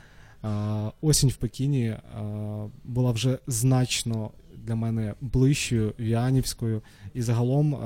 Осінь 1.00 1.28
в 1.28 1.36
Пекіні 1.36 1.96
була 2.84 3.12
вже 3.12 3.38
значно 3.46 4.30
для 4.64 4.74
мене 4.74 5.14
ближчою 5.20 5.92
Віанівською, 6.00 6.82
і 7.14 7.22
загалом 7.22 7.78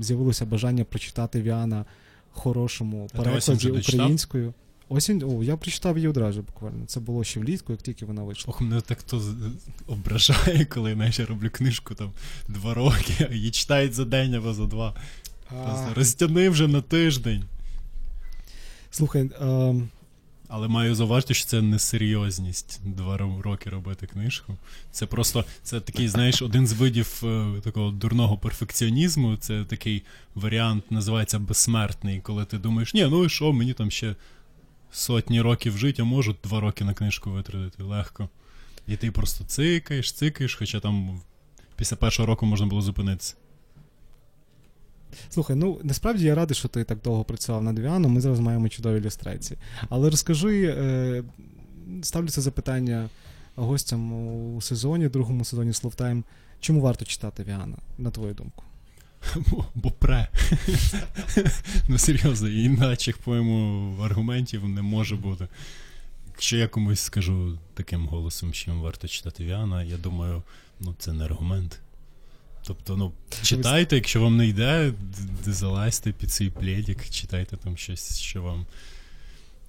з'явилося 0.00 0.46
бажання 0.46 0.84
прочитати 0.84 1.42
Віана 1.42 1.84
хорошому 2.32 3.08
перекладі 3.12 3.70
українською. 3.70 4.54
Осінь, 4.88 5.22
о, 5.22 5.44
я 5.44 5.56
прочитав 5.56 5.96
її 5.96 6.08
одразу 6.08 6.42
буквально. 6.42 6.86
Це 6.86 7.00
було 7.00 7.24
ще 7.24 7.40
влітку, 7.40 7.72
як 7.72 7.82
тільки 7.82 8.04
вона 8.04 8.22
вийшла. 8.22 8.50
Ох, 8.50 8.60
мене 8.60 8.80
так 8.80 9.02
то 9.02 9.22
ображає, 9.86 10.64
коли 10.64 10.94
знаєш, 10.94 11.18
я 11.18 11.26
роблю 11.26 11.50
книжку 11.50 11.94
там 11.94 12.10
два 12.48 12.74
роки, 12.74 13.28
її 13.32 13.50
читають 13.50 13.94
за 13.94 14.04
день 14.04 14.34
або 14.34 14.54
за 14.54 14.66
два. 14.66 14.94
Розтяни 15.94 16.48
вже 16.48 16.68
на 16.68 16.80
тиждень. 16.80 17.44
Слухай, 18.90 19.30
ем, 19.40 19.88
Але 20.48 20.68
маю 20.68 20.94
зауважити, 20.94 21.34
що 21.34 21.46
це 21.46 21.62
не 21.62 21.78
серйозність 21.78 22.80
два 22.84 23.16
роки 23.42 23.70
робити 23.70 24.06
книжку. 24.06 24.56
Це 24.90 25.06
просто 25.06 25.44
це 25.62 25.80
такий, 25.80 26.08
знаєш, 26.08 26.42
один 26.42 26.66
з 26.66 26.72
видів 26.72 27.22
е, 27.24 27.60
такого 27.64 27.90
дурного 27.90 28.38
перфекціонізму. 28.38 29.36
Це 29.36 29.64
такий 29.64 30.02
варіант, 30.34 30.84
називається 30.90 31.38
безсмертний, 31.38 32.20
коли 32.20 32.44
ти 32.44 32.58
думаєш, 32.58 32.94
ні, 32.94 33.06
ну 33.10 33.24
і 33.24 33.28
що, 33.28 33.52
мені 33.52 33.72
там 33.72 33.90
ще 33.90 34.14
сотні 34.90 35.40
років 35.40 35.78
жити, 35.78 36.02
а 36.02 36.04
можу 36.04 36.36
два 36.44 36.60
роки 36.60 36.84
на 36.84 36.94
книжку 36.94 37.30
витратити 37.30 37.82
легко. 37.82 38.28
І 38.86 38.96
ти 38.96 39.10
просто 39.10 39.44
цикаєш, 39.44 40.12
цикаєш, 40.12 40.54
хоча 40.54 40.80
там 40.80 41.20
після 41.76 41.96
першого 41.96 42.26
року 42.26 42.46
можна 42.46 42.66
було 42.66 42.82
зупинитися. 42.82 43.34
Слухай, 45.30 45.56
ну 45.56 45.80
насправді 45.82 46.24
я 46.24 46.34
радий, 46.34 46.54
що 46.54 46.68
ти 46.68 46.84
так 46.84 46.98
довго 47.04 47.24
працював 47.24 47.62
над 47.62 47.78
Віаном. 47.78 48.12
Ми 48.12 48.20
зараз 48.20 48.40
маємо 48.40 48.68
чудові 48.68 48.98
ілюстрації. 48.98 49.58
Але 49.88 50.10
розкажи, 50.10 50.64
е, 50.78 51.22
ставлю 52.02 52.28
це 52.28 52.40
запитання 52.40 53.08
гостям 53.56 54.12
у 54.56 54.60
сезоні, 54.60 55.08
другому 55.08 55.44
сезоні 55.44 55.72
Словтайм. 55.72 56.24
Чому 56.60 56.80
варто 56.80 57.04
читати 57.04 57.44
Віана, 57.44 57.76
на 57.98 58.10
твою 58.10 58.34
думку? 58.34 58.64
Бо, 59.50 59.64
бо 59.74 59.90
пре. 59.90 60.28
ну 61.88 61.98
серйозно, 61.98 62.48
іначе, 62.48 63.12
по-моєму, 63.24 64.02
аргументів 64.02 64.68
не 64.68 64.82
може 64.82 65.16
бути. 65.16 65.48
Якщо 66.26 66.56
я 66.56 66.68
комусь 66.68 67.00
скажу 67.00 67.58
таким 67.74 68.06
голосом, 68.06 68.52
їм 68.54 68.80
варто 68.80 69.08
читати 69.08 69.44
Віана, 69.44 69.82
я 69.82 69.96
думаю, 69.96 70.42
ну 70.80 70.94
це 70.98 71.12
не 71.12 71.24
аргумент. 71.24 71.80
Тобто, 72.62 72.96
ну, 72.96 73.12
читайте, 73.42 73.96
якщо 73.96 74.20
вам 74.20 74.36
не 74.36 74.46
йде, 74.46 74.92
залазьте 75.44 76.12
під 76.12 76.30
цей 76.30 76.50
пледік, 76.50 77.08
читайте 77.10 77.56
там 77.56 77.76
щось, 77.76 78.18
що 78.18 78.42
вам 78.42 78.66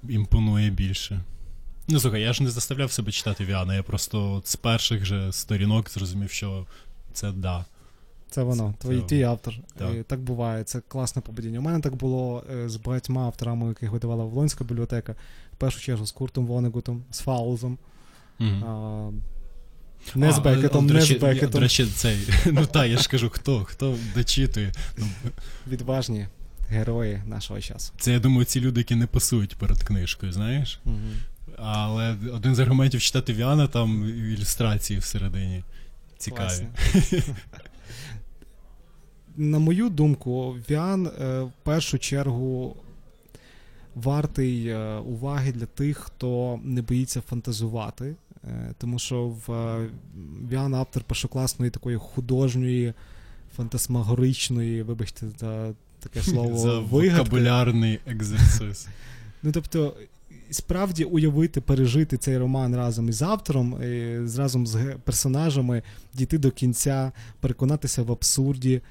імпонує 0.10 0.70
більше. 0.70 1.22
Ну, 1.88 2.00
слухай, 2.00 2.22
я 2.22 2.34
ж 2.34 2.44
не 2.44 2.50
заставляв 2.50 2.92
себе 2.92 3.12
читати 3.12 3.46
Віана, 3.46 3.76
я 3.76 3.84
просто 3.84 4.34
от 4.34 4.48
з 4.48 4.56
перших 4.56 5.06
же 5.06 5.32
сторінок 5.32 5.90
зрозумів, 5.90 6.32
що 6.32 6.66
це 7.14 7.32
да. 7.32 7.66
Це 8.30 8.44
воно, 8.44 8.74
Це- 8.80 8.88
твій, 8.88 9.00
це- 9.00 9.06
твій 9.06 9.24
автор. 9.24 9.54
Так. 9.78 9.92
Е, 9.96 10.04
Так 10.04 10.20
буває, 10.20 10.64
це 10.64 10.82
класне 10.88 11.22
побудіння. 11.22 11.60
У 11.60 11.62
мене 11.62 11.80
так 11.80 11.96
було 11.96 12.44
е, 12.54 12.70
з 12.70 12.76
багатьма 12.76 13.22
авторами, 13.26 13.68
яких 13.68 13.92
видавала 13.92 14.24
Волонська 14.24 14.64
бібліотека. 14.64 15.16
В 15.54 15.56
першу 15.56 15.80
чергу 15.80 16.06
з 16.06 16.12
Куртом 16.12 16.46
Вонегутом, 16.46 17.04
з 17.12 17.20
Фаузом. 17.20 17.78
Мгм. 18.40 18.64
А, 18.64 19.12
не 20.16 20.32
з 20.32 20.40
Бекетом, 20.40 20.86
не 20.86 20.94
речі, 20.94 21.16
з 21.18 21.22
Бекетом. 21.22 21.52
До 21.52 21.60
речі, 21.60 21.86
цей. 21.96 22.18
Ну 22.46 22.66
так, 22.66 22.88
я 22.88 22.98
ж 22.98 23.10
кажу, 23.10 23.30
хто, 23.30 23.64
хто 23.64 23.96
дочитує. 24.16 24.72
Ну, 24.98 25.06
Відважні 25.68 26.28
герої 26.70 27.22
нашого 27.26 27.62
часу. 27.62 27.94
це, 28.00 28.12
я 28.12 28.20
думаю, 28.20 28.46
ці 28.46 28.62
люди, 28.62 28.80
які 28.80 28.96
не 28.96 29.08
пасують 29.08 29.56
перед 29.56 29.84
книжкою, 29.84 30.32
знаєш? 30.32 30.80
Угу. 30.86 30.96
Але 31.58 32.16
один 32.34 32.56
з 32.56 32.60
аргументів 32.60 33.02
читати 33.02 33.34
Віана 33.34 33.68
там 33.68 34.10
ілюстрації 34.10 35.00
всередині. 35.00 35.64
Цікаві. 36.18 36.68
На 39.38 39.60
мою 39.60 39.90
думку, 39.90 40.56
Віан 40.70 41.08
е, 41.08 41.42
в 41.42 41.52
першу 41.64 42.00
чергу 42.00 42.76
вартий 43.96 44.68
е, 44.68 44.96
уваги 44.96 45.52
для 45.52 45.66
тих, 45.66 45.98
хто 45.98 46.60
не 46.64 46.82
боїться 46.82 47.22
фантазувати. 47.22 48.16
Е, 48.44 48.74
тому 48.78 49.00
що 49.00 49.28
в 49.48 49.52
е, 49.54 49.90
Віан 50.52 50.76
автор 50.76 51.04
першокласної 51.04 51.72
такої 51.72 51.98
художньої, 51.98 52.94
фантасмагоричної, 53.56 54.84
вибачте, 54.84 55.26
за 55.40 55.74
таке 56.00 56.22
слово 56.32 56.58
За 56.58 56.80
вокабулярний 56.80 58.00
екзерсис. 58.08 58.88
Ну 59.44 59.52
тобто, 59.52 59.94
справді 60.52 61.04
уявити, 61.04 61.62
пережити 61.62 62.18
цей 62.18 62.38
роман 62.38 62.76
разом 62.76 63.10
із 63.10 63.22
автором, 63.22 63.76
е, 63.82 64.22
з- 64.26 64.38
разом 64.38 64.68
з 64.68 64.96
персонажами, 65.04 65.84
дійти 66.14 66.38
до 66.38 66.52
кінця, 66.52 67.12
переконатися 67.40 68.04
в 68.04 68.12
абсурді. 68.12 68.82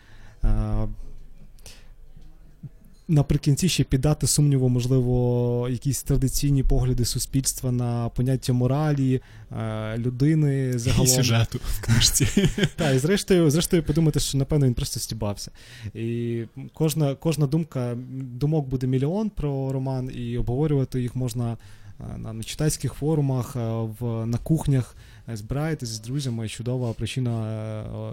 Наприкінці 3.10 3.68
ще 3.68 3.84
піддати 3.84 4.26
сумніву, 4.26 4.68
можливо, 4.68 5.68
якісь 5.70 6.02
традиційні 6.02 6.62
погляди 6.62 7.04
суспільства 7.04 7.72
на 7.72 8.08
поняття 8.08 8.52
моралі, 8.52 9.20
е, 9.58 9.98
людини 9.98 10.72
І 10.74 10.78
загалом. 10.78 11.06
сюжету 11.06 11.58
в 11.64 11.80
книжці. 11.80 12.48
Так, 12.76 12.94
і 12.96 12.98
зрештою, 12.98 13.50
зрештою 13.50 13.82
подумати, 13.82 14.20
що 14.20 14.38
напевно 14.38 14.66
він 14.66 14.74
просто 14.74 15.00
стібався. 15.00 15.50
І 15.94 16.42
кожна, 16.74 17.14
кожна 17.14 17.46
думка, 17.46 17.96
думок 18.10 18.68
буде 18.68 18.86
мільйон 18.86 19.30
про 19.30 19.72
роман, 19.72 20.10
і 20.14 20.38
обговорювати 20.38 21.02
їх 21.02 21.16
можна 21.16 21.56
е, 22.00 22.18
на, 22.18 22.42
читацьких 22.42 22.92
форумах, 22.92 23.56
е, 23.56 23.60
в, 24.00 24.26
на 24.26 24.38
кухнях, 24.38 24.96
збираєтесь 25.36 25.88
з 25.88 26.00
друзями, 26.00 26.48
чудова 26.48 26.92
причина, 26.92 27.46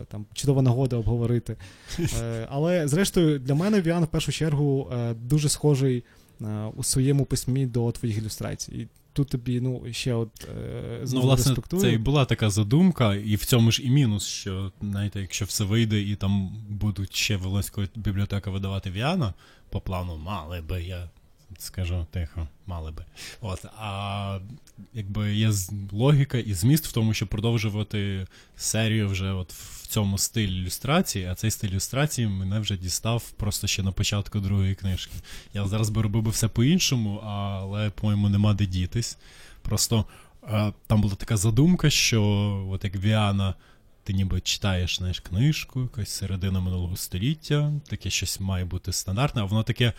е, 0.02 0.06
там, 0.12 0.26
чудова 0.34 0.62
нагода 0.62 0.96
обговорити. 0.96 1.56
Е, 2.22 2.48
Але 2.52 2.88
зрештою, 2.88 3.40
для 3.40 3.56
мене 3.56 3.82
Віан 3.82 4.04
в 4.04 4.08
першу 4.08 4.32
чергу 4.32 4.92
е, 4.94 5.14
дуже 5.14 5.50
схожий 5.50 6.04
у 6.76 6.84
своєму 6.84 7.26
письмі 7.26 7.66
до 7.66 7.92
твоїх 7.92 8.18
ілюстрацій. 8.18 8.72
І 8.72 8.88
тут 9.16 9.30
тобі 9.30 9.62
ну, 9.62 9.84
ще 9.92 10.14
от 10.14 10.30
е, 10.58 11.06
Ну, 11.14 11.22
власне, 11.22 11.46
респектую. 11.52 11.82
це 11.82 11.92
і 11.94 11.98
була 11.98 12.26
така 12.26 12.50
задумка, 12.50 13.16
і 13.16 13.36
в 13.36 13.46
цьому 13.46 13.72
ж 13.72 13.84
і 13.84 13.90
мінус, 13.90 14.28
що 14.28 14.72
знаєте, 14.82 15.22
якщо 15.22 15.46
все 15.46 15.64
вийде 15.64 16.02
і 16.02 16.16
там 16.16 16.52
будуть 16.70 17.16
ще 17.16 17.38
Волинська 17.38 17.88
бібліотека 17.96 18.52
видавати 18.52 18.92
Віана, 18.92 19.34
по 19.70 19.82
плану 19.82 20.18
мали 20.18 20.62
би, 20.62 20.84
я 20.84 21.10
скажу 21.58 22.06
тихо, 22.12 22.48
мали 22.66 22.92
би. 22.92 23.06
От, 23.42 23.66
а 23.78 24.40
якби 24.94 25.36
є 25.36 25.52
логіка 25.92 26.38
і 26.38 26.54
зміст 26.54 26.88
в 26.88 26.92
тому, 26.92 27.14
щоб 27.14 27.30
продовжувати 27.30 28.28
серію 28.56 29.08
вже 29.08 29.32
от 29.32 29.54
в 29.54 29.88
цьому 29.88 30.18
стилі 30.18 30.62
ілюстрації, 30.62 31.26
а 31.26 31.36
цей 31.36 31.52
стиль 31.52 31.70
ілюстрації 31.70 32.28
мене 32.28 32.60
вже 32.60 32.78
дістав 32.78 33.32
просто 33.32 33.68
ще 33.68 33.84
на 33.84 33.92
початку 33.92 34.40
другої 34.40 34.76
книжки. 34.76 35.14
Я 35.54 35.68
зараз 35.68 35.90
би 35.90 36.02
робив 36.02 36.24
би 36.24 36.32
все 36.32 36.48
по-іншому, 36.48 37.18
але, 37.18 37.90
по-моєму, 37.90 38.30
нема 38.30 38.54
де 38.54 38.66
дітись. 38.66 39.18
Просто 39.62 40.06
е, 40.44 40.74
там 40.88 41.02
була 41.02 41.16
така 41.16 41.38
задумка, 41.38 41.90
що 41.90 42.24
от 42.72 42.84
як 42.84 42.96
Віана, 42.96 43.54
ти 44.04 44.14
ніби 44.14 44.42
читаєш 44.42 44.98
знаєш, 44.98 45.20
книжку, 45.20 45.82
якась 45.82 46.10
середина 46.10 46.60
минулого 46.60 46.96
століття, 46.96 47.74
таке 47.88 48.10
щось 48.10 48.40
має 48.40 48.66
бути 48.66 48.94
стандартне, 48.94 49.42
а 49.42 49.46
воно 49.46 49.64
таке. 49.64 49.94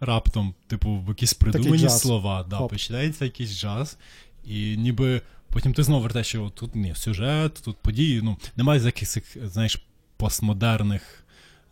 Раптом, 0.00 0.54
типу, 0.66 0.90
в 1.06 1.08
якісь 1.08 1.34
придумані 1.34 1.88
слова, 1.88 2.46
да, 2.50 2.56
Хоп. 2.56 2.70
починається 2.70 3.24
якийсь 3.24 3.60
джаз, 3.60 3.96
і 4.44 4.76
ніби 4.76 5.20
потім 5.52 5.72
ти 5.72 5.82
знову 5.82 6.02
вертаєш, 6.02 6.26
що 6.26 6.52
тут 6.54 6.74
ні, 6.74 6.94
сюжет, 6.94 7.54
тут 7.64 7.76
події. 7.76 8.22
Ну, 8.22 8.36
немає 8.56 8.80
якихось, 8.80 9.36
знаєш, 9.42 9.82
постмодерних 10.16 11.24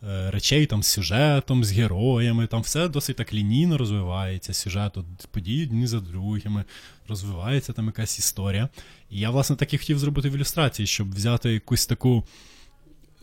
е, 0.03 0.31
речей 0.31 0.67
там 0.67 0.83
з 0.83 0.87
сюжетом, 0.87 1.65
з 1.65 1.73
героями, 1.73 2.47
там 2.47 2.63
все 2.63 2.89
досить 2.89 3.17
так 3.17 3.35
лінійно 3.35 3.79
розвивається. 3.79 4.55
Сюжет, 4.55 4.97
от, 4.97 5.07
події 5.31 5.67
одні 5.67 5.87
за 5.87 6.01
другими, 6.01 6.65
розвивається 7.09 7.73
там 7.73 7.87
якась 7.87 8.19
історія. 8.19 8.69
І 9.11 9.19
я, 9.19 9.31
власне, 9.31 9.57
так 9.57 9.75
і 9.75 9.79
хотів 9.79 9.99
зробити 9.99 10.31
в 10.31 10.35
ілюстрації, 10.35 10.87
щоб 10.87 11.15
взяти 11.15 11.53
якусь 11.53 11.87
таку, 11.87 12.25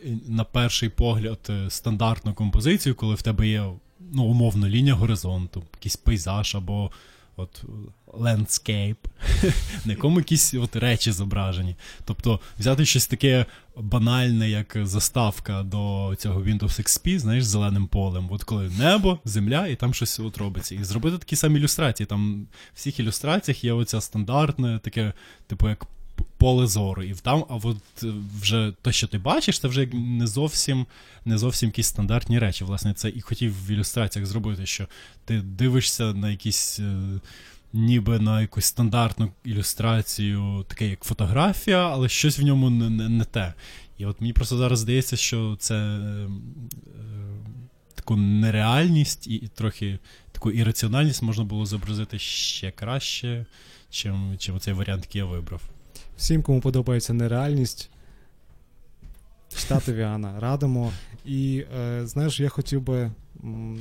е, 0.04 0.18
на 0.28 0.44
перший 0.44 0.88
погляд, 0.88 1.40
е, 1.50 1.70
стандартну 1.70 2.34
композицію, 2.34 2.94
коли 2.94 3.14
в 3.14 3.22
тебе 3.22 3.48
є 3.48 3.64
ну, 4.12 4.24
умовно 4.24 4.68
лінія 4.68 4.94
горизонту, 4.94 5.62
якийсь 5.74 5.96
пейзаж 5.96 6.54
або 6.54 6.90
от 7.36 7.64
landscape, 8.06 8.96
на 9.84 9.92
якому 9.92 10.18
якісь 10.18 10.54
от 10.54 10.76
речі 10.76 11.12
зображені. 11.12 11.76
Тобто 12.04 12.40
взяти 12.58 12.84
щось 12.86 13.06
таке 13.06 13.46
банальне, 13.76 14.50
як 14.50 14.76
заставка 14.82 15.62
до 15.62 16.14
цього 16.18 16.42
Windows 16.42 16.80
XP, 16.80 17.18
знаєш, 17.18 17.44
з 17.44 17.48
зеленим 17.48 17.86
полем. 17.86 18.28
От 18.30 18.44
коли 18.44 18.70
небо, 18.78 19.18
земля, 19.24 19.66
і 19.66 19.76
там 19.76 19.94
щось 19.94 20.20
от 20.20 20.38
робиться. 20.38 20.74
І 20.74 20.84
зробити 20.84 21.18
такі 21.18 21.36
самі 21.36 21.58
ілюстрації. 21.58 22.06
Там 22.06 22.42
в 22.42 22.46
всіх 22.74 23.00
ілюстраціях 23.00 23.64
є 23.64 23.72
оця 23.72 24.00
стандартне, 24.00 24.78
таке, 24.78 25.12
типу, 25.46 25.68
як 25.68 25.86
поле 26.36 26.66
зору. 26.66 27.02
І 27.02 27.14
там, 27.14 27.44
а 27.48 27.54
от 27.54 27.76
е, 28.02 28.06
вже 28.40 28.72
те, 28.82 28.92
що 28.92 29.06
ти 29.06 29.18
бачиш, 29.18 29.58
це 29.60 29.68
вже 29.68 29.86
не 29.86 30.26
зовсім, 30.26 30.86
не 31.24 31.38
зовсім 31.38 31.68
якісь 31.68 31.86
стандартні 31.86 32.38
речі. 32.38 32.64
Власне, 32.64 32.94
це 32.94 33.08
і 33.08 33.20
хотів 33.20 33.66
в 33.66 33.70
ілюстраціях 33.70 34.26
зробити, 34.26 34.66
що 34.66 34.86
ти 35.24 35.40
дивишся 35.40 36.14
на 36.14 36.30
якісь. 36.30 36.78
е, 36.80 37.20
Ніби 37.72 38.18
на 38.18 38.40
якусь 38.40 38.64
стандартну 38.64 39.30
ілюстрацію, 39.44 40.64
таке 40.68 40.88
як 40.88 41.04
фотографія, 41.04 41.88
але 41.88 42.08
щось 42.08 42.38
в 42.38 42.42
ньому 42.42 42.70
не, 42.70 42.90
не, 42.90 43.08
не 43.08 43.24
те. 43.24 43.54
І 43.98 44.06
от 44.06 44.20
мені 44.20 44.32
просто 44.32 44.56
зараз 44.56 44.78
здається, 44.78 45.16
що 45.16 45.56
це 45.60 45.74
е, 45.74 45.78
е, 45.78 46.28
таку 47.94 48.16
нереальність 48.16 49.26
і, 49.26 49.34
і 49.34 49.48
трохи 49.48 49.98
таку 50.32 50.50
ірраціональність 50.50 51.22
можна 51.22 51.44
було 51.44 51.66
зобразити 51.66 52.18
ще 52.18 52.70
краще, 52.70 53.46
чим, 53.90 54.34
чим 54.38 54.60
цей 54.60 54.74
варіант, 54.74 55.04
який 55.06 55.18
я 55.18 55.24
вибрав. 55.24 55.69
Всім, 56.20 56.42
кому 56.42 56.60
подобається 56.60 57.12
нереальність, 57.12 57.90
читати 59.56 59.92
Віана 59.92 60.40
радимо. 60.40 60.92
І 61.24 61.64
е, 61.78 62.06
знаєш, 62.06 62.40
я 62.40 62.48
хотів 62.48 62.82
би 62.82 63.10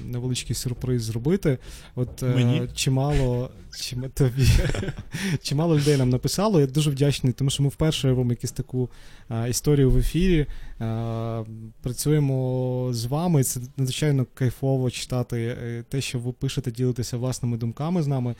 невеличкий 0.05 0.55
сюрприз 0.55 1.03
зробити. 1.03 1.57
От 1.95 2.23
е, 2.23 2.25
Мені? 2.25 2.69
чимало, 2.75 3.49
чим, 3.79 4.09
тобі, 4.09 4.47
чимало 5.41 5.77
людей 5.77 5.97
нам 5.97 6.09
написало. 6.09 6.59
Я 6.59 6.67
дуже 6.67 6.91
вдячний, 6.91 7.33
тому 7.33 7.49
що 7.49 7.63
ми 7.63 7.69
вперше 7.69 8.09
робимо 8.09 8.31
якусь 8.31 8.51
таку 8.51 8.89
е, 9.29 9.49
історію 9.49 9.91
в 9.91 9.97
ефірі. 9.97 10.39
Е, 10.81 11.45
працюємо 11.81 12.89
з 12.91 13.05
вами. 13.05 13.43
Це 13.43 13.59
надзвичайно 13.77 14.25
кайфово 14.33 14.91
читати 14.91 15.57
е, 15.63 15.83
те, 15.89 16.01
що 16.01 16.19
ви 16.19 16.31
пишете, 16.31 16.71
ділитеся 16.71 17.17
власними 17.17 17.57
думками 17.57 18.03
з 18.03 18.07
нами. 18.07 18.35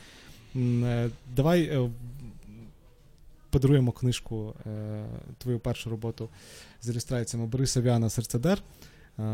Е, 0.56 1.08
Давай 1.36 1.90
подаруємо 3.50 3.92
книжку, 3.92 4.54
е, 4.66 5.04
твою 5.38 5.58
першу 5.58 5.90
роботу 5.90 6.28
з 6.82 6.88
ілюстраціями 6.88 7.48
Бориса 7.48 7.80
Віана 7.80 8.10
Серцедер, 8.10 8.58
е, 8.58 8.62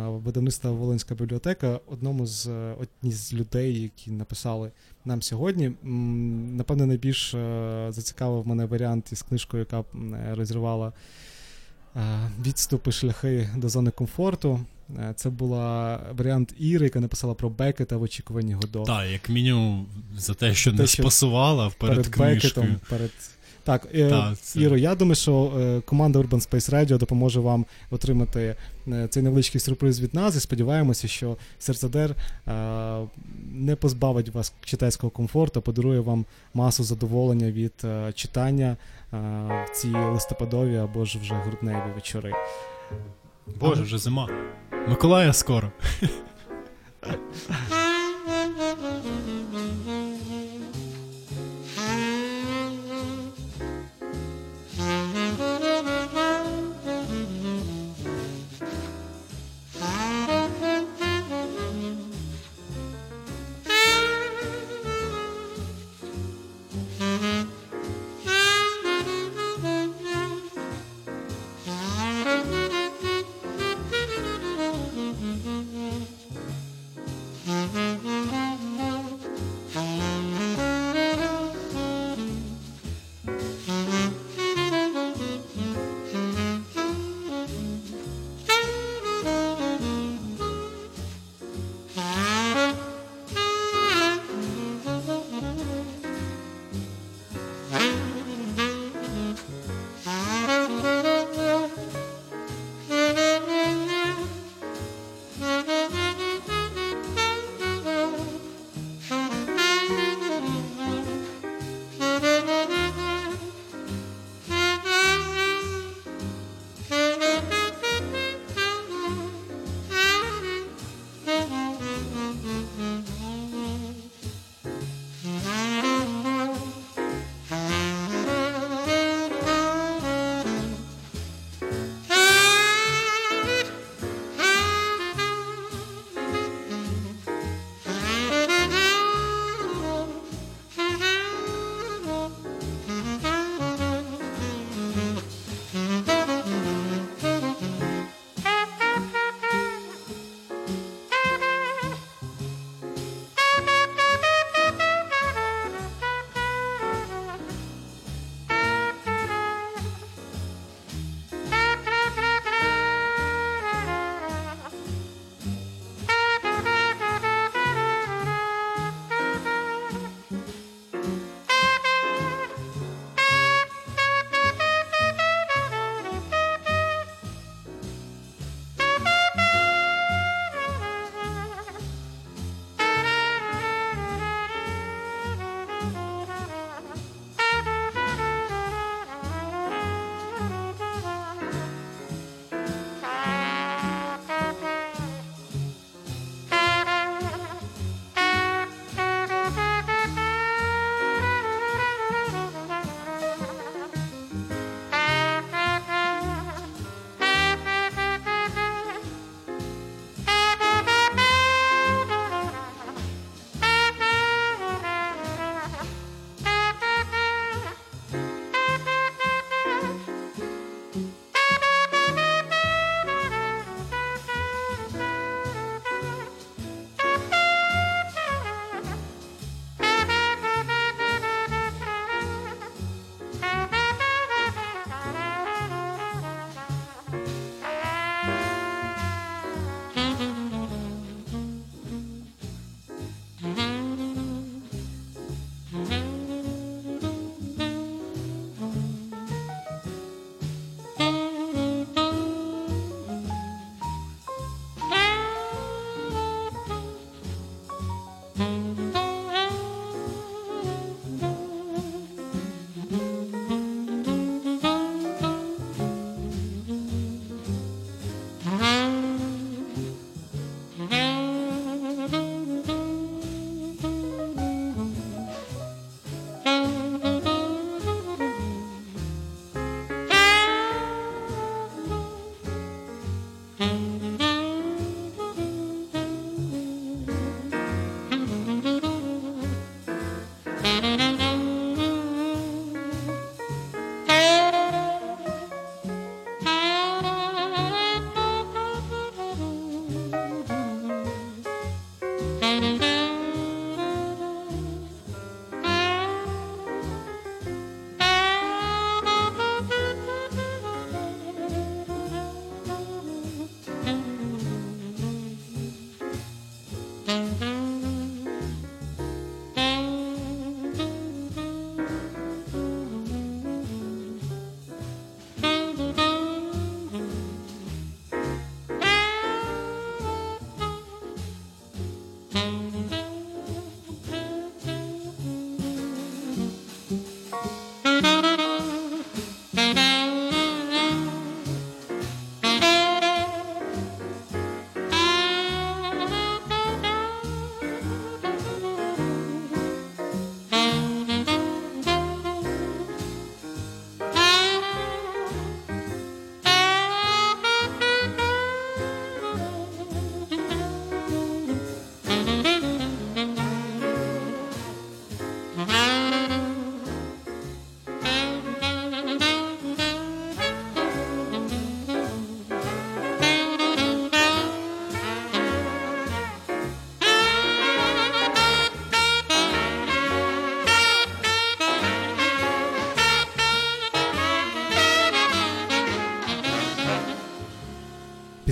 видавництва 0.09 0.71
Волинська 0.71 1.15
бібліотека, 1.15 1.81
одному 1.87 2.27
з 2.27 2.47
е, 2.47 2.75
одні 2.81 3.13
з 3.13 3.35
людей, 3.35 3.83
які 3.83 4.11
написали 4.11 4.71
нам 5.05 5.23
сьогодні. 5.23 5.67
М, 5.67 6.57
Напевно, 6.57 6.87
найбільш 6.87 7.31
зацікавив 7.89 8.47
мене 8.47 8.65
варіант 8.65 9.13
із 9.13 9.23
книжкою, 9.23 9.67
яка 9.71 9.85
розірвала 10.35 10.93
відступи, 12.47 12.93
шляхи 12.93 13.49
до 13.57 13.69
зони 13.69 13.91
комфорту. 13.91 14.61
Це 15.15 15.31
була 15.31 16.01
варіант 16.13 16.55
Іри, 16.59 16.85
яка 16.85 17.01
написала 17.01 17.35
про 17.35 17.51
Бекета 17.51 17.97
в 17.97 18.03
очікуванні 18.03 18.55
Годо. 18.55 18.83
Так, 18.83 19.11
як 19.11 19.29
мінімум, 19.29 19.87
за 20.17 20.35
те, 20.35 20.55
що 20.55 20.71
те, 20.71 20.77
не 20.77 20.87
що 20.87 21.03
спасувала 21.03 21.71
перед, 21.79 21.97
перед 21.97 22.09
книжкою. 22.09 22.67
Бекетом. 22.67 22.81
Перед... 22.89 23.11
Так, 23.67 23.89
е, 23.95 24.09
Та, 24.11 24.35
це- 24.43 24.61
Іро, 24.61 24.77
я 24.77 24.95
думаю, 24.95 25.15
що 25.15 25.53
е, 25.61 25.81
команда 25.81 26.19
Urban 26.19 26.49
Space 26.51 26.71
Radio 26.75 26.99
допоможе 26.99 27.41
вам 27.41 27.67
отримати 27.91 28.57
е, 28.89 29.09
цей 29.11 29.23
невеличкий 29.23 29.61
сюрприз 29.61 30.01
від 30.01 30.15
нас 30.15 30.37
і 30.37 30.41
сподіваємося, 30.41 31.09
що 31.09 31.37
серцедер 31.59 32.11
е, 32.11 32.53
не 33.53 33.77
позбавить 33.77 34.29
вас 34.29 34.53
читацького 34.65 35.11
комфорту, 35.11 35.63
подарує 35.63 36.01
вам 36.01 36.25
масу 36.55 36.85
задоволення 36.85 37.51
від 37.51 37.73
е, 37.85 38.13
читання 38.13 38.77
е, 39.13 39.17
в 39.67 39.77
ці 39.77 39.89
листопадові 39.89 40.77
або 40.77 41.05
ж 41.05 41.19
вже 41.19 41.35
грудневі 41.35 41.93
вечори. 41.95 42.33
Боже, 43.61 43.83
вже 43.83 43.99
зима. 43.99 44.29
Миколая 44.89 45.33
скоро. 45.33 45.73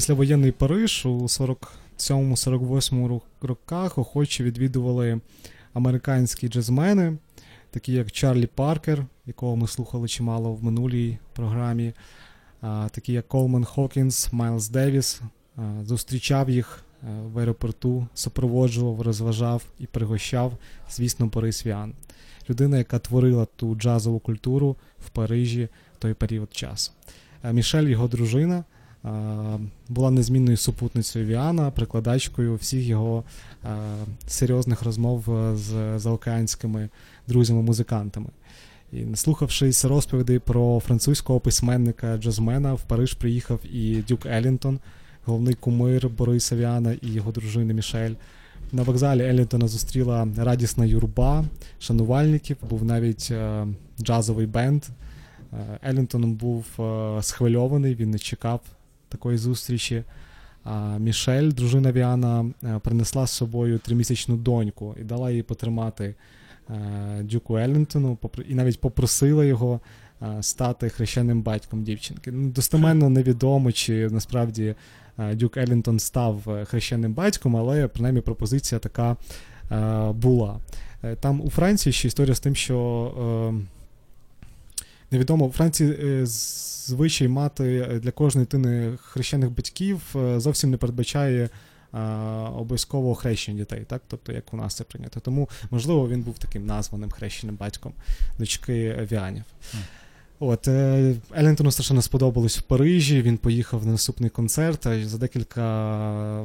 післявоєнний 0.05 0.53
Париж 0.53 1.07
у 1.07 1.23
47-48 1.99 3.21
роках 3.41 3.99
охоче 3.99 4.45
відвідували 4.45 5.21
американські 5.73 6.49
джазмени, 6.49 7.17
такі 7.71 7.93
як 7.93 8.13
Чарлі 8.13 8.47
Паркер, 8.47 9.07
якого 9.27 9.57
ми 9.57 9.69
слухали 9.69 10.09
чимало 10.09 10.53
в 10.53 10.65
минулій 10.65 11.19
програмі, 11.33 11.93
такі 12.91 13.13
як 13.13 13.29
Колман 13.29 13.65
Хокінс, 13.65 14.33
Майлз 14.33 14.69
Девіс. 14.69 15.21
Зустрічав 15.85 16.51
їх 16.51 16.85
в 17.03 17.39
аеропорту, 17.39 18.07
супроводжував, 18.15 19.01
розважав 19.01 19.63
і 19.79 19.87
пригощав, 19.87 20.53
звісно, 20.91 21.27
Борис 21.27 21.67
Віан. 21.67 21.95
Людина, 22.51 22.79
яка 22.79 22.99
творила 22.99 23.47
ту 23.57 23.75
джазову 23.75 24.19
культуру 24.19 24.77
в 25.07 25.11
Парижі 25.11 25.69
в 25.95 25.99
той 25.99 26.15
період 26.15 26.55
часу. 26.55 26.93
Мішель, 27.53 27.89
його 27.89 28.09
дружина, 28.09 28.65
була 29.89 30.11
незмінною 30.11 30.57
супутницею 30.57 31.27
Віана, 31.27 31.71
прикладачкою 31.71 32.55
всіх 32.55 32.85
його 32.85 33.25
серйозних 34.27 34.83
розмов 34.83 35.25
з 35.55 35.99
заокеанськими 35.99 36.89
друзями-музикантами. 37.29 38.29
І 38.93 39.05
наслухавшись 39.05 39.85
розповідей 39.85 40.39
про 40.39 40.81
французького 40.81 41.41
письменника 41.41 42.17
Джазмена, 42.19 42.75
в 42.75 42.83
Париж 42.83 43.15
приїхав 43.15 43.61
і 43.73 44.03
Дюк 44.09 44.27
Елінтон, 44.27 44.79
головний 45.25 45.55
кумир 45.55 46.09
Бориса 46.09 46.57
Віана 46.57 46.93
і 47.03 47.13
його 47.13 47.33
дружини 47.33 47.75
Мішель. 47.75 48.15
На 48.73 48.83
вокзалі 48.83 49.23
Елінтона 49.23 49.69
зустріла 49.69 50.29
радісна 50.37 50.85
юрба 50.85 51.45
шанувальників, 51.79 52.57
був 52.71 52.85
навіть 52.85 53.29
е, 53.31 53.67
джазовий 54.01 54.47
бенд. 54.47 54.85
Е, 55.53 55.79
Елінтон 55.85 56.33
був 56.33 56.67
е, 56.79 57.23
схвильований, 57.23 57.95
він 57.95 58.11
не 58.11 58.19
чекав 58.19 58.61
такої 59.15 59.39
зустрічі. 59.39 60.05
Мішель, 60.99 61.51
дружина 61.51 61.93
Віана, 61.93 62.47
е, 62.65 62.79
принесла 62.79 63.27
з 63.27 63.31
собою 63.31 63.79
тримісячну 63.79 64.37
доньку 64.37 64.95
і 65.01 65.05
дала 65.05 65.31
їй 65.31 65.43
потримати 65.43 66.15
е, 66.71 67.23
Дюку 67.23 67.57
Еллінтону, 67.57 68.19
і 68.49 68.55
навіть 68.55 68.81
попросила 68.81 69.45
його 69.45 69.81
е, 70.23 70.43
стати 70.43 70.89
хрещеним 70.89 71.43
батьком 71.43 71.83
дівчинки. 71.83 72.33
Ну, 72.33 72.49
достеменно 72.49 73.11
невідомо, 73.11 73.73
чи 73.73 74.09
насправді 74.11 74.75
Дюк 75.33 75.57
Еллінтон 75.57 75.99
став 75.99 76.65
хрещеним 76.65 77.15
батьком, 77.15 77.57
але 77.57 77.89
принаймні 77.89 78.21
пропозиція 78.21 78.79
така 78.79 79.17
була. 80.13 80.59
Там 81.21 81.41
у 81.41 81.51
Франції 81.51 81.93
ще 81.93 82.09
історія 82.09 82.35
з 82.35 82.41
тим, 82.41 82.55
що 82.55 83.55
невідомо 85.15 85.47
у 85.47 85.53
Франції 85.53 86.21
звичай 86.87 87.29
мати 87.29 87.99
для 88.03 88.11
кожної 88.11 88.45
дитини 88.45 88.99
хрещених 89.03 89.51
батьків 89.51 90.01
е, 90.17 90.41
зовсім 90.41 90.71
не 90.71 90.77
передбачає 90.77 91.49
а, 91.93 92.51
обов'язкового 92.57 93.15
хрещення 93.15 93.59
дітей, 93.59 93.85
так? 93.89 94.03
Тобто, 94.09 94.33
як 94.33 94.55
у 94.55 94.57
нас 94.57 94.75
це 94.75 94.85
прийнято. 94.85 95.21
Тому, 95.21 95.49
можливо, 95.71 96.09
він 96.09 96.23
був 96.23 96.39
таким 96.39 96.67
названим 96.67 97.11
хрещеним 97.11 97.57
батьком 97.57 97.93
дочки 98.39 99.09
Віанів. 99.13 99.45
Mm. 99.75 99.79
От, 100.39 100.69
е, 100.69 101.15
Елінтону 101.37 101.71
страшенно 101.71 102.03
сподобалось 102.03 102.59
в 102.59 102.63
Парижі. 102.63 103.23
Він 103.23 103.39
поїхав 103.39 103.87
на 103.87 103.93
наступний 103.93 104.31
концерт. 104.31 104.87
а 104.87 105.05
За 105.05 105.19
декілька 105.19 106.45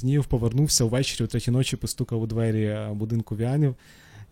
днів 0.00 0.24
повернувся 0.24 0.84
увечері, 0.84 1.24
у 1.24 1.28
третій 1.28 1.50
ночі 1.50 1.76
постукав 1.76 2.22
у 2.22 2.26
двері 2.26 2.64
е, 2.64 2.90
будинку 2.92 3.36
Віанів 3.36 3.74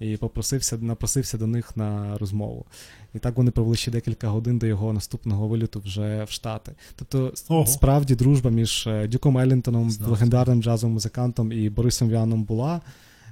і 0.00 0.16
попросився, 0.16 0.78
напросився 0.78 1.38
до 1.38 1.46
них 1.46 1.76
на 1.76 2.18
розмову. 2.18 2.66
І 3.14 3.18
так 3.18 3.36
вони 3.36 3.50
провели 3.50 3.76
ще 3.76 3.90
декілька 3.90 4.28
годин 4.28 4.58
до 4.58 4.66
його 4.66 4.92
наступного 4.92 5.48
виліту 5.48 5.80
вже 5.80 6.24
в 6.24 6.30
Штати. 6.30 6.72
Тобто, 6.96 7.32
Ого. 7.48 7.66
справді, 7.66 8.14
дружба 8.14 8.50
між 8.50 8.86
е, 8.86 9.08
Дюком 9.08 9.38
Еллінтоном, 9.38 9.90
легендарним 10.06 10.62
джазовим 10.62 10.94
музикантом, 10.94 11.52
і 11.52 11.70
Борисом 11.70 12.08
Віаном 12.08 12.44
була. 12.44 12.80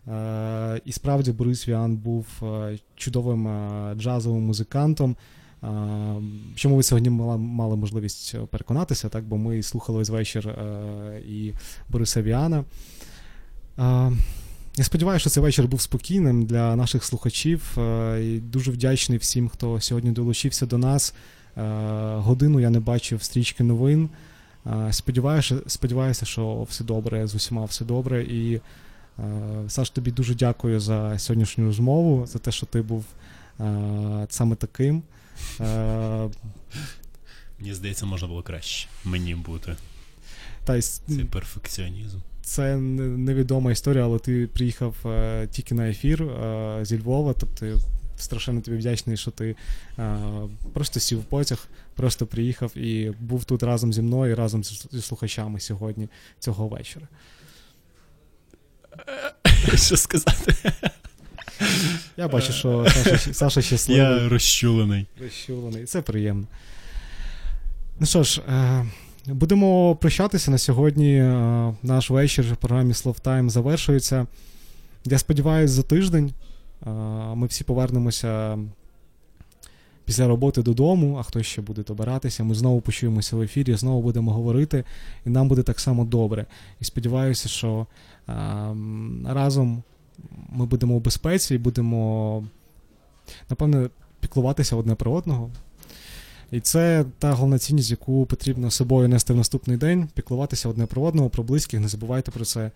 Е, 0.09 0.81
і 0.85 0.93
справді 0.93 1.33
Борис 1.33 1.69
Віан 1.69 1.97
був 1.97 2.27
е, 2.43 2.79
чудовим 2.97 3.49
джазовим 3.99 4.43
музикантом. 4.43 5.17
Чому 6.55 6.77
ви 6.77 6.83
сьогодні 6.83 7.11
мали, 7.11 7.39
мали 7.39 7.77
можливість 7.77 8.37
переконатися, 8.51 9.09
так? 9.09 9.25
бо 9.25 9.37
ми 9.37 9.63
слухали 9.63 9.99
весь 9.99 10.09
вечір 10.09 10.55
і 11.29 11.53
Бориса 11.89 12.23
Віана. 12.23 12.65
Я 14.79 14.85
сподіваюся, 14.85 15.21
що 15.21 15.31
цей 15.31 15.43
вечір 15.43 15.67
був 15.67 15.81
спокійним 15.81 16.47
для 16.47 16.77
наших 16.77 17.05
слухачів. 17.05 17.79
Е, 17.79 18.21
і 18.25 18.41
Дуже 18.41 18.71
вдячний 18.71 19.19
всім, 19.19 19.49
хто 19.49 19.81
сьогодні 19.81 20.11
долучився 20.11 20.67
до 20.67 20.79
нас. 20.79 21.15
Е, 21.57 21.63
годину 22.17 22.61
я 22.61 22.71
не 22.71 22.81
бачив 22.81 23.23
стрічки 23.23 23.65
новин. 23.65 24.09
Е, 24.67 24.93
сподіваюся, 24.93 25.57
сподіваюся, 25.67 26.27
що 26.27 26.67
все 26.71 26.85
добре, 26.85 27.27
з 27.27 27.35
усіма 27.35 27.65
все 27.65 27.85
добре. 27.85 28.23
І 28.23 28.61
Саш, 29.69 29.91
тобі 29.91 30.11
дуже 30.11 30.35
дякую 30.35 30.81
за 30.81 31.19
сьогоднішню 31.19 31.65
розмову, 31.65 32.27
за 32.27 32.39
те, 32.39 32.53
що 32.53 32.67
ти 32.67 32.83
був 32.83 33.05
саме 34.29 34.57
таким. 34.57 35.03
Мені 37.59 37.75
здається, 37.75 38.07
можна 38.07 38.29
було 38.29 38.43
краще 38.43 38.89
мені 39.05 39.35
бути. 39.35 39.77
Та, 40.65 40.83
Це 40.83 41.25
перфекціонізм 41.31 42.19
це 42.47 42.77
невідома 42.77 43.73
історія, 43.73 44.05
але 44.05 44.19
ти 44.19 44.47
приїхав 44.47 44.95
е, 45.07 45.47
тільки 45.51 45.75
на 45.75 45.89
ефір 45.89 46.23
е, 46.23 46.79
зі 46.83 46.99
Львова, 46.99 47.35
тобто 47.41 47.67
страшенно 48.17 48.61
тобі 48.61 48.77
вдячний, 48.77 49.17
що 49.17 49.31
ти 49.31 49.57
е, 49.99 50.19
просто 50.75 51.01
сів 51.01 51.21
в 51.21 51.25
потяг, 51.25 51.69
просто 51.95 52.27
приїхав 52.27 52.79
і 52.79 53.13
був 53.21 53.45
тут 53.45 53.63
разом 53.63 53.93
зі 53.93 54.03
мною, 54.03 54.37
разом 54.37 54.65
зі 54.65 55.03
слухачами 55.03 55.61
сьогодні 55.61 56.09
цього 56.39 56.69
вечора. 56.69 57.09
Що 59.75 59.97
сказати? 59.97 60.55
Я 62.17 62.29
бачу, 62.29 62.53
що 62.53 62.87
Саша, 62.89 63.35
Саша 63.35 63.63
щасливий. 63.63 64.03
Я 64.03 64.29
розчулений. 64.29 65.07
Розчулений. 65.21 65.85
Це 65.85 66.03
приємно. 66.03 66.47
Ну 68.01 68.07
що 68.07 68.23
ж. 68.23 68.41
Е, 68.49 68.87
Будемо 69.29 69.97
прощатися 69.97 70.51
на 70.51 70.59
сьогодні. 70.59 71.17
Е, 71.17 71.75
наш 71.83 72.11
вечір 72.11 72.53
в 72.53 72.57
програмі 72.57 72.93
Time 72.93 73.49
завершується. 73.49 74.27
Я 75.05 75.19
сподіваюся, 75.19 75.75
за 75.75 75.83
тиждень 75.83 76.33
е, 76.87 76.91
ми 77.35 77.47
всі 77.47 77.65
повернемося 77.65 78.59
після 80.05 80.29
роботи 80.29 80.63
додому, 80.63 81.17
а 81.17 81.23
хто 81.23 81.43
ще 81.43 81.63
буде 81.63 81.83
добиратися. 81.83 82.45
Ми 82.45 82.55
знову 82.55 82.81
почуємося 82.81 83.37
в 83.37 83.43
ефірі, 83.43 83.75
знову 83.75 84.03
будемо 84.03 84.33
говорити, 84.33 84.85
і 85.27 85.31
нам 85.31 85.49
буде 85.49 85.63
так 85.63 85.81
само 85.81 86.05
добре. 86.05 86.47
І 86.81 86.85
сподіваюся, 86.85 87.49
що 87.49 87.87
е, 88.29 88.33
разом 89.27 89.83
ми 90.49 90.67
будемо 90.67 90.95
у 90.95 91.01
безпеці 91.01 91.55
і 91.55 91.59
будемо, 91.59 92.45
напевне, 93.51 93.89
піклуватися 94.21 94.77
одне 94.77 94.95
про 94.95 95.13
одного. 95.13 95.51
І 96.51 96.61
це 96.61 97.05
та 97.19 97.33
головна 97.33 97.59
цінність, 97.59 97.91
яку 97.91 98.27
потрібно 98.27 98.71
собою 98.71 99.09
нести 99.09 99.33
в 99.33 99.37
наступний 99.37 99.77
день, 99.77 100.09
піклуватися 100.15 100.69
одне 100.69 100.87
про 100.87 101.03
одного, 101.03 101.31
про 101.31 101.43
близьких, 101.43 101.81
не 101.81 101.89
забувайте 101.89 102.31
про 102.31 102.45
це. 102.45 102.71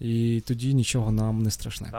І 0.00 0.42
тоді 0.46 0.74
нічого 0.74 1.12
нам 1.12 1.42
не 1.42 1.50
страшне. 1.50 1.92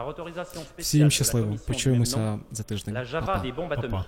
Всім 0.78 1.10
щасливо. 1.10 1.56
Почуємося 1.66 2.38
за 2.50 2.62
тиждень. 2.62 2.96
Па-па. 3.12 4.04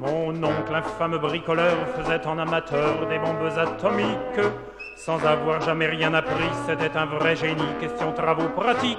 Mon 0.00 0.44
oncle, 0.44 0.74
infâme 0.74 1.18
bricoleur, 1.18 1.76
faisait 1.96 2.26
en 2.26 2.36
amateur 2.38 3.08
des 3.08 3.18
bombes 3.18 3.56
atomiques. 3.58 4.73
Sans 4.96 5.24
avoir 5.26 5.60
jamais 5.60 5.86
rien 5.86 6.14
appris, 6.14 6.48
c'était 6.66 6.96
un 6.96 7.06
vrai 7.06 7.36
génie, 7.36 7.62
question 7.80 8.12
travaux 8.12 8.48
pratiques. 8.48 8.98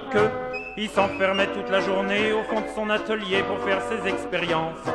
Il 0.78 0.90
s'enfermait 0.90 1.48
toute 1.48 1.70
la 1.70 1.80
journée 1.80 2.34
au 2.34 2.44
fond 2.44 2.62
de 2.62 2.68
son 2.76 2.90
atelier 2.90 3.44
pour 3.44 3.60
faire 3.66 3.82
ses 3.82 4.08
expériences. 4.10 4.86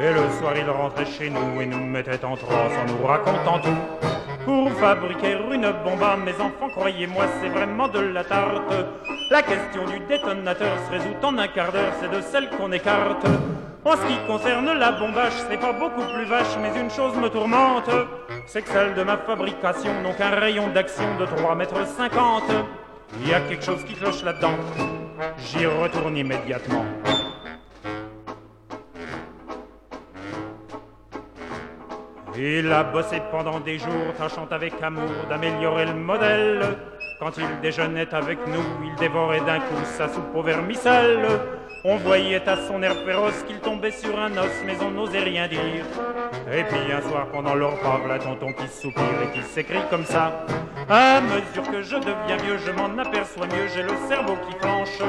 Et 0.00 0.10
le 0.10 0.28
soir, 0.38 0.54
il 0.56 0.68
rentrait 0.68 1.06
chez 1.06 1.28
nous 1.28 1.60
et 1.60 1.66
nous 1.66 1.84
mettait 1.84 2.24
en 2.24 2.36
transe 2.36 2.72
en 2.72 2.92
nous 2.92 3.06
racontant 3.06 3.58
tout. 3.60 4.08
Pour 4.44 4.72
fabriquer 4.72 5.36
une 5.52 5.70
bombe 5.84 6.02
à 6.02 6.16
mes 6.16 6.34
enfants, 6.34 6.70
croyez-moi, 6.74 7.24
c'est 7.40 7.50
vraiment 7.50 7.88
de 7.88 8.00
la 8.00 8.24
tarte. 8.24 8.72
La 9.30 9.42
question 9.42 9.84
du 9.84 10.00
détonateur 10.06 10.78
se 10.86 10.90
résout 10.90 11.16
en 11.22 11.36
un 11.36 11.48
quart 11.48 11.70
d'heure, 11.70 11.92
c'est 12.00 12.10
de 12.10 12.22
celle 12.22 12.48
qu'on 12.50 12.72
écarte. 12.72 13.26
En 13.84 13.92
ce 13.92 14.06
qui 14.06 14.18
concerne 14.26 14.72
la 14.72 14.92
bombage, 14.92 15.32
c'est 15.48 15.56
pas 15.56 15.72
beaucoup 15.72 16.02
plus 16.12 16.24
vache, 16.24 16.56
mais 16.60 16.78
une 16.78 16.90
chose 16.90 17.14
me 17.16 17.28
tourmente, 17.28 17.88
c'est 18.46 18.62
que 18.62 18.68
celle 18.70 18.94
de 18.94 19.02
ma 19.02 19.16
fabrication 19.16 20.02
n'ont 20.02 20.12
qu'un 20.14 20.30
rayon 20.30 20.68
d'action 20.68 21.16
de 21.18 21.24
3 21.24 21.54
mètres 21.54 21.86
50. 21.86 22.42
Il 23.20 23.28
y 23.28 23.34
a 23.34 23.40
quelque 23.40 23.64
chose 23.64 23.84
qui 23.84 23.94
cloche 23.94 24.24
là-dedans. 24.24 24.56
J'y 25.38 25.64
retourne 25.66 26.16
immédiatement. 26.16 26.84
Il 32.36 32.70
a 32.72 32.84
bossé 32.84 33.22
pendant 33.30 33.58
des 33.60 33.78
jours, 33.78 34.14
tâchant 34.16 34.46
avec 34.50 34.74
amour 34.82 35.10
d'améliorer 35.28 35.86
le 35.86 35.94
modèle. 35.94 36.78
Quand 37.20 37.32
il 37.36 37.60
déjeunait 37.60 38.14
avec 38.14 38.38
nous, 38.46 38.62
il 38.84 38.94
dévorait 38.96 39.40
d'un 39.40 39.58
coup 39.60 39.84
sa 39.84 40.08
soupe 40.08 40.34
au 40.34 40.42
vermicelle. 40.42 41.26
On 41.84 41.96
voyait 41.96 42.46
à 42.48 42.56
son 42.56 42.82
air 42.82 42.94
féroce 43.06 43.44
qu'il 43.46 43.60
tombait 43.60 43.92
sur 43.92 44.18
un 44.18 44.32
os, 44.36 44.50
mais 44.66 44.76
on 44.82 44.90
n'osait 44.90 45.20
rien 45.20 45.46
dire. 45.46 45.60
Et 46.52 46.64
puis 46.64 46.92
un 46.92 47.00
soir, 47.08 47.28
pendant 47.32 47.54
leur 47.54 47.72
repas, 47.72 48.00
la 48.08 48.18
tonton 48.18 48.52
qui 48.52 48.66
soupire 48.66 49.04
et 49.22 49.32
qui 49.32 49.44
s'écrit 49.46 49.78
comme 49.88 50.04
ça. 50.04 50.44
À 50.88 51.20
mesure 51.20 51.70
que 51.70 51.82
je 51.82 51.96
deviens 51.96 52.36
vieux, 52.42 52.58
je 52.58 52.72
m'en 52.72 52.98
aperçois 53.00 53.46
mieux, 53.46 53.68
j'ai 53.72 53.82
le 53.82 53.92
cerveau 54.08 54.36
qui 54.48 54.56
flanche. 54.58 55.02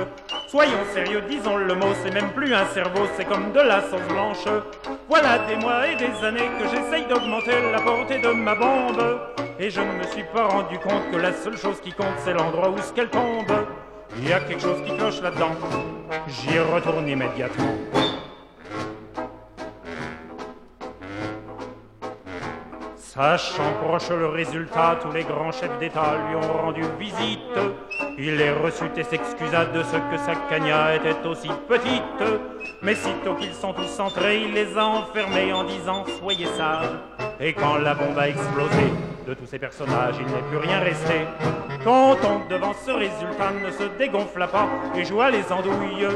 Soyons 0.47 0.85
sérieux, 0.93 1.23
disons 1.27 1.57
le 1.57 1.73
mot, 1.73 1.93
c'est 2.03 2.13
même 2.13 2.29
plus 2.33 2.53
un 2.53 2.65
cerveau, 2.67 3.07
c'est 3.17 3.25
comme 3.25 3.51
de 3.51 3.61
la 3.61 3.81
sauce 3.81 4.07
blanche. 4.07 4.45
Voilà 5.07 5.39
des 5.47 5.55
mois 5.55 5.87
et 5.87 5.95
des 5.95 6.23
années 6.23 6.49
que 6.59 6.67
j'essaye 6.67 7.07
d'augmenter 7.07 7.71
la 7.71 7.81
portée 7.81 8.19
de 8.19 8.29
ma 8.29 8.53
bombe. 8.53 9.21
Et 9.59 9.71
je 9.71 9.81
ne 9.81 9.93
me 9.93 10.03
suis 10.03 10.23
pas 10.33 10.45
rendu 10.45 10.77
compte 10.77 11.09
que 11.11 11.17
la 11.17 11.33
seule 11.33 11.57
chose 11.57 11.81
qui 11.81 11.91
compte, 11.91 12.17
c'est 12.23 12.33
l'endroit 12.33 12.69
où 12.69 12.77
ce 12.77 12.93
qu'elle 12.93 13.09
tombe. 13.09 13.51
Il 14.17 14.27
y 14.27 14.33
a 14.33 14.39
quelque 14.39 14.61
chose 14.61 14.81
qui 14.85 14.95
cloche 14.95 15.21
là-dedans. 15.21 15.51
J'y 16.27 16.59
retourne 16.59 17.07
immédiatement. 17.07 17.75
Sachant 22.95 23.73
proche 23.83 24.09
le 24.11 24.27
résultat, 24.27 24.97
tous 25.01 25.11
les 25.11 25.23
grands 25.23 25.51
chefs 25.51 25.77
d'État 25.79 26.15
lui 26.27 26.35
ont 26.37 26.53
rendu 26.53 26.81
visite. 26.97 27.39
Il 28.17 28.37
les 28.37 28.51
reçut 28.51 28.91
et 28.95 29.03
s'excusa 29.03 29.65
de 29.65 29.83
ce 29.83 29.97
que 29.97 30.17
sa 30.25 30.35
cagna 30.49 30.95
était 30.95 31.27
aussi 31.27 31.49
petite. 31.67 32.23
Mais 32.81 32.95
sitôt 32.95 33.35
qu'ils 33.35 33.53
sont 33.53 33.73
tous 33.73 33.99
entrés, 33.99 34.43
il 34.43 34.53
les 34.53 34.77
a 34.77 34.85
enfermés 34.85 35.51
en 35.51 35.65
disant 35.65 36.05
Soyez 36.19 36.47
sages. 36.57 36.87
Et 37.39 37.53
quand 37.53 37.77
la 37.77 37.93
bombe 37.93 38.17
a 38.17 38.29
explosé, 38.29 38.93
de 39.29 39.35
tous 39.35 39.45
ces 39.45 39.59
personnages, 39.59 40.15
il 40.19 40.25
n'est 40.25 40.41
plus 40.49 40.57
rien 40.57 40.79
resté. 40.79 41.27
Quand 41.83 42.17
on, 42.25 42.49
devant 42.49 42.73
ce 42.73 42.89
résultat, 42.89 43.51
ne 43.63 43.71
se 43.71 43.83
dégonfla 43.97 44.47
pas 44.47 44.67
et 44.95 45.05
joua 45.05 45.29
les 45.29 45.51
andouilles. 45.51 46.07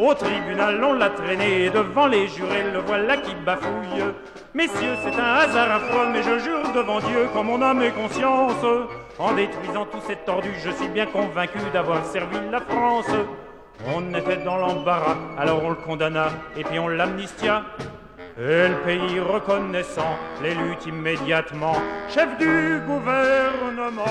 Au 0.00 0.12
tribunal, 0.14 0.82
on 0.82 0.94
l'a 0.94 1.10
traîné 1.10 1.66
et 1.66 1.70
devant 1.70 2.08
les 2.08 2.26
jurés, 2.26 2.64
le 2.72 2.80
voilà 2.80 3.18
qui 3.18 3.34
bafouille. 3.36 4.02
Messieurs, 4.52 4.96
c'est 5.04 5.14
un 5.14 5.34
hasard 5.34 5.70
affreux, 5.70 6.08
mais 6.12 6.22
je 6.24 6.38
jure 6.40 6.72
devant 6.74 6.98
Dieu, 6.98 7.28
comme 7.32 7.46
mon 7.46 7.62
âme 7.62 7.82
et 7.82 7.90
conscience, 7.90 8.64
en 9.18 9.32
détruisant 9.32 9.86
tous 9.86 10.02
ces 10.06 10.16
tordus, 10.16 10.54
je 10.64 10.70
suis 10.70 10.88
bien 10.88 11.06
convaincu 11.06 11.58
d'avoir 11.72 12.04
servi 12.04 12.38
la 12.50 12.60
France. 12.60 13.10
On 13.94 14.12
était 14.12 14.38
dans 14.38 14.56
l'embarras, 14.56 15.16
alors 15.38 15.62
on 15.62 15.70
le 15.70 15.76
condamna 15.76 16.30
et 16.56 16.64
puis 16.64 16.78
on 16.78 16.88
l'amnistia. 16.88 17.62
Et 18.38 18.68
le 18.68 18.76
pays 18.84 19.18
reconnaissant 19.18 20.18
l'élut 20.42 20.76
immédiatement 20.86 21.76
chef 22.10 22.36
du 22.38 22.80
gouvernement. 22.86 24.04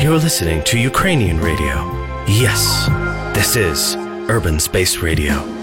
You're 0.00 0.18
listening 0.18 0.62
to 0.64 0.78
Ukrainian 0.78 1.38
radio. 1.40 1.76
Yes, 2.26 2.88
this 3.34 3.54
is 3.54 3.96
Urban 4.30 4.58
Space 4.58 4.96
Radio. 4.96 5.59